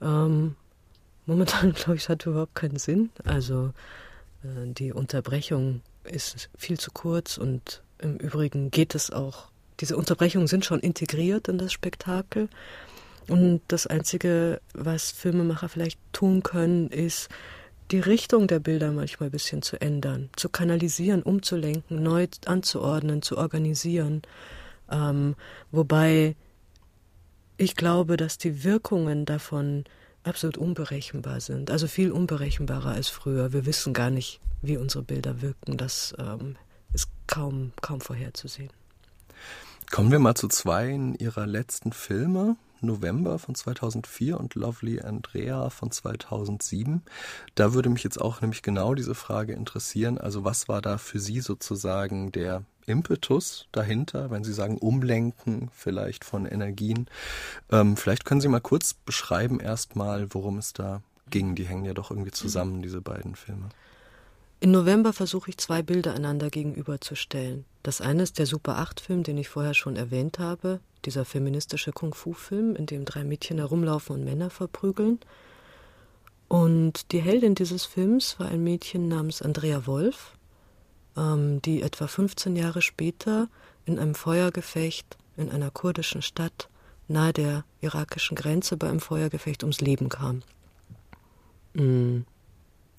Ähm, 0.00 0.56
momentan, 1.26 1.72
glaube 1.74 1.96
ich, 1.96 2.08
hat 2.08 2.26
überhaupt 2.26 2.54
keinen 2.54 2.78
Sinn. 2.78 3.10
Also 3.24 3.72
äh, 4.42 4.72
die 4.72 4.92
Unterbrechung 4.92 5.82
ist 6.04 6.48
viel 6.56 6.78
zu 6.78 6.90
kurz 6.90 7.38
und 7.38 7.82
im 7.98 8.16
Übrigen 8.16 8.70
geht 8.70 8.94
es 8.94 9.10
auch, 9.10 9.52
diese 9.80 9.96
Unterbrechungen 9.96 10.48
sind 10.48 10.64
schon 10.64 10.80
integriert 10.80 11.48
in 11.48 11.58
das 11.58 11.72
Spektakel. 11.72 12.48
Und 13.28 13.62
das 13.68 13.86
Einzige, 13.86 14.60
was 14.74 15.12
Filmemacher 15.12 15.68
vielleicht 15.68 15.98
tun 16.12 16.42
können, 16.42 16.88
ist, 16.88 17.28
die 17.90 18.00
Richtung 18.00 18.46
der 18.46 18.58
Bilder 18.58 18.90
manchmal 18.90 19.28
ein 19.28 19.32
bisschen 19.32 19.62
zu 19.62 19.80
ändern, 19.80 20.30
zu 20.36 20.48
kanalisieren, 20.48 21.22
umzulenken, 21.22 22.02
neu 22.02 22.26
anzuordnen, 22.46 23.22
zu 23.22 23.36
organisieren. 23.36 24.22
Ähm, 24.92 25.34
wobei 25.70 26.36
ich 27.56 27.76
glaube, 27.76 28.16
dass 28.16 28.38
die 28.38 28.64
Wirkungen 28.64 29.24
davon 29.24 29.84
absolut 30.24 30.56
unberechenbar 30.56 31.40
sind. 31.40 31.70
Also 31.70 31.86
viel 31.86 32.12
unberechenbarer 32.12 32.90
als 32.90 33.08
früher. 33.08 33.52
Wir 33.52 33.66
wissen 33.66 33.92
gar 33.92 34.10
nicht, 34.10 34.40
wie 34.60 34.76
unsere 34.76 35.02
Bilder 35.02 35.42
wirken. 35.42 35.76
Das 35.76 36.14
ähm, 36.18 36.56
ist 36.92 37.08
kaum, 37.26 37.72
kaum 37.80 38.00
vorherzusehen. 38.00 38.70
Kommen 39.90 40.10
wir 40.10 40.18
mal 40.18 40.34
zu 40.34 40.48
zwei 40.48 40.90
ihrer 41.18 41.46
letzten 41.46 41.92
Filme. 41.92 42.56
November 42.82 43.38
von 43.38 43.54
2004 43.54 44.38
und 44.38 44.54
Lovely 44.54 45.00
Andrea 45.00 45.70
von 45.70 45.90
2007. 45.90 47.02
Da 47.54 47.74
würde 47.74 47.90
mich 47.90 48.02
jetzt 48.02 48.20
auch 48.20 48.40
nämlich 48.40 48.62
genau 48.62 48.94
diese 48.94 49.14
Frage 49.14 49.52
interessieren. 49.52 50.18
Also 50.18 50.44
was 50.44 50.68
war 50.68 50.82
da 50.82 50.98
für 50.98 51.20
Sie 51.20 51.40
sozusagen 51.40 52.32
der 52.32 52.64
Impetus 52.86 53.68
dahinter, 53.72 54.30
wenn 54.30 54.44
Sie 54.44 54.52
sagen 54.52 54.78
Umlenken 54.78 55.70
vielleicht 55.72 56.24
von 56.24 56.46
Energien? 56.46 57.06
Ähm, 57.70 57.96
vielleicht 57.96 58.24
können 58.24 58.40
Sie 58.40 58.48
mal 58.48 58.60
kurz 58.60 58.94
beschreiben 58.94 59.60
erstmal, 59.60 60.32
worum 60.34 60.58
es 60.58 60.72
da 60.72 61.02
ging. 61.30 61.54
Die 61.54 61.66
hängen 61.66 61.84
ja 61.84 61.94
doch 61.94 62.10
irgendwie 62.10 62.30
zusammen, 62.30 62.82
diese 62.82 63.00
beiden 63.00 63.34
Filme. 63.34 63.68
In 64.60 64.70
November 64.70 65.12
versuche 65.12 65.50
ich 65.50 65.58
zwei 65.58 65.82
Bilder 65.82 66.14
einander 66.14 66.48
gegenüberzustellen. 66.48 67.64
Das 67.82 68.00
eine 68.00 68.22
ist 68.22 68.38
der 68.38 68.46
Super 68.46 68.78
8-Film, 68.78 69.24
den 69.24 69.36
ich 69.36 69.48
vorher 69.48 69.74
schon 69.74 69.96
erwähnt 69.96 70.38
habe, 70.38 70.78
dieser 71.04 71.24
feministische 71.24 71.90
Kung-Fu-Film, 71.90 72.76
in 72.76 72.86
dem 72.86 73.04
drei 73.04 73.24
Mädchen 73.24 73.58
herumlaufen 73.58 74.14
und 74.14 74.24
Männer 74.24 74.50
verprügeln. 74.50 75.18
Und 76.46 77.10
die 77.10 77.20
Heldin 77.20 77.56
dieses 77.56 77.86
Films 77.86 78.38
war 78.38 78.48
ein 78.48 78.62
Mädchen 78.62 79.08
namens 79.08 79.42
Andrea 79.42 79.86
Wolf, 79.86 80.36
die 81.16 81.82
etwa 81.82 82.06
15 82.06 82.56
Jahre 82.56 82.80
später 82.80 83.48
in 83.84 83.98
einem 83.98 84.14
Feuergefecht 84.14 85.18
in 85.36 85.50
einer 85.50 85.70
kurdischen 85.70 86.22
Stadt 86.22 86.68
nahe 87.08 87.32
der 87.32 87.64
irakischen 87.80 88.36
Grenze 88.36 88.76
bei 88.76 88.88
einem 88.88 89.00
Feuergefecht 89.00 89.62
ums 89.62 89.80
Leben 89.80 90.08
kam. 90.08 90.42
Mhm. 91.74 92.24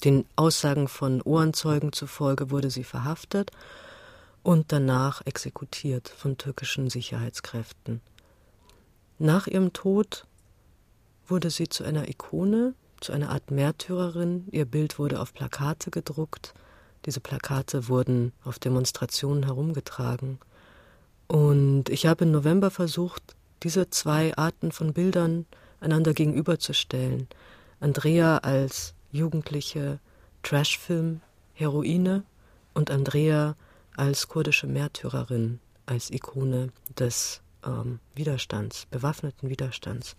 Den 0.03 0.25
Aussagen 0.35 0.87
von 0.87 1.21
Ohrenzeugen 1.21 1.93
zufolge 1.93 2.51
wurde 2.51 2.69
sie 2.69 2.83
verhaftet 2.83 3.51
und 4.41 4.71
danach 4.71 5.25
exekutiert 5.25 6.09
von 6.09 6.37
türkischen 6.37 6.89
Sicherheitskräften. 6.89 8.01
Nach 9.17 9.47
ihrem 9.47 9.71
Tod 9.71 10.27
wurde 11.27 11.49
sie 11.49 11.69
zu 11.69 11.85
einer 11.85 12.09
Ikone, 12.09 12.73
zu 12.99 13.13
einer 13.13 13.29
Art 13.29 13.51
Märtyrerin. 13.51 14.47
Ihr 14.51 14.65
Bild 14.65 14.99
wurde 14.99 15.21
auf 15.21 15.33
Plakate 15.33 15.91
gedruckt. 15.91 16.53
Diese 17.05 17.19
Plakate 17.19 17.87
wurden 17.87 18.31
auf 18.43 18.59
Demonstrationen 18.59 19.43
herumgetragen. 19.43 20.39
Und 21.27 21.89
ich 21.89 22.05
habe 22.05 22.25
im 22.25 22.31
November 22.31 22.71
versucht, 22.71 23.35
diese 23.63 23.89
zwei 23.89 24.35
Arten 24.37 24.71
von 24.71 24.93
Bildern 24.93 25.45
einander 25.79 26.13
gegenüberzustellen. 26.13 27.27
Andrea 27.79 28.37
als 28.37 28.93
jugendliche 29.11 29.99
Trashfilm 30.43 31.21
Heroine 31.53 32.23
und 32.73 32.89
Andrea 32.89 33.55
als 33.95 34.27
kurdische 34.27 34.67
Märtyrerin, 34.67 35.59
als 35.85 36.09
Ikone 36.09 36.69
des 36.97 37.41
ähm, 37.65 37.99
Widerstands, 38.15 38.87
bewaffneten 38.89 39.49
Widerstands. 39.49 40.15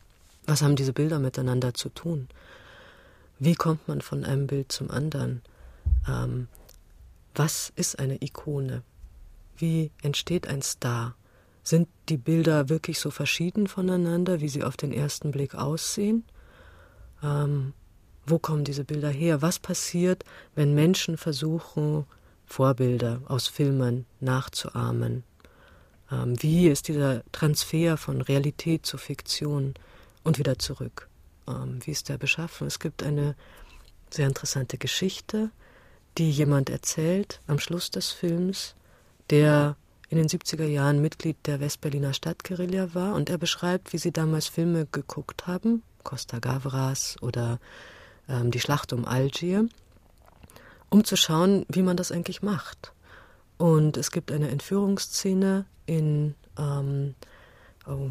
Was 0.47 0.62
haben 0.62 0.76
diese 0.76 0.93
Bilder 0.93 1.18
miteinander 1.18 1.74
zu 1.74 1.89
tun? 1.89 2.28
Wie 3.39 3.55
kommt 3.55 3.89
man 3.89 4.01
von 4.01 4.24
einem 4.24 4.47
Bild 4.47 4.70
zum 4.70 4.91
anderen? 4.91 5.43
Ähm, 6.09 6.49
was 7.35 7.72
ist 7.76 7.99
eine 7.99 8.22
Ikone? 8.22 8.82
Wie 9.57 9.91
entsteht 10.03 10.47
ein 10.47 10.62
Star? 10.62 11.16
Sind 11.62 11.89
die 12.09 12.16
Bilder 12.16 12.68
wirklich 12.68 12.99
so 12.99 13.11
verschieden 13.11 13.66
voneinander, 13.66 14.41
wie 14.41 14.49
sie 14.49 14.62
auf 14.64 14.76
den 14.76 14.93
ersten 14.93 15.30
Blick 15.30 15.55
aussehen? 15.55 16.24
Ähm, 17.22 17.72
wo 18.26 18.39
kommen 18.39 18.64
diese 18.64 18.85
Bilder 18.85 19.11
her? 19.11 19.43
Was 19.43 19.59
passiert, 19.59 20.24
wenn 20.55 20.74
Menschen 20.74 21.16
versuchen, 21.16 22.05
Vorbilder 22.47 23.22
aus 23.26 23.49
Filmen 23.49 24.07
nachzuahmen? 24.20 25.24
Ähm, 26.11 26.41
wie 26.43 26.68
ist 26.68 26.89
dieser 26.89 27.22
Transfer 27.32 27.97
von 27.97 28.20
Realität 28.20 28.87
zu 28.87 28.99
Fiktion 28.99 29.74
und 30.22 30.39
wieder 30.39 30.59
zurück? 30.59 31.09
Ähm, 31.49 31.80
wie 31.85 31.91
ist 31.91 32.09
der 32.09 32.18
beschaffen? 32.18 32.66
Es 32.66 32.78
gibt 32.78 33.03
eine 33.03 33.35
sehr 34.11 34.26
interessante 34.26 34.78
Geschichte, 34.78 35.51
die 36.19 36.31
jemand 36.31 36.71
erzählt 36.71 37.41
am 37.47 37.59
Schluss 37.59 37.91
des 37.91 38.11
Films, 38.11 38.75
der 39.31 39.77
in 40.09 40.19
den 40.19 40.29
70er 40.29 40.67
Jahren 40.67 41.03
Mitglied 41.03 41.37
der 41.47 41.61
Westberliner 41.61 42.12
Stadtguerilla 42.12 42.95
war 42.95 43.15
und 43.15 43.31
er 43.31 43.39
beschreibt, 43.39 43.93
wie 43.93 43.99
sie 43.99 44.12
damals 44.12 44.47
Filme 44.47 44.87
geguckt 44.93 45.47
haben, 45.47 45.83
Costa 46.05 46.39
Gavras 46.39 47.17
oder 47.21 47.59
ähm, 48.29 48.51
die 48.51 48.61
Schlacht 48.61 48.93
um 48.93 49.07
Algier, 49.07 49.69
um 50.91 51.05
zu 51.05 51.17
schauen, 51.17 51.67
wie 51.69 51.83
man 51.83 51.97
das 51.97 52.12
eigentlich 52.12 52.43
macht. 52.43 52.93
Und 53.57 53.97
es 53.97 54.11
gibt 54.11 54.31
eine 54.31 54.51
Entführungsszene 54.51 55.65
in, 55.87 56.35
ähm, 56.59 57.15
oh, 57.87 58.11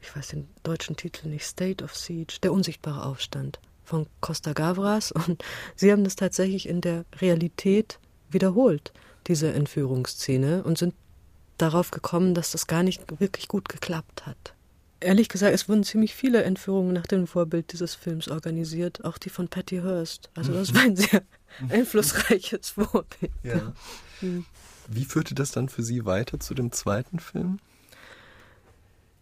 ich 0.00 0.16
weiß 0.16 0.28
den 0.28 0.48
deutschen 0.62 0.96
Titel 0.96 1.28
nicht, 1.28 1.44
State 1.44 1.84
of 1.84 1.96
Siege, 1.96 2.38
der 2.42 2.52
unsichtbare 2.52 3.04
Aufstand 3.04 3.60
von 3.86 4.06
Costa 4.20 4.52
Gavras. 4.52 5.12
Und 5.12 5.42
sie 5.76 5.90
haben 5.90 6.04
das 6.04 6.16
tatsächlich 6.16 6.68
in 6.68 6.80
der 6.80 7.04
Realität 7.20 7.98
wiederholt, 8.30 8.92
diese 9.26 9.52
Entführungsszene, 9.52 10.62
und 10.64 10.78
sind 10.78 10.94
darauf 11.58 11.90
gekommen, 11.90 12.34
dass 12.34 12.50
das 12.50 12.66
gar 12.66 12.82
nicht 12.82 13.20
wirklich 13.20 13.48
gut 13.48 13.68
geklappt 13.68 14.26
hat. 14.26 14.54
Ehrlich 15.00 15.28
gesagt, 15.28 15.54
es 15.54 15.68
wurden 15.68 15.84
ziemlich 15.84 16.14
viele 16.14 16.42
Entführungen 16.42 16.92
nach 16.92 17.06
dem 17.06 17.26
Vorbild 17.26 17.72
dieses 17.72 17.94
Films 17.94 18.28
organisiert, 18.28 19.04
auch 19.04 19.18
die 19.18 19.28
von 19.30 19.48
Patty 19.48 19.76
Hearst. 19.76 20.30
Also 20.34 20.52
das 20.52 20.74
war 20.74 20.82
ein 20.82 20.96
sehr 20.96 21.22
einflussreiches 21.68 22.70
Vorbild. 22.70 23.32
Ja. 23.42 23.72
Wie 24.88 25.04
führte 25.04 25.34
das 25.34 25.50
dann 25.52 25.68
für 25.68 25.82
Sie 25.82 26.04
weiter 26.04 26.40
zu 26.40 26.54
dem 26.54 26.72
zweiten 26.72 27.18
Film? 27.18 27.58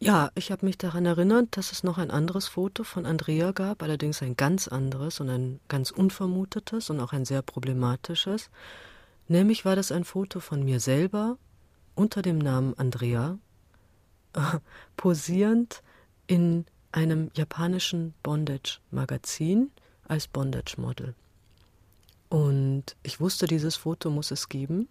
Ja, 0.05 0.31
ich 0.35 0.53
habe 0.53 0.67
mich 0.67 0.77
daran 0.77 1.07
erinnert, 1.07 1.57
dass 1.57 1.73
es 1.73 1.83
noch 1.83 1.97
ein 1.97 2.11
anderes 2.11 2.47
Foto 2.47 2.85
von 2.85 3.07
Andrea 3.07 3.53
gab, 3.53 3.83
allerdings 3.83 4.21
ein 4.21 4.37
ganz 4.37 4.69
anderes 4.69 5.19
und 5.19 5.31
ein 5.31 5.61
ganz 5.69 5.91
unvermutetes 5.91 6.91
und 6.91 7.01
auch 7.01 7.15
ein 7.15 7.25
sehr 7.25 7.41
problematisches. 7.41 8.51
Nämlich 9.29 9.65
war 9.65 9.77
das 9.77 9.91
ein 9.93 10.05
Foto 10.05 10.41
von 10.41 10.63
mir 10.63 10.79
selber 10.79 11.39
unter 11.95 12.21
dem 12.21 12.37
Namen 12.37 12.75
Andrea 12.77 13.39
posierend 14.99 15.83
in 16.27 16.67
einem 16.93 17.31
japanischen 17.35 18.13
Bondage-Magazin 18.23 19.71
als 20.07 20.29
Bondage-Model. 20.29 21.15
Und 22.29 22.95
ich 23.03 23.21
wusste, 23.21 23.47
dieses 23.47 23.77
Foto 23.77 24.11
muss 24.11 24.31
es 24.31 24.51
geben. 24.51 24.87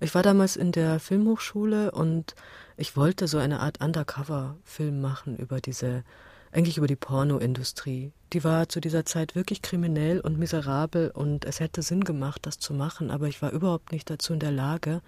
Ich 0.00 0.14
war 0.14 0.22
damals 0.22 0.56
in 0.56 0.72
der 0.72 1.00
Filmhochschule 1.00 1.90
und 1.90 2.34
ich 2.76 2.96
wollte 2.96 3.28
so 3.28 3.38
eine 3.38 3.60
Art 3.60 3.80
Undercover-Film 3.80 5.00
machen 5.00 5.36
über 5.36 5.60
diese, 5.60 6.04
eigentlich 6.52 6.76
über 6.76 6.86
die 6.86 6.96
Pornoindustrie. 6.96 8.12
Die 8.34 8.44
war 8.44 8.68
zu 8.68 8.80
dieser 8.80 9.06
Zeit 9.06 9.34
wirklich 9.34 9.62
kriminell 9.62 10.20
und 10.20 10.38
miserabel 10.38 11.10
und 11.14 11.46
es 11.46 11.60
hätte 11.60 11.80
Sinn 11.80 12.04
gemacht, 12.04 12.44
das 12.44 12.58
zu 12.58 12.74
machen, 12.74 13.10
aber 13.10 13.28
ich 13.28 13.40
war 13.40 13.52
überhaupt 13.52 13.92
nicht 13.92 14.10
dazu 14.10 14.34
in 14.34 14.40
der 14.40 14.52
Lage, 14.52 15.00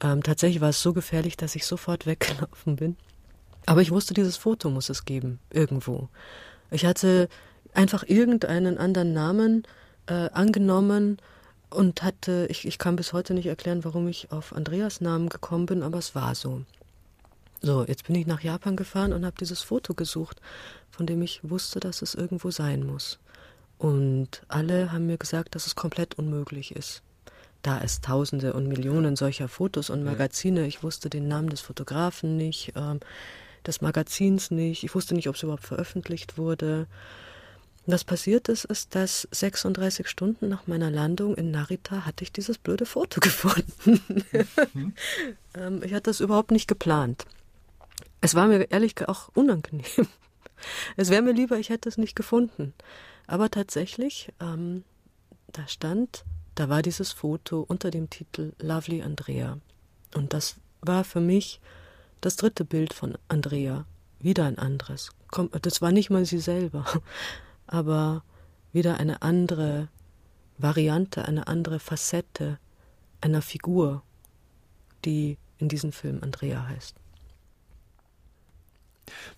ähm, 0.00 0.22
tatsächlich 0.22 0.60
war 0.60 0.70
es 0.70 0.82
so 0.82 0.92
gefährlich, 0.92 1.36
dass 1.36 1.56
ich 1.56 1.66
sofort 1.66 2.06
weggelaufen 2.06 2.76
bin. 2.76 2.96
Aber 3.66 3.82
ich 3.82 3.90
wusste, 3.90 4.14
dieses 4.14 4.36
Foto 4.36 4.70
muss 4.70 4.88
es 4.88 5.04
geben, 5.04 5.40
irgendwo. 5.50 6.08
Ich 6.70 6.86
hatte 6.86 7.28
einfach 7.74 8.04
irgendeinen 8.06 8.78
anderen 8.78 9.12
Namen 9.12 9.64
äh, 10.06 10.30
angenommen 10.30 11.18
und 11.70 12.02
hatte, 12.02 12.46
ich, 12.50 12.66
ich 12.66 12.78
kann 12.78 12.96
bis 12.96 13.12
heute 13.12 13.34
nicht 13.34 13.46
erklären, 13.46 13.84
warum 13.84 14.08
ich 14.08 14.32
auf 14.32 14.54
Andreas 14.54 15.00
Namen 15.00 15.28
gekommen 15.28 15.66
bin, 15.66 15.82
aber 15.82 15.98
es 15.98 16.14
war 16.14 16.34
so. 16.34 16.62
So, 17.62 17.84
jetzt 17.86 18.06
bin 18.06 18.14
ich 18.16 18.26
nach 18.26 18.42
Japan 18.42 18.76
gefahren 18.76 19.12
und 19.12 19.24
habe 19.24 19.36
dieses 19.38 19.62
Foto 19.62 19.94
gesucht, 19.94 20.40
von 20.90 21.06
dem 21.06 21.22
ich 21.22 21.40
wusste, 21.42 21.80
dass 21.80 22.02
es 22.02 22.14
irgendwo 22.14 22.50
sein 22.50 22.84
muss. 22.86 23.18
Und 23.78 24.42
alle 24.48 24.92
haben 24.92 25.06
mir 25.06 25.18
gesagt, 25.18 25.54
dass 25.54 25.66
es 25.66 25.74
komplett 25.74 26.14
unmöglich 26.14 26.74
ist 26.74 27.02
da 27.66 27.80
es 27.82 28.00
Tausende 28.00 28.52
und 28.52 28.68
Millionen 28.68 29.16
solcher 29.16 29.48
Fotos 29.48 29.90
und 29.90 30.04
Magazine. 30.04 30.66
Ich 30.66 30.84
wusste 30.84 31.10
den 31.10 31.26
Namen 31.26 31.48
des 31.48 31.60
Fotografen 31.60 32.36
nicht, 32.36 32.72
ähm, 32.76 33.00
des 33.66 33.80
Magazins 33.80 34.52
nicht. 34.52 34.84
Ich 34.84 34.94
wusste 34.94 35.14
nicht, 35.14 35.28
ob 35.28 35.34
es 35.34 35.42
überhaupt 35.42 35.64
veröffentlicht 35.64 36.38
wurde. 36.38 36.86
Was 37.86 38.04
passiert 38.04 38.48
ist, 38.48 38.64
ist, 38.64 38.94
dass 38.94 39.28
36 39.30 40.08
Stunden 40.08 40.48
nach 40.48 40.66
meiner 40.66 40.90
Landung 40.90 41.36
in 41.36 41.50
Narita 41.50 42.04
hatte 42.04 42.24
ich 42.24 42.32
dieses 42.32 42.58
blöde 42.58 42.86
Foto 42.86 43.20
gefunden. 43.20 44.00
Mhm. 44.74 44.94
ähm, 45.54 45.82
ich 45.82 45.92
hatte 45.92 46.10
das 46.10 46.20
überhaupt 46.20 46.50
nicht 46.50 46.68
geplant. 46.68 47.24
Es 48.20 48.34
war 48.34 48.48
mir 48.48 48.70
ehrlich 48.70 49.08
auch 49.08 49.30
unangenehm. 49.34 49.84
Es 50.96 51.10
wäre 51.10 51.20
mir 51.20 51.32
lieber, 51.32 51.58
ich 51.58 51.68
hätte 51.68 51.86
es 51.86 51.98
nicht 51.98 52.16
gefunden. 52.16 52.72
Aber 53.26 53.50
tatsächlich, 53.50 54.32
ähm, 54.40 54.84
da 55.52 55.68
stand 55.68 56.24
da 56.56 56.70
war 56.70 56.80
dieses 56.80 57.12
Foto 57.12 57.64
unter 57.68 57.90
dem 57.90 58.08
Titel 58.08 58.52
Lovely 58.58 59.02
Andrea. 59.02 59.58
Und 60.14 60.32
das 60.32 60.56
war 60.80 61.04
für 61.04 61.20
mich 61.20 61.60
das 62.22 62.36
dritte 62.36 62.64
Bild 62.64 62.94
von 62.94 63.18
Andrea. 63.28 63.84
Wieder 64.20 64.46
ein 64.46 64.58
anderes. 64.58 65.10
Das 65.60 65.82
war 65.82 65.92
nicht 65.92 66.08
mal 66.08 66.24
sie 66.24 66.38
selber, 66.38 66.86
aber 67.66 68.22
wieder 68.72 68.98
eine 68.98 69.22
andere 69.22 69.88
Variante, 70.58 71.24
eine 71.24 71.46
andere 71.46 71.78
Facette 71.78 72.58
einer 73.20 73.42
Figur 73.42 74.02
die 75.06 75.38
in 75.58 75.68
diesem 75.68 75.92
Film 75.92 76.18
Andrea 76.22 76.66
heißt. 76.66 76.96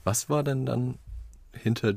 Was 0.03 0.29
war 0.29 0.43
denn 0.43 0.67
dann 0.67 0.99
hinter 1.53 1.95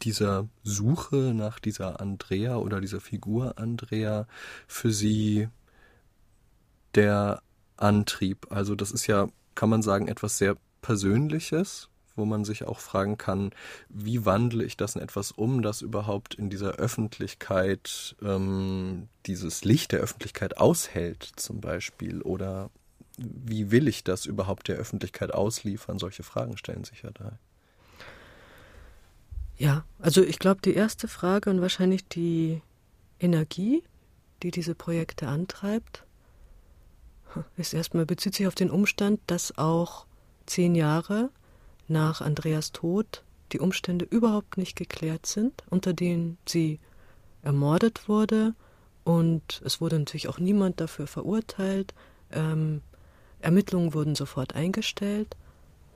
dieser 0.00 0.48
Suche 0.64 1.32
nach 1.34 1.60
dieser 1.60 2.00
Andrea 2.00 2.56
oder 2.56 2.80
dieser 2.80 3.00
Figur 3.00 3.58
Andrea 3.58 4.26
für 4.66 4.90
Sie 4.90 5.48
der 6.94 7.42
Antrieb? 7.76 8.50
Also 8.50 8.74
das 8.74 8.90
ist 8.90 9.06
ja, 9.06 9.28
kann 9.54 9.68
man 9.68 9.82
sagen, 9.82 10.08
etwas 10.08 10.38
sehr 10.38 10.56
Persönliches, 10.80 11.88
wo 12.16 12.24
man 12.24 12.44
sich 12.44 12.64
auch 12.64 12.78
fragen 12.78 13.18
kann, 13.18 13.50
wie 13.88 14.24
wandle 14.24 14.64
ich 14.64 14.76
das 14.76 14.96
in 14.96 15.02
etwas 15.02 15.32
um, 15.32 15.62
das 15.62 15.82
überhaupt 15.82 16.34
in 16.34 16.50
dieser 16.50 16.72
Öffentlichkeit 16.72 18.16
ähm, 18.22 19.08
dieses 19.26 19.64
Licht 19.64 19.92
der 19.92 20.00
Öffentlichkeit 20.00 20.58
aushält 20.58 21.32
zum 21.36 21.60
Beispiel 21.60 22.22
oder 22.22 22.70
wie 23.18 23.70
will 23.70 23.88
ich 23.88 24.04
das 24.04 24.26
überhaupt 24.26 24.68
der 24.68 24.76
Öffentlichkeit 24.76 25.32
ausliefern? 25.32 25.98
Solche 25.98 26.22
Fragen 26.22 26.56
stellen 26.56 26.84
sich 26.84 27.02
ja 27.02 27.10
da. 27.10 27.38
Ja, 29.58 29.84
also 29.98 30.22
ich 30.22 30.38
glaube, 30.38 30.60
die 30.62 30.74
erste 30.74 31.08
Frage 31.08 31.50
und 31.50 31.60
wahrscheinlich 31.60 32.08
die 32.08 32.62
Energie, 33.20 33.82
die 34.42 34.50
diese 34.50 34.74
Projekte 34.74 35.28
antreibt, 35.28 36.04
ist 37.56 37.72
erstmal 37.72 38.06
bezieht 38.06 38.34
sich 38.34 38.46
auf 38.46 38.54
den 38.54 38.70
Umstand, 38.70 39.20
dass 39.26 39.56
auch 39.56 40.06
zehn 40.46 40.74
Jahre 40.74 41.30
nach 41.92 42.20
Andreas 42.20 42.72
Tod 42.72 43.22
die 43.52 43.60
Umstände 43.60 44.04
überhaupt 44.04 44.56
nicht 44.56 44.76
geklärt 44.76 45.26
sind, 45.26 45.62
unter 45.70 45.92
denen 45.92 46.38
sie 46.46 46.80
ermordet 47.42 48.08
wurde. 48.08 48.54
Und 49.04 49.60
es 49.64 49.80
wurde 49.80 49.98
natürlich 49.98 50.28
auch 50.28 50.38
niemand 50.38 50.80
dafür 50.80 51.06
verurteilt. 51.06 51.92
Ähm, 52.30 52.80
Ermittlungen 53.40 53.94
wurden 53.94 54.14
sofort 54.14 54.54
eingestellt. 54.54 55.36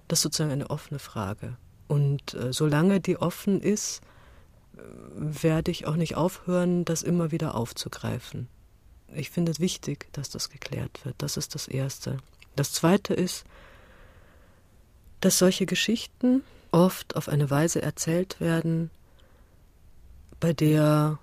Das 0.08 0.18
ist 0.18 0.24
sozusagen 0.24 0.52
eine 0.52 0.70
offene 0.70 0.98
Frage. 0.98 1.56
Und 1.88 2.34
äh, 2.34 2.52
solange 2.52 3.00
die 3.00 3.16
offen 3.16 3.60
ist, 3.60 4.02
äh, 4.76 4.80
werde 5.14 5.70
ich 5.70 5.86
auch 5.86 5.96
nicht 5.96 6.16
aufhören, 6.16 6.84
das 6.84 7.02
immer 7.02 7.30
wieder 7.30 7.54
aufzugreifen. 7.54 8.48
Ich 9.14 9.30
finde 9.30 9.52
es 9.52 9.60
wichtig, 9.60 10.08
dass 10.12 10.30
das 10.30 10.50
geklärt 10.50 11.04
wird. 11.04 11.14
Das 11.18 11.36
ist 11.36 11.54
das 11.54 11.68
Erste. 11.68 12.18
Das 12.56 12.72
Zweite 12.72 13.14
ist, 13.14 13.44
dass 15.20 15.38
solche 15.38 15.66
Geschichten 15.66 16.42
oft 16.70 17.16
auf 17.16 17.28
eine 17.28 17.50
Weise 17.50 17.82
erzählt 17.82 18.40
werden, 18.40 18.90
bei 20.40 20.52
der 20.52 21.18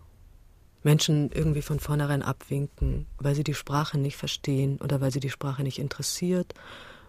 Menschen 0.83 1.31
irgendwie 1.31 1.61
von 1.61 1.79
vornherein 1.79 2.23
abwinken, 2.23 3.05
weil 3.17 3.35
sie 3.35 3.43
die 3.43 3.53
Sprache 3.53 3.97
nicht 3.97 4.17
verstehen 4.17 4.77
oder 4.81 5.01
weil 5.01 5.11
sie 5.11 5.19
die 5.19 5.29
Sprache 5.29 5.63
nicht 5.63 5.79
interessiert 5.79 6.53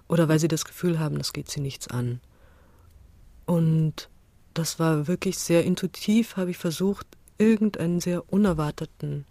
oder 0.09 0.29
weil 0.29 0.39
sie 0.39 0.49
das 0.49 0.65
Gefühl 0.65 0.99
haben, 0.99 1.19
das 1.19 1.33
geht 1.33 1.51
sie 1.51 1.61
nichts 1.61 1.89
an. 1.89 2.21
Und 3.47 4.09
das 4.55 4.79
war 4.79 5.09
wirklich 5.09 5.39
sehr 5.39 5.65
intuitiv, 5.65 6.37
habe 6.37 6.51
ich 6.51 6.59
versucht, 6.59 7.07
irgendeinen 7.39 8.01
sehr 8.01 8.33
unerwarteten 8.33 9.27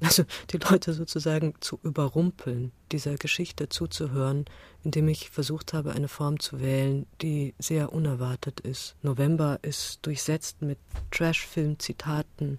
also 0.00 0.24
die 0.50 0.58
Leute 0.58 0.92
sozusagen 0.92 1.54
zu 1.60 1.78
überrumpeln, 1.82 2.72
dieser 2.92 3.16
Geschichte 3.16 3.68
zuzuhören, 3.68 4.46
indem 4.82 5.08
ich 5.08 5.30
versucht 5.30 5.72
habe, 5.72 5.92
eine 5.92 6.08
Form 6.08 6.40
zu 6.40 6.60
wählen, 6.60 7.06
die 7.20 7.54
sehr 7.58 7.92
unerwartet 7.92 8.60
ist. 8.60 8.96
November 9.02 9.58
ist 9.62 9.98
durchsetzt 10.02 10.62
mit 10.62 10.78
Trash-Film-Zitaten, 11.10 12.58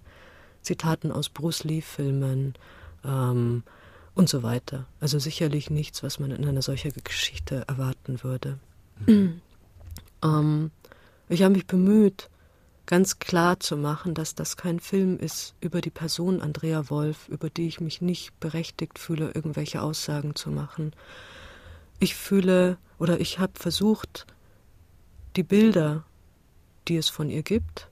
Zitaten 0.62 1.10
aus 1.10 1.28
Bruce 1.28 1.64
Lee-Filmen 1.64 2.54
ähm, 3.04 3.64
und 4.14 4.28
so 4.28 4.42
weiter. 4.42 4.86
Also 5.00 5.18
sicherlich 5.18 5.70
nichts, 5.70 6.02
was 6.02 6.20
man 6.20 6.30
in 6.30 6.46
einer 6.46 6.62
solchen 6.62 6.92
Geschichte 7.02 7.64
erwarten 7.66 8.22
würde. 8.22 8.58
Mhm. 9.06 9.40
ähm, 10.22 10.70
ich 11.28 11.42
habe 11.42 11.54
mich 11.54 11.66
bemüht, 11.66 12.28
ganz 12.86 13.18
klar 13.18 13.60
zu 13.60 13.76
machen, 13.76 14.14
dass 14.14 14.34
das 14.34 14.56
kein 14.56 14.80
Film 14.80 15.18
ist 15.18 15.54
über 15.60 15.80
die 15.80 15.90
Person 15.90 16.40
Andrea 16.40 16.90
Wolf, 16.90 17.28
über 17.28 17.50
die 17.50 17.68
ich 17.68 17.80
mich 17.80 18.00
nicht 18.00 18.38
berechtigt 18.40 18.98
fühle, 18.98 19.32
irgendwelche 19.32 19.82
Aussagen 19.82 20.34
zu 20.34 20.50
machen. 20.50 20.92
Ich 22.00 22.14
fühle 22.14 22.78
oder 22.98 23.20
ich 23.20 23.38
habe 23.38 23.52
versucht, 23.54 24.26
die 25.36 25.42
Bilder, 25.44 26.04
die 26.88 26.96
es 26.96 27.08
von 27.08 27.30
ihr 27.30 27.42
gibt, 27.42 27.88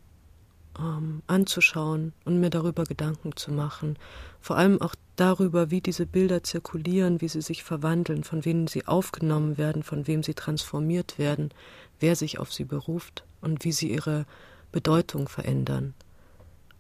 ähm, 0.78 1.22
anzuschauen 1.26 2.12
und 2.24 2.40
mir 2.40 2.50
darüber 2.50 2.84
Gedanken 2.84 3.36
zu 3.36 3.52
machen. 3.52 3.98
Vor 4.40 4.56
allem 4.56 4.80
auch 4.80 4.94
darüber, 5.16 5.70
wie 5.70 5.80
diese 5.80 6.06
Bilder 6.06 6.42
zirkulieren, 6.42 7.20
wie 7.20 7.28
sie 7.28 7.42
sich 7.42 7.62
verwandeln, 7.62 8.24
von 8.24 8.44
wem 8.44 8.66
sie 8.66 8.86
aufgenommen 8.86 9.58
werden, 9.58 9.82
von 9.82 10.06
wem 10.06 10.22
sie 10.22 10.34
transformiert 10.34 11.18
werden, 11.18 11.50
wer 11.98 12.16
sich 12.16 12.38
auf 12.38 12.52
sie 12.52 12.64
beruft 12.64 13.24
und 13.40 13.64
wie 13.64 13.72
sie 13.72 13.90
ihre 13.90 14.26
Bedeutung 14.72 15.28
verändern. 15.28 15.94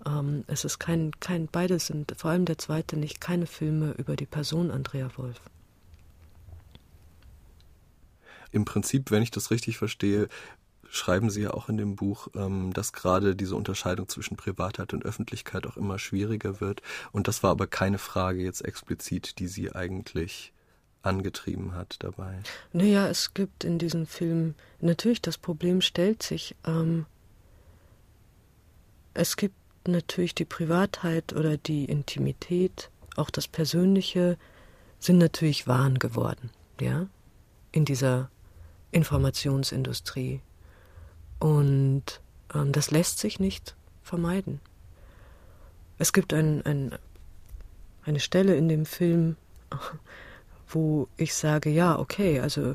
Ähm, 0.06 0.44
es 0.46 0.64
ist 0.64 0.78
kein, 0.78 1.12
kein, 1.20 1.48
beide 1.50 1.78
sind, 1.78 2.14
vor 2.16 2.30
allem 2.30 2.44
der 2.44 2.58
zweite 2.58 2.96
nicht, 2.96 3.20
keine 3.20 3.46
Filme 3.46 3.92
über 3.92 4.16
die 4.16 4.26
Person 4.26 4.70
Andrea 4.70 5.10
Wolf. 5.16 5.40
Im 8.52 8.64
Prinzip, 8.64 9.10
wenn 9.10 9.22
ich 9.22 9.30
das 9.30 9.50
richtig 9.50 9.78
verstehe, 9.78 10.28
schreiben 10.88 11.30
Sie 11.30 11.42
ja 11.42 11.52
auch 11.52 11.68
in 11.68 11.76
dem 11.76 11.96
Buch, 11.96 12.28
ähm, 12.34 12.72
dass 12.72 12.92
gerade 12.92 13.36
diese 13.36 13.54
Unterscheidung 13.54 14.08
zwischen 14.08 14.36
Privatheit 14.36 14.92
und 14.92 15.04
Öffentlichkeit 15.04 15.66
auch 15.66 15.76
immer 15.76 15.98
schwieriger 15.98 16.60
wird. 16.60 16.82
Und 17.12 17.28
das 17.28 17.42
war 17.42 17.50
aber 17.50 17.66
keine 17.66 17.98
Frage 17.98 18.42
jetzt 18.42 18.64
explizit, 18.64 19.38
die 19.38 19.46
Sie 19.46 19.72
eigentlich 19.72 20.52
angetrieben 21.02 21.74
hat 21.74 21.96
dabei. 22.00 22.40
Naja, 22.72 23.08
es 23.08 23.32
gibt 23.32 23.64
in 23.64 23.78
diesem 23.78 24.06
Film 24.06 24.54
natürlich 24.80 25.22
das 25.22 25.38
Problem 25.38 25.80
stellt 25.80 26.22
sich, 26.22 26.56
ähm, 26.66 27.06
es 29.20 29.36
gibt 29.36 29.54
natürlich 29.86 30.34
die 30.34 30.46
Privatheit 30.46 31.34
oder 31.34 31.58
die 31.58 31.84
Intimität, 31.84 32.88
auch 33.16 33.28
das 33.28 33.48
Persönliche 33.48 34.38
sind 34.98 35.18
natürlich 35.18 35.66
Wahn 35.66 35.98
geworden, 35.98 36.48
ja, 36.80 37.06
in 37.70 37.84
dieser 37.84 38.30
Informationsindustrie. 38.92 40.40
Und 41.38 42.22
ähm, 42.54 42.72
das 42.72 42.90
lässt 42.90 43.18
sich 43.18 43.38
nicht 43.38 43.76
vermeiden. 44.02 44.62
Es 45.98 46.14
gibt 46.14 46.32
ein, 46.32 46.64
ein, 46.64 46.98
eine 48.04 48.20
Stelle 48.20 48.56
in 48.56 48.70
dem 48.70 48.86
Film, 48.86 49.36
wo 50.66 51.08
ich 51.18 51.34
sage, 51.34 51.68
ja, 51.68 51.98
okay, 51.98 52.40
also 52.40 52.74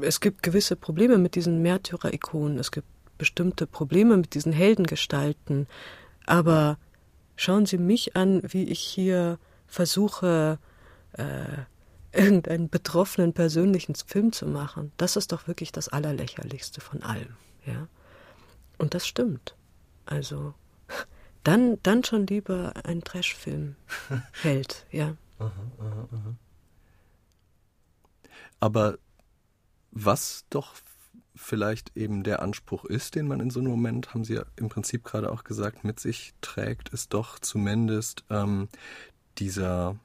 es 0.00 0.20
gibt 0.20 0.42
gewisse 0.42 0.76
Probleme 0.76 1.18
mit 1.18 1.34
diesen 1.34 1.60
Märtyrer-Ikonen, 1.60 2.58
es 2.58 2.70
gibt 2.70 2.88
bestimmte 3.18 3.66
Probleme 3.66 4.16
mit 4.16 4.34
diesen 4.34 4.52
Heldengestalten, 4.52 5.66
aber 6.26 6.78
schauen 7.36 7.66
Sie 7.66 7.78
mich 7.78 8.16
an, 8.16 8.42
wie 8.44 8.64
ich 8.64 8.80
hier 8.80 9.38
versuche, 9.66 10.58
äh, 11.12 11.64
irgendeinen 12.12 12.68
betroffenen 12.68 13.32
persönlichen 13.32 13.94
Film 13.94 14.32
zu 14.32 14.46
machen. 14.46 14.92
Das 14.96 15.16
ist 15.16 15.32
doch 15.32 15.48
wirklich 15.48 15.72
das 15.72 15.88
Allerlächerlichste 15.88 16.80
von 16.80 17.02
allem, 17.02 17.36
ja. 17.66 17.88
Und 18.78 18.94
das 18.94 19.06
stimmt. 19.06 19.56
Also 20.06 20.54
dann, 21.44 21.78
dann 21.82 22.04
schon 22.04 22.26
lieber 22.26 22.72
ein 22.84 23.02
Trashfilm 23.02 23.76
hält, 24.42 24.86
ja. 24.90 25.16
Aha, 25.38 25.52
aha, 25.78 26.08
aha. 26.12 26.34
Aber 28.60 28.98
was 29.90 30.44
doch 30.50 30.74
vielleicht 31.34 31.96
eben 31.96 32.22
der 32.22 32.42
Anspruch 32.42 32.84
ist, 32.84 33.14
den 33.14 33.26
man 33.26 33.40
in 33.40 33.50
so 33.50 33.60
einem 33.60 33.70
Moment, 33.70 34.14
haben 34.14 34.24
Sie 34.24 34.34
ja 34.34 34.44
im 34.56 34.68
Prinzip 34.68 35.04
gerade 35.04 35.30
auch 35.32 35.44
gesagt, 35.44 35.84
mit 35.84 35.98
sich 36.00 36.34
trägt, 36.40 36.90
ist 36.90 37.12
doch 37.12 37.38
zumindest 37.38 38.24
ähm, 38.30 38.68
dieser 39.38 39.96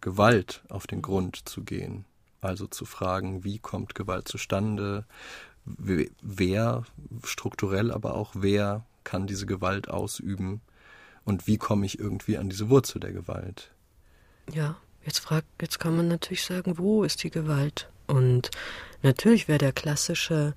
Gewalt 0.00 0.62
auf 0.68 0.86
den 0.86 1.02
Grund 1.02 1.48
zu 1.48 1.62
gehen. 1.62 2.04
Also 2.40 2.66
zu 2.66 2.84
fragen, 2.84 3.44
wie 3.44 3.58
kommt 3.58 3.94
Gewalt 3.94 4.28
zustande, 4.28 5.04
wer 5.64 6.84
strukturell, 7.24 7.90
aber 7.90 8.14
auch 8.14 8.32
wer 8.34 8.86
kann 9.04 9.26
diese 9.26 9.46
Gewalt 9.46 9.88
ausüben 9.88 10.60
und 11.24 11.46
wie 11.46 11.58
komme 11.58 11.84
ich 11.84 11.98
irgendwie 11.98 12.38
an 12.38 12.48
diese 12.48 12.70
Wurzel 12.70 13.00
der 13.00 13.12
Gewalt. 13.12 13.70
Ja, 14.52 14.76
jetzt 15.04 15.18
fragt, 15.18 15.46
jetzt 15.60 15.78
kann 15.78 15.96
man 15.96 16.08
natürlich 16.08 16.44
sagen, 16.44 16.78
wo 16.78 17.04
ist 17.04 17.22
die 17.22 17.30
Gewalt? 17.30 17.90
Und 18.06 18.50
natürlich 19.02 19.48
wäre 19.48 19.58
der 19.58 19.72
klassische 19.72 20.54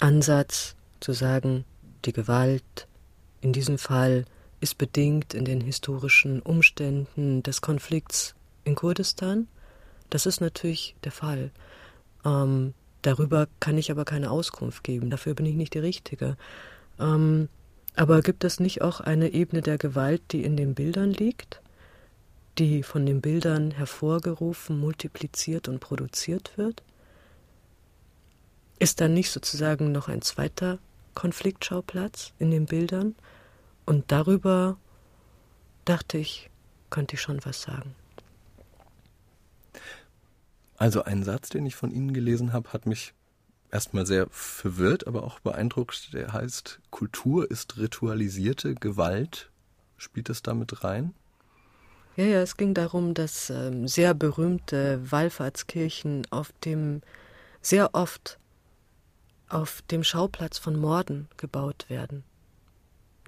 Ansatz 0.00 0.74
zu 1.00 1.12
sagen, 1.12 1.64
die 2.04 2.12
Gewalt 2.12 2.88
in 3.40 3.52
diesem 3.52 3.78
Fall 3.78 4.24
ist 4.60 4.78
bedingt 4.78 5.34
in 5.34 5.44
den 5.44 5.60
historischen 5.60 6.40
Umständen 6.40 7.42
des 7.42 7.60
Konflikts 7.60 8.34
in 8.64 8.74
Kurdistan. 8.74 9.48
Das 10.10 10.26
ist 10.26 10.40
natürlich 10.40 10.96
der 11.04 11.12
Fall. 11.12 11.50
Ähm, 12.24 12.74
darüber 13.02 13.48
kann 13.60 13.78
ich 13.78 13.90
aber 13.90 14.04
keine 14.04 14.30
Auskunft 14.30 14.84
geben. 14.84 15.10
Dafür 15.10 15.34
bin 15.34 15.46
ich 15.46 15.54
nicht 15.54 15.74
die 15.74 15.78
Richtige. 15.78 16.36
Ähm, 16.98 17.48
aber 17.96 18.22
gibt 18.22 18.44
es 18.44 18.60
nicht 18.60 18.82
auch 18.82 19.00
eine 19.00 19.32
Ebene 19.32 19.62
der 19.62 19.78
Gewalt, 19.78 20.22
die 20.30 20.44
in 20.44 20.56
den 20.56 20.74
Bildern 20.74 21.10
liegt, 21.10 21.60
die 22.58 22.82
von 22.82 23.06
den 23.06 23.20
Bildern 23.20 23.70
hervorgerufen, 23.70 24.78
multipliziert 24.78 25.68
und 25.68 25.80
produziert 25.80 26.56
wird? 26.56 26.82
Ist 28.80 29.02
da 29.02 29.08
nicht 29.08 29.30
sozusagen 29.30 29.92
noch 29.92 30.08
ein 30.08 30.22
zweiter 30.22 30.78
Konfliktschauplatz 31.14 32.32
in 32.38 32.50
den 32.50 32.64
Bildern? 32.64 33.14
Und 33.84 34.10
darüber 34.10 34.78
dachte 35.84 36.16
ich, 36.16 36.48
könnte 36.88 37.14
ich 37.14 37.20
schon 37.20 37.44
was 37.44 37.60
sagen. 37.60 37.94
Also 40.78 41.04
ein 41.04 41.24
Satz, 41.24 41.50
den 41.50 41.66
ich 41.66 41.76
von 41.76 41.90
Ihnen 41.90 42.14
gelesen 42.14 42.54
habe, 42.54 42.72
hat 42.72 42.86
mich 42.86 43.12
erstmal 43.70 44.06
sehr 44.06 44.26
verwirrt, 44.30 45.06
aber 45.06 45.24
auch 45.24 45.40
beeindruckt. 45.40 46.14
Der 46.14 46.32
heißt, 46.32 46.80
Kultur 46.90 47.50
ist 47.50 47.76
ritualisierte 47.76 48.74
Gewalt. 48.74 49.50
Spielt 49.98 50.30
das 50.30 50.40
damit 50.40 50.82
rein? 50.82 51.12
Ja, 52.16 52.24
ja, 52.24 52.40
es 52.40 52.56
ging 52.56 52.72
darum, 52.72 53.12
dass 53.12 53.50
ähm, 53.50 53.86
sehr 53.86 54.14
berühmte 54.14 55.00
Wallfahrtskirchen 55.10 56.26
auf 56.30 56.52
dem, 56.64 57.02
sehr 57.60 57.94
oft 57.94 58.38
auf 59.50 59.82
dem 59.90 60.04
Schauplatz 60.04 60.58
von 60.58 60.76
Morden 60.76 61.28
gebaut 61.36 61.86
werden. 61.88 62.24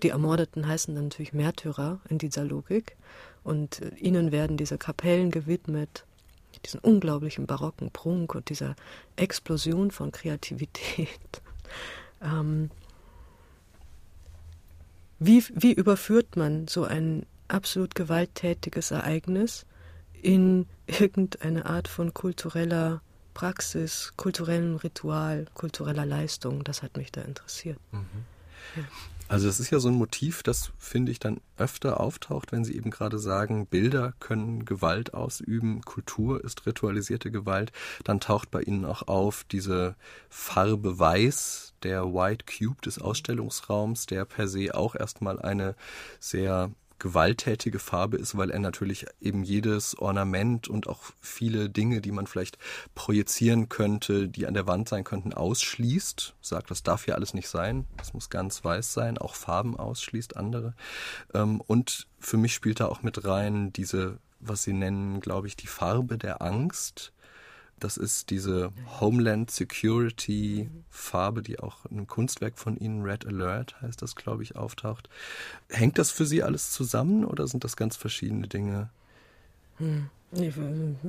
Die 0.02 0.08
Ermordeten 0.08 0.66
heißen 0.66 0.94
dann 0.94 1.04
natürlich 1.04 1.32
Märtyrer 1.32 2.00
in 2.08 2.18
dieser 2.18 2.44
Logik 2.44 2.96
und 3.44 3.80
äh, 3.80 3.94
ihnen 3.96 4.32
werden 4.32 4.56
diese 4.56 4.78
Kapellen 4.78 5.30
gewidmet, 5.30 6.04
diesen 6.64 6.80
unglaublichen 6.80 7.46
barocken 7.46 7.90
Prunk 7.90 8.34
und 8.34 8.48
dieser 8.48 8.74
Explosion 9.16 9.90
von 9.90 10.10
Kreativität. 10.12 11.08
ähm, 12.22 12.70
wie, 15.18 15.44
wie 15.54 15.72
überführt 15.72 16.36
man 16.36 16.66
so 16.66 16.84
ein 16.84 17.26
absolut 17.46 17.94
gewalttätiges 17.94 18.90
Ereignis 18.90 19.66
in 20.20 20.66
irgendeine 20.86 21.66
Art 21.66 21.86
von 21.86 22.12
kultureller 22.12 23.02
Praxis, 23.34 24.12
kulturellem 24.16 24.76
Ritual, 24.76 25.46
kultureller 25.54 26.06
Leistung. 26.06 26.64
Das 26.64 26.82
hat 26.82 26.96
mich 26.96 27.12
da 27.12 27.22
interessiert. 27.22 27.78
Mhm. 27.92 28.06
Ja. 28.76 28.82
Also 29.28 29.46
das 29.46 29.60
ist 29.60 29.70
ja 29.70 29.80
so 29.80 29.88
ein 29.88 29.94
Motiv, 29.94 30.42
das 30.42 30.72
finde 30.76 31.10
ich 31.10 31.18
dann 31.18 31.40
öfter 31.56 32.00
auftaucht, 32.00 32.52
wenn 32.52 32.64
Sie 32.64 32.76
eben 32.76 32.90
gerade 32.90 33.18
sagen, 33.18 33.66
Bilder 33.66 34.12
können 34.20 34.66
Gewalt 34.66 35.14
ausüben, 35.14 35.80
Kultur 35.82 36.44
ist 36.44 36.66
ritualisierte 36.66 37.30
Gewalt, 37.30 37.72
dann 38.04 38.20
taucht 38.20 38.50
bei 38.50 38.60
Ihnen 38.60 38.84
auch 38.84 39.08
auf 39.08 39.44
diese 39.50 39.96
Farbe 40.28 40.98
Weiß, 40.98 41.72
der 41.82 42.12
White 42.12 42.44
Cube 42.44 42.82
des 42.82 42.98
Ausstellungsraums, 42.98 44.04
der 44.04 44.26
per 44.26 44.48
se 44.48 44.74
auch 44.74 44.94
erstmal 44.94 45.40
eine 45.40 45.76
sehr 46.20 46.70
gewalttätige 47.02 47.80
Farbe 47.80 48.16
ist, 48.16 48.36
weil 48.36 48.52
er 48.52 48.60
natürlich 48.60 49.06
eben 49.20 49.42
jedes 49.42 49.98
Ornament 49.98 50.68
und 50.68 50.86
auch 50.86 51.00
viele 51.20 51.68
Dinge, 51.68 52.00
die 52.00 52.12
man 52.12 52.28
vielleicht 52.28 52.58
projizieren 52.94 53.68
könnte, 53.68 54.28
die 54.28 54.46
an 54.46 54.54
der 54.54 54.68
Wand 54.68 54.88
sein 54.88 55.02
könnten, 55.02 55.32
ausschließt. 55.32 56.36
Sagt, 56.40 56.70
das 56.70 56.84
darf 56.84 57.04
hier 57.04 57.16
alles 57.16 57.34
nicht 57.34 57.48
sein. 57.48 57.86
Das 57.96 58.14
muss 58.14 58.30
ganz 58.30 58.64
weiß 58.64 58.92
sein. 58.92 59.18
Auch 59.18 59.34
Farben 59.34 59.76
ausschließt 59.76 60.36
andere. 60.36 60.74
Ähm, 61.34 61.60
und 61.60 62.06
für 62.20 62.36
mich 62.36 62.54
spielt 62.54 62.78
da 62.78 62.86
auch 62.86 63.02
mit 63.02 63.24
rein 63.24 63.72
diese, 63.72 64.18
was 64.38 64.62
sie 64.62 64.72
nennen, 64.72 65.20
glaube 65.20 65.48
ich, 65.48 65.56
die 65.56 65.66
Farbe 65.66 66.18
der 66.18 66.40
Angst 66.40 67.12
das 67.82 67.96
ist 67.96 68.30
diese 68.30 68.72
Homeland 69.00 69.50
Security 69.50 70.70
Farbe, 70.90 71.42
die 71.42 71.58
auch 71.58 71.84
in 71.86 71.98
einem 71.98 72.06
Kunstwerk 72.06 72.58
von 72.58 72.76
Ihnen, 72.76 73.02
Red 73.02 73.26
Alert 73.26 73.80
heißt 73.82 74.00
das, 74.02 74.14
glaube 74.14 74.42
ich, 74.42 74.56
auftaucht. 74.56 75.08
Hängt 75.68 75.98
das 75.98 76.10
für 76.10 76.26
Sie 76.26 76.42
alles 76.42 76.70
zusammen 76.70 77.24
oder 77.24 77.46
sind 77.48 77.64
das 77.64 77.76
ganz 77.76 77.96
verschiedene 77.96 78.46
Dinge? 78.46 78.90
Hm. 79.78 80.10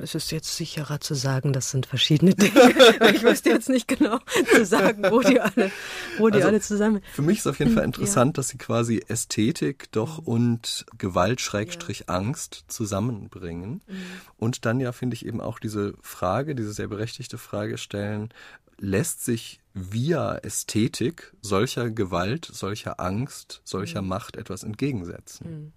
Es 0.02 0.16
ist 0.16 0.32
jetzt 0.32 0.58
sicherer 0.58 1.00
zu 1.00 1.14
sagen, 1.14 1.54
das 1.54 1.72
sind 1.72 1.86
verschiedene 1.86 2.36
Dinge. 2.36 2.52
ich 3.14 3.24
wüsste 3.24 3.52
jetzt 3.52 3.70
nicht 3.70 3.88
genau 3.88 4.20
zu 4.54 4.66
sagen, 4.66 5.04
wo 5.10 5.22
die 5.22 5.40
alle, 5.40 5.72
wo 6.18 6.28
die 6.28 6.36
also 6.36 6.50
alle 6.50 6.60
zusammen. 6.60 7.02
Für 7.14 7.22
mich 7.22 7.38
ist 7.38 7.48
auf 7.48 7.60
jeden 7.60 7.74
Fall 7.74 7.86
interessant, 7.86 8.32
ja. 8.32 8.34
dass 8.34 8.50
sie 8.50 8.58
quasi 8.58 9.02
Ästhetik 9.08 9.90
doch 9.94 10.20
mhm. 10.22 10.28
und 10.28 10.86
Gewalt 10.98 11.40
Schrägstrich 11.40 12.10
Angst 12.10 12.66
zusammenbringen. 12.68 13.82
Mhm. 13.88 14.04
Und 14.36 14.66
dann 14.66 14.82
ja, 14.82 14.92
finde 14.92 15.14
ich 15.14 15.26
eben 15.26 15.40
auch 15.40 15.60
diese 15.60 15.94
Frage, 16.02 16.54
diese 16.54 16.74
sehr 16.74 16.90
berechtigte 16.90 17.38
Frage 17.38 17.78
stellen, 17.78 18.30
lässt 18.78 19.24
sich 19.24 19.62
via 19.74 20.36
Ästhetik 20.36 21.34
solcher 21.42 21.90
Gewalt, 21.90 22.50
solcher 22.52 23.00
Angst, 23.00 23.62
solcher 23.64 24.02
mhm. 24.02 24.10
Macht 24.10 24.36
etwas 24.36 24.64
entgegensetzen? 24.64 25.50
Mhm. 25.50 25.72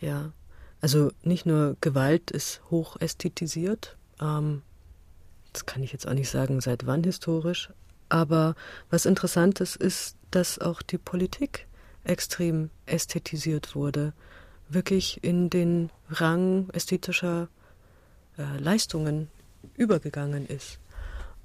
Ja, 0.00 0.32
also 0.80 1.10
nicht 1.22 1.46
nur 1.46 1.76
Gewalt 1.80 2.30
ist 2.30 2.62
hoch 2.70 2.96
ästhetisiert, 3.00 3.96
ähm, 4.20 4.62
das 5.52 5.66
kann 5.66 5.82
ich 5.82 5.92
jetzt 5.92 6.06
auch 6.06 6.14
nicht 6.14 6.30
sagen, 6.30 6.60
seit 6.60 6.86
wann 6.86 7.04
historisch, 7.04 7.70
aber 8.08 8.54
was 8.88 9.06
interessant 9.06 9.60
ist, 9.60 9.76
ist, 9.76 10.16
dass 10.30 10.58
auch 10.58 10.82
die 10.82 10.98
Politik 10.98 11.66
extrem 12.04 12.70
ästhetisiert 12.86 13.74
wurde, 13.74 14.12
wirklich 14.68 15.22
in 15.22 15.50
den 15.50 15.90
Rang 16.08 16.70
ästhetischer 16.70 17.48
äh, 18.38 18.58
Leistungen 18.58 19.28
übergegangen 19.74 20.46
ist. 20.46 20.78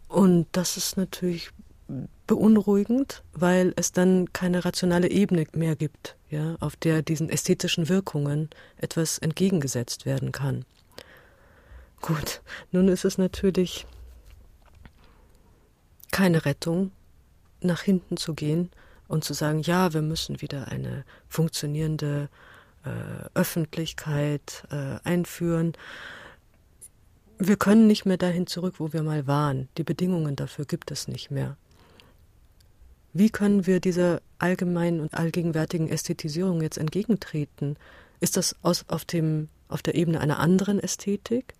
Und 0.07 0.47
das 0.51 0.77
ist 0.77 0.97
natürlich 0.97 1.49
beunruhigend, 2.27 3.23
weil 3.33 3.73
es 3.75 3.91
dann 3.91 4.33
keine 4.33 4.65
rationale 4.65 5.09
Ebene 5.09 5.45
mehr 5.53 5.75
gibt, 5.75 6.15
ja, 6.29 6.55
auf 6.59 6.75
der 6.75 7.01
diesen 7.01 7.29
ästhetischen 7.29 7.89
Wirkungen 7.89 8.49
etwas 8.77 9.19
entgegengesetzt 9.19 10.05
werden 10.05 10.31
kann. 10.31 10.65
Gut, 12.01 12.41
nun 12.71 12.87
ist 12.87 13.05
es 13.05 13.17
natürlich 13.17 13.85
keine 16.11 16.45
Rettung, 16.45 16.91
nach 17.61 17.81
hinten 17.81 18.17
zu 18.17 18.33
gehen 18.33 18.69
und 19.07 19.23
zu 19.23 19.33
sagen, 19.33 19.59
ja, 19.59 19.93
wir 19.93 20.01
müssen 20.01 20.41
wieder 20.41 20.67
eine 20.69 21.03
funktionierende 21.27 22.29
äh, 22.83 22.89
Öffentlichkeit 23.33 24.63
äh, 24.71 24.99
einführen. 25.03 25.73
Wir 27.37 27.57
können 27.57 27.87
nicht 27.87 28.05
mehr 28.05 28.17
dahin 28.17 28.47
zurück, 28.47 28.75
wo 28.77 28.93
wir 28.93 29.03
mal 29.03 29.27
waren. 29.27 29.67
Die 29.77 29.83
Bedingungen 29.83 30.35
dafür 30.35 30.65
gibt 30.65 30.91
es 30.91 31.07
nicht 31.07 31.31
mehr. 31.31 31.57
Wie 33.17 33.29
können 33.29 33.65
wir 33.65 33.79
dieser 33.79 34.21
allgemeinen 34.39 34.99
und 34.99 35.13
allgegenwärtigen 35.13 35.87
Ästhetisierung 35.87 36.61
jetzt 36.61 36.77
entgegentreten? 36.77 37.77
Ist 38.19 38.35
das 38.35 38.57
aus, 38.61 38.83
auf, 38.89 39.05
dem, 39.05 39.47
auf 39.69 39.81
der 39.81 39.95
Ebene 39.95 40.19
einer 40.19 40.37
anderen 40.37 40.81
Ästhetik? 40.81 41.53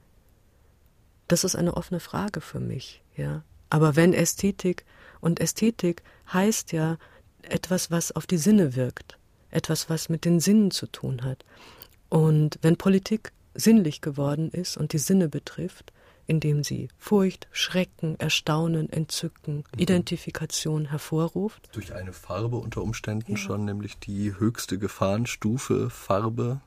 Das 1.29 1.45
ist 1.45 1.55
eine 1.55 1.77
offene 1.77 2.01
Frage 2.01 2.41
für 2.41 2.59
mich, 2.59 3.01
ja. 3.15 3.41
Aber 3.69 3.95
wenn 3.95 4.13
Ästhetik 4.13 4.83
und 5.21 5.39
Ästhetik 5.39 6.03
heißt 6.33 6.73
ja 6.73 6.97
etwas, 7.41 7.89
was 7.89 8.11
auf 8.11 8.27
die 8.27 8.37
Sinne 8.37 8.75
wirkt, 8.75 9.17
etwas, 9.49 9.89
was 9.89 10.09
mit 10.09 10.25
den 10.25 10.41
Sinnen 10.41 10.71
zu 10.71 10.87
tun 10.87 11.23
hat. 11.23 11.45
Und 12.09 12.59
wenn 12.63 12.75
Politik 12.75 13.31
sinnlich 13.53 14.01
geworden 14.01 14.49
ist 14.49 14.75
und 14.75 14.91
die 14.91 14.97
Sinne 14.97 15.29
betrifft, 15.29 15.93
indem 16.27 16.63
sie 16.63 16.89
Furcht, 16.97 17.47
Schrecken, 17.51 18.19
Erstaunen, 18.19 18.89
Entzücken, 18.89 19.57
mhm. 19.57 19.63
Identifikation 19.79 20.85
hervorruft. 20.89 21.69
Durch 21.73 21.93
eine 21.93 22.13
Farbe 22.13 22.57
unter 22.57 22.81
Umständen 22.81 23.33
ja. 23.33 23.37
schon, 23.37 23.65
nämlich 23.65 23.99
die 23.99 24.37
höchste 24.37 24.77
Gefahrenstufe 24.77 25.89
Farbe. 25.89 26.61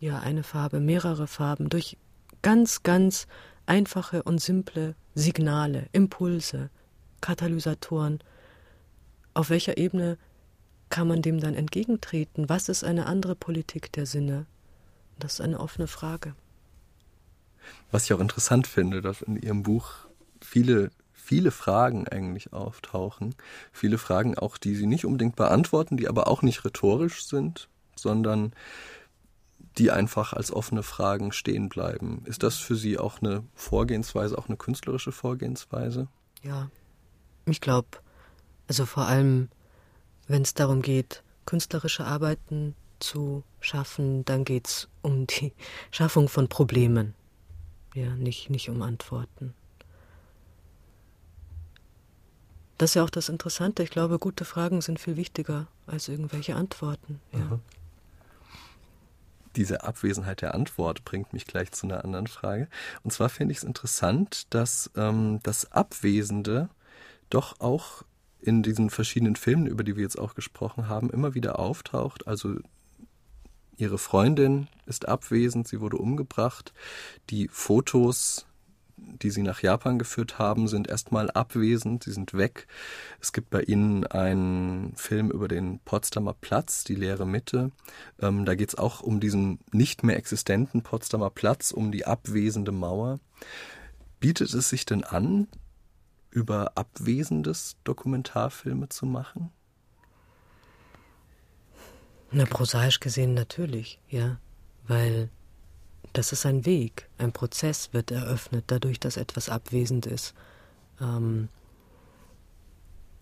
Ja, 0.00 0.20
eine 0.20 0.44
Farbe, 0.44 0.80
mehrere 0.80 1.26
Farben, 1.26 1.68
durch 1.68 1.96
ganz, 2.42 2.82
ganz 2.82 3.26
einfache 3.66 4.22
und 4.22 4.40
simple 4.40 4.94
Signale, 5.14 5.88
Impulse, 5.92 6.70
Katalysatoren. 7.20 8.20
Auf 9.34 9.50
welcher 9.50 9.76
Ebene 9.76 10.18
kann 10.88 11.08
man 11.08 11.22
dem 11.22 11.40
dann 11.40 11.54
entgegentreten? 11.54 12.48
Was 12.48 12.68
ist 12.68 12.84
eine 12.84 13.06
andere 13.06 13.34
Politik 13.34 13.92
der 13.92 14.06
Sinne? 14.06 14.46
Das 15.18 15.34
ist 15.34 15.40
eine 15.40 15.58
offene 15.58 15.88
Frage. 15.88 16.34
Was 17.90 18.04
ich 18.04 18.12
auch 18.12 18.20
interessant 18.20 18.66
finde, 18.66 19.00
dass 19.00 19.22
in 19.22 19.36
Ihrem 19.36 19.62
Buch 19.62 19.92
viele, 20.40 20.90
viele 21.12 21.50
Fragen 21.50 22.08
eigentlich 22.08 22.52
auftauchen. 22.52 23.34
Viele 23.72 23.98
Fragen 23.98 24.36
auch, 24.38 24.58
die 24.58 24.74
Sie 24.74 24.86
nicht 24.86 25.04
unbedingt 25.04 25.36
beantworten, 25.36 25.96
die 25.96 26.08
aber 26.08 26.28
auch 26.28 26.42
nicht 26.42 26.64
rhetorisch 26.64 27.24
sind, 27.24 27.68
sondern 27.96 28.52
die 29.76 29.90
einfach 29.90 30.32
als 30.32 30.52
offene 30.52 30.82
Fragen 30.82 31.32
stehen 31.32 31.68
bleiben. 31.68 32.22
Ist 32.24 32.42
das 32.42 32.56
für 32.56 32.74
Sie 32.74 32.98
auch 32.98 33.22
eine 33.22 33.44
Vorgehensweise, 33.54 34.36
auch 34.36 34.48
eine 34.48 34.56
künstlerische 34.56 35.12
Vorgehensweise? 35.12 36.08
Ja, 36.42 36.68
ich 37.46 37.60
glaube, 37.60 37.88
also 38.66 38.86
vor 38.86 39.06
allem, 39.06 39.48
wenn 40.26 40.42
es 40.42 40.54
darum 40.54 40.82
geht, 40.82 41.22
künstlerische 41.46 42.04
Arbeiten 42.04 42.74
zu 42.98 43.44
schaffen, 43.60 44.24
dann 44.24 44.44
geht 44.44 44.66
es 44.66 44.88
um 45.02 45.26
die 45.26 45.52
Schaffung 45.90 46.28
von 46.28 46.48
Problemen 46.48 47.14
ja, 47.98 48.14
nicht, 48.14 48.50
nicht 48.50 48.68
um 48.70 48.82
Antworten. 48.82 49.54
Das 52.78 52.90
ist 52.90 52.94
ja 52.94 53.02
auch 53.02 53.10
das 53.10 53.28
Interessante. 53.28 53.82
Ich 53.82 53.90
glaube, 53.90 54.18
gute 54.18 54.44
Fragen 54.44 54.80
sind 54.80 55.00
viel 55.00 55.16
wichtiger 55.16 55.66
als 55.86 56.08
irgendwelche 56.08 56.54
Antworten. 56.54 57.20
Ja. 57.32 57.58
diese 59.56 59.82
Abwesenheit 59.82 60.42
der 60.42 60.54
Antwort 60.54 61.04
bringt 61.04 61.32
mich 61.32 61.46
gleich 61.46 61.72
zu 61.72 61.86
einer 61.86 62.04
anderen 62.04 62.28
Frage. 62.28 62.68
Und 63.02 63.10
zwar 63.10 63.28
finde 63.28 63.50
ich 63.52 63.58
es 63.58 63.64
interessant, 63.64 64.46
dass 64.50 64.90
ähm, 64.94 65.40
das 65.42 65.72
Abwesende 65.72 66.68
doch 67.30 67.58
auch 67.60 68.04
in 68.40 68.62
diesen 68.62 68.90
verschiedenen 68.90 69.34
Filmen, 69.34 69.66
über 69.66 69.82
die 69.82 69.96
wir 69.96 70.04
jetzt 70.04 70.18
auch 70.18 70.36
gesprochen 70.36 70.88
haben, 70.88 71.10
immer 71.10 71.34
wieder 71.34 71.58
auftaucht. 71.58 72.28
Also 72.28 72.58
ihre 73.78 73.98
Freundin 73.98 74.68
ist 74.86 75.08
abwesend, 75.08 75.68
sie 75.68 75.80
wurde 75.80 75.96
umgebracht. 75.96 76.74
Die 77.30 77.48
Fotos, 77.48 78.46
die 78.96 79.30
sie 79.30 79.42
nach 79.42 79.62
Japan 79.62 79.98
geführt 79.98 80.38
haben, 80.38 80.68
sind 80.68 80.88
erstmal 80.88 81.30
abwesend, 81.30 82.04
sie 82.04 82.12
sind 82.12 82.34
weg. 82.34 82.66
Es 83.20 83.32
gibt 83.32 83.50
bei 83.50 83.62
ihnen 83.62 84.04
einen 84.06 84.94
Film 84.96 85.30
über 85.30 85.48
den 85.48 85.78
Potsdamer 85.80 86.34
Platz, 86.34 86.84
die 86.84 86.96
leere 86.96 87.26
Mitte. 87.26 87.70
Ähm, 88.20 88.44
da 88.44 88.54
geht 88.54 88.70
es 88.70 88.74
auch 88.74 89.00
um 89.00 89.20
diesen 89.20 89.60
nicht 89.72 90.02
mehr 90.02 90.16
existenten 90.16 90.82
Potsdamer 90.82 91.30
Platz, 91.30 91.70
um 91.70 91.92
die 91.92 92.04
abwesende 92.04 92.72
Mauer. 92.72 93.20
Bietet 94.20 94.52
es 94.52 94.68
sich 94.68 94.84
denn 94.84 95.04
an, 95.04 95.46
über 96.30 96.72
Abwesendes 96.76 97.76
Dokumentarfilme 97.84 98.88
zu 98.88 99.06
machen? 99.06 99.50
Na, 102.30 102.44
prosaisch 102.44 103.00
gesehen 103.00 103.34
natürlich, 103.34 103.98
ja. 104.08 104.38
Weil 104.86 105.30
das 106.12 106.32
ist 106.32 106.46
ein 106.46 106.66
Weg, 106.66 107.08
ein 107.18 107.32
Prozess 107.32 107.92
wird 107.92 108.10
eröffnet, 108.10 108.64
dadurch, 108.68 109.00
dass 109.00 109.16
etwas 109.16 109.48
abwesend 109.48 110.06
ist. 110.06 110.34
Ähm, 111.00 111.48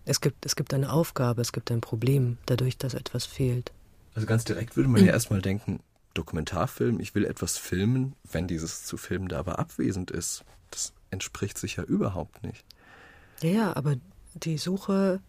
es, 0.05 0.21
gibt, 0.21 0.45
es 0.45 0.55
gibt 0.55 0.73
eine 0.73 0.91
Aufgabe, 0.91 1.41
es 1.41 1.51
gibt 1.51 1.71
ein 1.71 1.81
Problem, 1.81 2.37
dadurch, 2.45 2.77
dass 2.77 2.93
etwas 2.93 3.25
fehlt. 3.25 3.71
Also 4.15 4.25
ganz 4.25 4.45
direkt 4.45 4.75
würde 4.75 4.89
man 4.89 5.05
ja 5.05 5.11
erstmal 5.11 5.41
denken, 5.41 5.81
Dokumentarfilm, 6.13 6.99
ich 6.99 7.13
will 7.13 7.25
etwas 7.25 7.57
filmen, 7.57 8.15
wenn 8.31 8.47
dieses 8.47 8.83
zu 8.85 8.97
filmen 8.97 9.27
da 9.27 9.39
aber 9.39 9.59
abwesend 9.59 10.09
ist. 10.09 10.43
Das 10.71 10.93
entspricht 11.11 11.57
sich 11.57 11.75
ja 11.75 11.83
überhaupt 11.83 12.43
nicht. 12.43 12.65
Ja, 13.41 13.49
ja, 13.49 13.75
aber 13.75 13.95
die 14.33 14.57
Suche, 14.57 15.21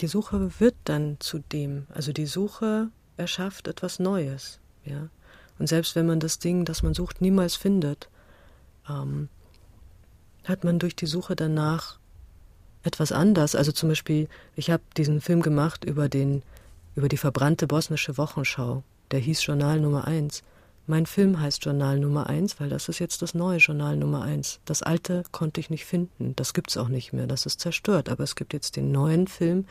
die 0.00 0.06
Suche 0.06 0.60
wird 0.60 0.74
dann 0.84 1.16
zu 1.20 1.38
dem. 1.38 1.86
Also 1.92 2.12
die 2.12 2.26
Suche 2.26 2.88
erschafft 3.16 3.68
etwas 3.68 3.98
Neues, 3.98 4.60
ja. 4.84 5.08
Und 5.58 5.66
selbst 5.66 5.94
wenn 5.94 6.06
man 6.06 6.20
das 6.20 6.38
Ding, 6.38 6.64
das 6.64 6.82
man 6.82 6.94
sucht, 6.94 7.20
niemals 7.20 7.54
findet, 7.54 8.08
ähm, 8.88 9.28
hat 10.44 10.64
man 10.64 10.78
durch 10.78 10.96
die 10.96 11.06
Suche 11.06 11.36
danach 11.36 11.98
etwas 12.82 13.12
anders. 13.12 13.54
Also 13.54 13.72
zum 13.72 13.90
Beispiel, 13.90 14.28
ich 14.56 14.70
habe 14.70 14.82
diesen 14.96 15.20
Film 15.20 15.42
gemacht 15.42 15.84
über 15.84 16.08
den, 16.08 16.42
über 16.94 17.08
die 17.08 17.18
verbrannte 17.18 17.66
bosnische 17.66 18.16
Wochenschau. 18.16 18.82
Der 19.10 19.20
hieß 19.20 19.44
Journal 19.44 19.80
Nummer 19.80 20.06
eins. 20.06 20.42
Mein 20.90 21.06
Film 21.06 21.40
heißt 21.40 21.64
Journal 21.64 22.00
Nummer 22.00 22.28
1, 22.28 22.58
weil 22.58 22.68
das 22.68 22.88
ist 22.88 22.98
jetzt 22.98 23.22
das 23.22 23.32
neue 23.32 23.58
Journal 23.58 23.96
Nummer 23.96 24.22
1. 24.22 24.58
Das 24.64 24.82
alte 24.82 25.22
konnte 25.30 25.60
ich 25.60 25.70
nicht 25.70 25.84
finden. 25.84 26.34
Das 26.34 26.52
gibt 26.52 26.70
es 26.70 26.76
auch 26.76 26.88
nicht 26.88 27.12
mehr. 27.12 27.28
Das 27.28 27.46
ist 27.46 27.60
zerstört. 27.60 28.08
Aber 28.08 28.24
es 28.24 28.34
gibt 28.34 28.52
jetzt 28.52 28.74
den 28.74 28.90
neuen 28.90 29.28
Film, 29.28 29.66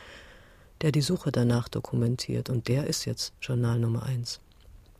der 0.80 0.92
die 0.92 1.02
Suche 1.02 1.30
danach 1.30 1.68
dokumentiert. 1.68 2.48
Und 2.48 2.68
der 2.68 2.86
ist 2.86 3.04
jetzt 3.04 3.34
Journal 3.42 3.78
Nummer 3.78 4.04
1. 4.04 4.40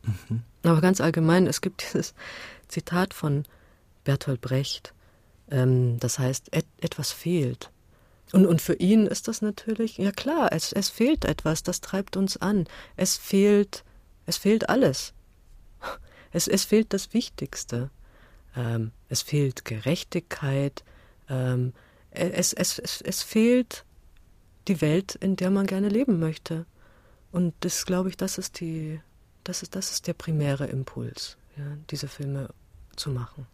Mhm. 0.03 0.43
Aber 0.61 0.79
ganz 0.79 1.01
allgemein, 1.01 1.47
es 1.47 1.59
gibt 1.59 1.81
dieses 1.91 2.13
Zitat 2.67 3.15
von 3.15 3.45
Bertolt 4.03 4.41
Brecht. 4.41 4.93
Ähm, 5.49 5.97
das 5.99 6.19
heißt, 6.19 6.55
et 6.55 6.67
etwas 6.81 7.11
fehlt. 7.11 7.71
Und, 8.31 8.45
und 8.45 8.61
für 8.61 8.75
ihn 8.75 9.07
ist 9.07 9.27
das 9.27 9.41
natürlich, 9.41 9.97
ja 9.97 10.11
klar, 10.11 10.49
es, 10.51 10.71
es 10.71 10.89
fehlt 10.89 11.25
etwas, 11.25 11.63
das 11.63 11.81
treibt 11.81 12.15
uns 12.15 12.37
an. 12.37 12.67
Es 12.95 13.17
fehlt, 13.17 13.83
es 14.27 14.37
fehlt 14.37 14.69
alles. 14.69 15.15
Es, 16.31 16.47
es 16.47 16.65
fehlt 16.65 16.93
das 16.93 17.13
Wichtigste. 17.13 17.89
Ähm, 18.55 18.91
es 19.09 19.21
fehlt 19.21 19.65
Gerechtigkeit. 19.65 20.83
Ähm, 21.29 21.73
es, 22.11 22.53
es, 22.53 22.79
es, 22.79 23.01
es 23.01 23.23
fehlt 23.23 23.85
die 24.67 24.81
Welt, 24.81 25.15
in 25.15 25.35
der 25.35 25.51
man 25.51 25.67
gerne 25.67 25.89
leben 25.89 26.19
möchte. 26.19 26.65
Und 27.31 27.53
das 27.61 27.85
glaube 27.85 28.09
ich, 28.09 28.17
das 28.17 28.37
ist 28.37 28.59
die, 28.59 28.99
das 29.43 29.63
ist, 29.63 29.75
das 29.75 29.91
ist 29.91 30.07
der 30.07 30.13
primäre 30.13 30.67
Impuls, 30.67 31.37
ja, 31.57 31.63
diese 31.89 32.07
Filme 32.07 32.49
zu 32.95 33.09
machen. 33.09 33.47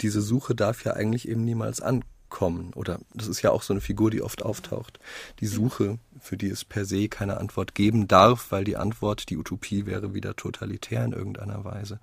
Diese 0.00 0.20
Suche 0.20 0.54
darf 0.56 0.84
ja 0.84 0.94
eigentlich 0.94 1.28
eben 1.28 1.44
niemals 1.44 1.80
an, 1.80 2.04
kommen. 2.32 2.72
Oder 2.74 2.98
das 3.14 3.28
ist 3.28 3.42
ja 3.42 3.52
auch 3.52 3.62
so 3.62 3.72
eine 3.72 3.80
Figur, 3.80 4.10
die 4.10 4.22
oft 4.22 4.42
auftaucht. 4.42 4.98
Die 5.38 5.46
Suche, 5.46 5.98
für 6.18 6.36
die 6.36 6.48
es 6.48 6.64
per 6.64 6.84
se 6.84 7.08
keine 7.08 7.36
Antwort 7.36 7.76
geben 7.76 8.08
darf, 8.08 8.50
weil 8.50 8.64
die 8.64 8.76
Antwort, 8.76 9.30
die 9.30 9.36
Utopie 9.36 9.86
wäre 9.86 10.14
wieder 10.14 10.34
totalitär 10.34 11.04
in 11.04 11.12
irgendeiner 11.12 11.64
Weise. 11.64 12.00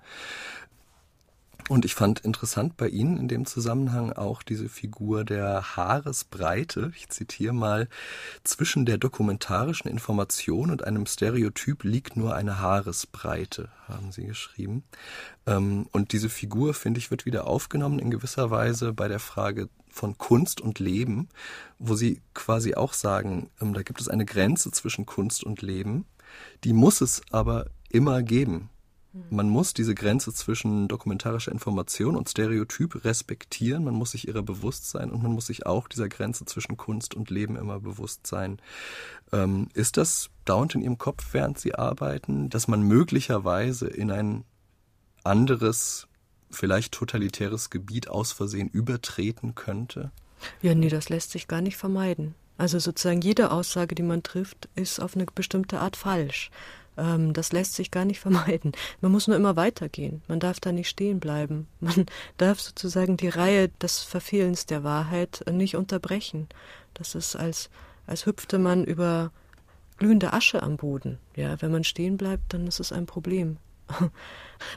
Und 1.70 1.84
ich 1.84 1.94
fand 1.94 2.18
interessant 2.18 2.76
bei 2.76 2.88
Ihnen 2.88 3.16
in 3.16 3.28
dem 3.28 3.46
Zusammenhang 3.46 4.12
auch 4.12 4.42
diese 4.42 4.68
Figur 4.68 5.24
der 5.24 5.76
Haaresbreite. 5.76 6.90
Ich 6.96 7.10
zitiere 7.10 7.52
mal, 7.52 7.88
zwischen 8.42 8.86
der 8.86 8.98
dokumentarischen 8.98 9.88
Information 9.88 10.72
und 10.72 10.82
einem 10.82 11.06
Stereotyp 11.06 11.84
liegt 11.84 12.16
nur 12.16 12.34
eine 12.34 12.58
Haaresbreite, 12.58 13.68
haben 13.86 14.10
Sie 14.10 14.26
geschrieben. 14.26 14.82
Ähm, 15.46 15.86
und 15.92 16.10
diese 16.10 16.28
Figur, 16.28 16.74
finde 16.74 16.98
ich, 16.98 17.12
wird 17.12 17.24
wieder 17.24 17.46
aufgenommen 17.46 18.00
in 18.00 18.10
gewisser 18.10 18.50
Weise 18.50 18.92
bei 18.92 19.06
der 19.06 19.20
Frage 19.20 19.68
von 19.90 20.18
Kunst 20.18 20.60
und 20.60 20.80
Leben, 20.80 21.28
wo 21.78 21.94
Sie 21.94 22.20
quasi 22.34 22.74
auch 22.74 22.94
sagen, 22.94 23.48
ähm, 23.60 23.74
da 23.74 23.84
gibt 23.84 24.00
es 24.00 24.08
eine 24.08 24.24
Grenze 24.24 24.72
zwischen 24.72 25.06
Kunst 25.06 25.44
und 25.44 25.62
Leben. 25.62 26.04
Die 26.64 26.72
muss 26.72 27.00
es 27.00 27.22
aber 27.30 27.66
immer 27.90 28.24
geben. 28.24 28.70
Mhm. 29.12 29.24
Man 29.30 29.48
muss 29.48 29.74
diese 29.74 29.94
Grenze 29.94 30.32
zwischen 30.32 30.88
dokumentarischer 30.88 31.52
Information 31.52 32.16
und 32.16 32.28
Stereotyp 32.28 33.04
respektieren, 33.04 33.84
man 33.84 33.94
muss 33.94 34.12
sich 34.12 34.28
ihrer 34.28 34.42
bewusst 34.42 34.90
sein 34.90 35.10
und 35.10 35.22
man 35.22 35.32
muss 35.32 35.46
sich 35.46 35.66
auch 35.66 35.88
dieser 35.88 36.08
Grenze 36.08 36.44
zwischen 36.44 36.76
Kunst 36.76 37.14
und 37.14 37.30
Leben 37.30 37.56
immer 37.56 37.80
bewusst 37.80 38.26
sein. 38.26 38.60
Ähm, 39.32 39.68
ist 39.74 39.96
das 39.96 40.30
dauernd 40.44 40.74
in 40.74 40.82
Ihrem 40.82 40.98
Kopf, 40.98 41.28
während 41.32 41.58
Sie 41.58 41.74
arbeiten, 41.74 42.50
dass 42.50 42.68
man 42.68 42.82
möglicherweise 42.82 43.88
in 43.88 44.10
ein 44.10 44.44
anderes, 45.24 46.08
vielleicht 46.50 46.92
totalitäres 46.92 47.70
Gebiet 47.70 48.08
aus 48.08 48.32
Versehen 48.32 48.68
übertreten 48.68 49.54
könnte? 49.54 50.10
Ja, 50.62 50.74
nee, 50.74 50.88
das 50.88 51.08
lässt 51.08 51.32
sich 51.32 51.48
gar 51.48 51.60
nicht 51.60 51.76
vermeiden. 51.76 52.34
Also 52.56 52.78
sozusagen 52.78 53.22
jede 53.22 53.52
Aussage, 53.52 53.94
die 53.94 54.02
man 54.02 54.22
trifft, 54.22 54.68
ist 54.74 55.00
auf 55.00 55.14
eine 55.14 55.24
bestimmte 55.26 55.80
Art 55.80 55.96
falsch. 55.96 56.50
Ähm, 57.00 57.32
das 57.32 57.52
lässt 57.52 57.74
sich 57.74 57.90
gar 57.90 58.04
nicht 58.04 58.20
vermeiden. 58.26 58.72
Man 59.00 59.12
muss 59.12 59.26
nur 59.26 59.36
immer 59.36 59.56
weitergehen. 59.56 60.22
Man 60.28 60.38
darf 60.38 60.60
da 60.60 60.70
nicht 60.70 60.88
stehen 60.88 61.18
bleiben. 61.18 61.66
Man 61.80 62.06
darf 62.36 62.60
sozusagen 62.60 63.16
die 63.16 63.28
Reihe 63.28 63.68
des 63.80 64.00
Verfehlens 64.00 64.66
der 64.66 64.84
Wahrheit 64.84 65.42
nicht 65.50 65.76
unterbrechen. 65.76 66.48
Das 66.94 67.14
ist 67.14 67.36
als, 67.36 67.70
als 68.06 68.26
hüpfte 68.26 68.58
man 68.58 68.84
über 68.84 69.32
glühende 69.96 70.32
Asche 70.32 70.62
am 70.62 70.76
Boden. 70.76 71.18
Ja, 71.36 71.60
wenn 71.62 71.70
man 71.72 71.84
stehen 71.84 72.16
bleibt, 72.16 72.52
dann 72.52 72.66
ist 72.66 72.80
es 72.80 72.92
ein 72.92 73.06
Problem. 73.06 73.56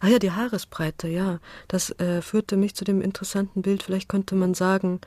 ah 0.02 0.08
ja, 0.08 0.20
die 0.20 0.32
Haaresbreite, 0.32 1.08
ja. 1.08 1.40
Das 1.68 1.92
äh, 2.00 2.22
führte 2.22 2.56
mich 2.56 2.76
zu 2.76 2.86
dem 2.86 3.02
interessanten 3.02 3.62
Bild. 3.62 3.84
Vielleicht 3.84 4.10
könnte 4.10 4.36
man 4.36 4.54
sagen, 4.54 5.02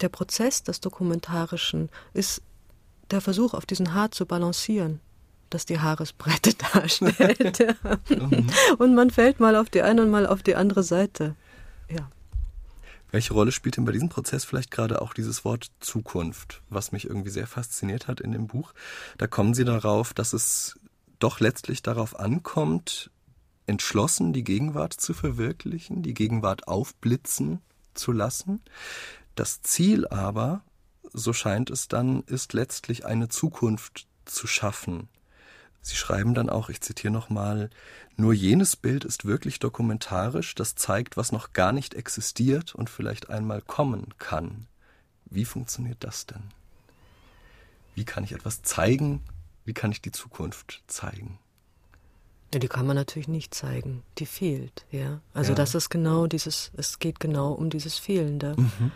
der 0.00 0.08
Prozess 0.08 0.62
des 0.62 0.80
Dokumentarischen 0.80 1.88
ist 2.12 2.42
der 3.10 3.20
Versuch, 3.20 3.54
auf 3.54 3.66
diesen 3.66 3.94
Haar 3.94 4.10
zu 4.10 4.26
balancieren 4.26 5.00
das 5.54 5.64
die 5.64 5.80
Haaresbreite 5.80 6.54
darstellt. 6.72 7.76
Mhm. 8.10 8.50
und 8.78 8.94
man 8.94 9.10
fällt 9.10 9.40
mal 9.40 9.56
auf 9.56 9.70
die 9.70 9.82
eine 9.82 10.02
und 10.02 10.10
mal 10.10 10.26
auf 10.26 10.42
die 10.42 10.56
andere 10.56 10.82
Seite. 10.82 11.36
Ja. 11.88 12.10
Welche 13.10 13.32
Rolle 13.32 13.52
spielt 13.52 13.76
denn 13.76 13.84
bei 13.84 13.92
diesem 13.92 14.08
Prozess 14.08 14.44
vielleicht 14.44 14.72
gerade 14.72 15.00
auch 15.00 15.14
dieses 15.14 15.44
Wort 15.44 15.70
Zukunft, 15.78 16.62
was 16.68 16.90
mich 16.90 17.06
irgendwie 17.06 17.30
sehr 17.30 17.46
fasziniert 17.46 18.08
hat 18.08 18.20
in 18.20 18.32
dem 18.32 18.48
Buch? 18.48 18.74
Da 19.18 19.28
kommen 19.28 19.54
Sie 19.54 19.64
darauf, 19.64 20.12
dass 20.12 20.32
es 20.32 20.78
doch 21.20 21.38
letztlich 21.38 21.82
darauf 21.82 22.18
ankommt, 22.18 23.10
entschlossen 23.66 24.32
die 24.32 24.42
Gegenwart 24.42 24.92
zu 24.92 25.14
verwirklichen, 25.14 26.02
die 26.02 26.12
Gegenwart 26.12 26.66
aufblitzen 26.66 27.60
zu 27.94 28.10
lassen. 28.10 28.62
Das 29.36 29.62
Ziel 29.62 30.06
aber, 30.08 30.62
so 31.12 31.32
scheint 31.32 31.70
es 31.70 31.88
dann, 31.88 32.24
ist 32.24 32.52
letztlich 32.52 33.06
eine 33.06 33.28
Zukunft 33.28 34.08
zu 34.24 34.46
schaffen, 34.46 35.08
Sie 35.84 35.96
schreiben 35.96 36.32
dann 36.32 36.48
auch, 36.48 36.70
ich 36.70 36.80
zitiere 36.80 37.12
nochmal, 37.12 37.68
nur 38.16 38.32
jenes 38.32 38.74
Bild 38.74 39.04
ist 39.04 39.26
wirklich 39.26 39.58
dokumentarisch, 39.58 40.54
das 40.54 40.76
zeigt, 40.76 41.18
was 41.18 41.30
noch 41.30 41.52
gar 41.52 41.72
nicht 41.72 41.92
existiert 41.92 42.74
und 42.74 42.88
vielleicht 42.88 43.28
einmal 43.28 43.60
kommen 43.60 44.14
kann. 44.18 44.66
Wie 45.26 45.44
funktioniert 45.44 45.98
das 46.00 46.24
denn? 46.24 46.42
Wie 47.94 48.06
kann 48.06 48.24
ich 48.24 48.32
etwas 48.32 48.62
zeigen? 48.62 49.20
Wie 49.66 49.74
kann 49.74 49.92
ich 49.92 50.00
die 50.00 50.10
Zukunft 50.10 50.82
zeigen? 50.86 51.38
Ja, 52.54 52.60
die 52.60 52.68
kann 52.68 52.86
man 52.86 52.96
natürlich 52.96 53.28
nicht 53.28 53.54
zeigen. 53.54 54.04
Die 54.16 54.26
fehlt, 54.26 54.86
ja. 54.90 55.20
Also 55.34 55.50
ja. 55.50 55.56
das 55.56 55.74
ist 55.74 55.90
genau 55.90 56.26
dieses, 56.26 56.70
es 56.78 56.98
geht 56.98 57.20
genau 57.20 57.52
um 57.52 57.68
dieses 57.68 57.98
Fehlende. 57.98 58.54
Mhm. 58.56 58.90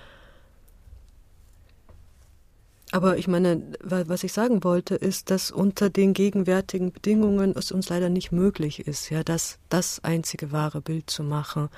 Aber 2.90 3.18
ich 3.18 3.28
meine, 3.28 3.62
was 3.80 4.24
ich 4.24 4.32
sagen 4.32 4.64
wollte, 4.64 4.94
ist, 4.94 5.30
dass 5.30 5.50
unter 5.50 5.90
den 5.90 6.14
gegenwärtigen 6.14 6.90
Bedingungen 6.90 7.54
es 7.54 7.70
uns 7.70 7.90
leider 7.90 8.08
nicht 8.08 8.32
möglich 8.32 8.86
ist, 8.86 9.10
ja, 9.10 9.22
das, 9.22 9.58
das 9.68 10.02
einzige 10.04 10.52
wahre 10.52 10.80
Bild 10.80 11.10
zu 11.10 11.22
machen, 11.22 11.68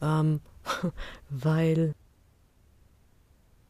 ähm, 0.00 0.40
weil, 1.30 1.94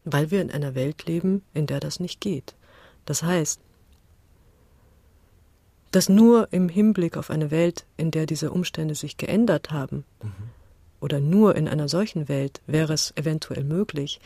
weil 0.04 0.30
wir 0.30 0.42
in 0.42 0.50
einer 0.50 0.74
Welt 0.74 1.06
leben, 1.06 1.42
in 1.54 1.66
der 1.66 1.80
das 1.80 1.98
nicht 1.98 2.20
geht. 2.20 2.54
Das 3.06 3.22
heißt, 3.22 3.60
dass 5.92 6.08
nur 6.08 6.48
im 6.52 6.68
Hinblick 6.68 7.16
auf 7.16 7.30
eine 7.30 7.50
Welt, 7.50 7.86
in 7.96 8.10
der 8.10 8.26
diese 8.26 8.50
Umstände 8.50 8.94
sich 8.94 9.16
geändert 9.16 9.70
haben, 9.70 10.04
mhm. 10.22 10.32
oder 11.00 11.20
nur 11.20 11.56
in 11.56 11.68
einer 11.68 11.88
solchen 11.88 12.28
Welt 12.28 12.60
wäre 12.66 12.92
es 12.92 13.14
eventuell 13.16 13.64
möglich, 13.64 14.20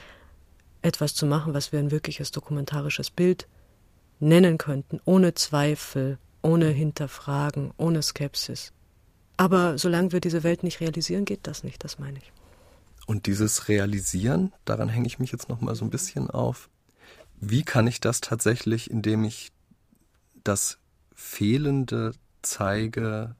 etwas 0.87 1.14
zu 1.14 1.26
machen, 1.26 1.53
was 1.53 1.72
wir 1.72 1.78
ein 1.78 1.91
wirkliches 1.91 2.30
dokumentarisches 2.30 3.11
Bild 3.11 3.49
nennen 4.20 4.57
könnten, 4.57 5.01
ohne 5.05 5.34
Zweifel, 5.34 6.18
ohne 6.43 6.68
Hinterfragen, 6.68 7.72
ohne 7.76 8.03
Skepsis. 8.03 8.72
Aber 9.37 9.76
solange 9.76 10.12
wir 10.12 10.20
diese 10.20 10.43
Welt 10.43 10.62
nicht 10.62 10.80
realisieren, 10.80 11.24
geht 11.24 11.47
das 11.47 11.64
nicht, 11.64 11.84
das 11.84 11.99
meine 11.99 12.18
ich. 12.18 12.32
Und 13.07 13.26
dieses 13.26 13.68
Realisieren, 13.68 14.53
daran 14.64 14.89
hänge 14.89 15.07
ich 15.07 15.18
mich 15.18 15.32
jetzt 15.32 15.49
noch 15.49 15.61
mal 15.61 15.74
so 15.74 15.84
ein 15.84 15.91
bisschen 15.91 16.30
auf. 16.30 16.70
Wie 17.39 17.62
kann 17.62 17.87
ich 17.87 18.01
das 18.01 18.20
tatsächlich, 18.20 18.91
indem 18.91 19.24
ich 19.24 19.53
das 20.43 20.78
Fehlende 21.14 22.12
zeige, 22.43 23.37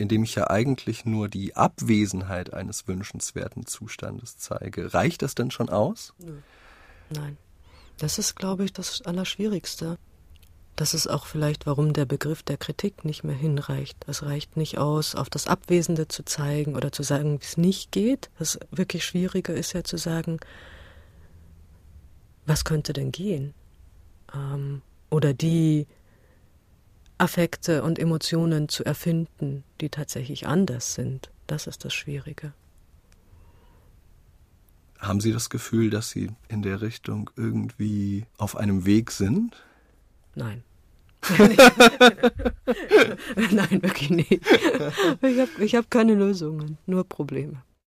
indem 0.00 0.24
ich 0.24 0.34
ja 0.34 0.48
eigentlich 0.48 1.04
nur 1.04 1.28
die 1.28 1.54
Abwesenheit 1.54 2.54
eines 2.54 2.88
wünschenswerten 2.88 3.66
Zustandes 3.66 4.38
zeige. 4.38 4.94
Reicht 4.94 5.20
das 5.22 5.34
denn 5.34 5.50
schon 5.50 5.68
aus? 5.68 6.14
Nein. 7.10 7.36
Das 7.98 8.18
ist, 8.18 8.34
glaube 8.34 8.64
ich, 8.64 8.72
das 8.72 9.02
Allerschwierigste. 9.02 9.98
Das 10.74 10.94
ist 10.94 11.06
auch 11.06 11.26
vielleicht, 11.26 11.66
warum 11.66 11.92
der 11.92 12.06
Begriff 12.06 12.42
der 12.42 12.56
Kritik 12.56 13.04
nicht 13.04 13.24
mehr 13.24 13.36
hinreicht. 13.36 13.98
Es 14.06 14.22
reicht 14.22 14.56
nicht 14.56 14.78
aus, 14.78 15.14
auf 15.14 15.28
das 15.28 15.46
Abwesende 15.46 16.08
zu 16.08 16.24
zeigen 16.24 16.76
oder 16.76 16.92
zu 16.92 17.02
sagen, 17.02 17.38
wie 17.38 17.44
es 17.44 17.58
nicht 17.58 17.92
geht. 17.92 18.30
Das 18.38 18.58
wirklich 18.70 19.04
Schwierige 19.04 19.52
ist 19.52 19.74
ja 19.74 19.84
zu 19.84 19.98
sagen, 19.98 20.40
was 22.46 22.64
könnte 22.64 22.94
denn 22.94 23.12
gehen? 23.12 23.52
Ähm, 24.34 24.80
oder 25.10 25.34
die 25.34 25.86
Affekte 27.20 27.82
und 27.82 27.98
Emotionen 27.98 28.68
zu 28.68 28.84
erfinden, 28.84 29.64
die 29.80 29.90
tatsächlich 29.90 30.46
anders 30.46 30.94
sind. 30.94 31.30
Das 31.46 31.66
ist 31.66 31.84
das 31.84 31.92
Schwierige. 31.92 32.52
Haben 34.98 35.20
Sie 35.20 35.32
das 35.32 35.50
Gefühl, 35.50 35.90
dass 35.90 36.10
Sie 36.10 36.30
in 36.48 36.62
der 36.62 36.80
Richtung 36.82 37.30
irgendwie 37.36 38.26
auf 38.36 38.56
einem 38.56 38.84
Weg 38.86 39.10
sind? 39.10 39.64
Nein. 40.34 40.62
Nein, 43.50 43.82
wirklich 43.82 44.10
nicht. 44.10 44.32
Ich 44.32 45.38
habe 45.38 45.66
hab 45.66 45.90
keine 45.90 46.14
Lösungen, 46.14 46.78
nur 46.86 47.04
Probleme. 47.04 47.62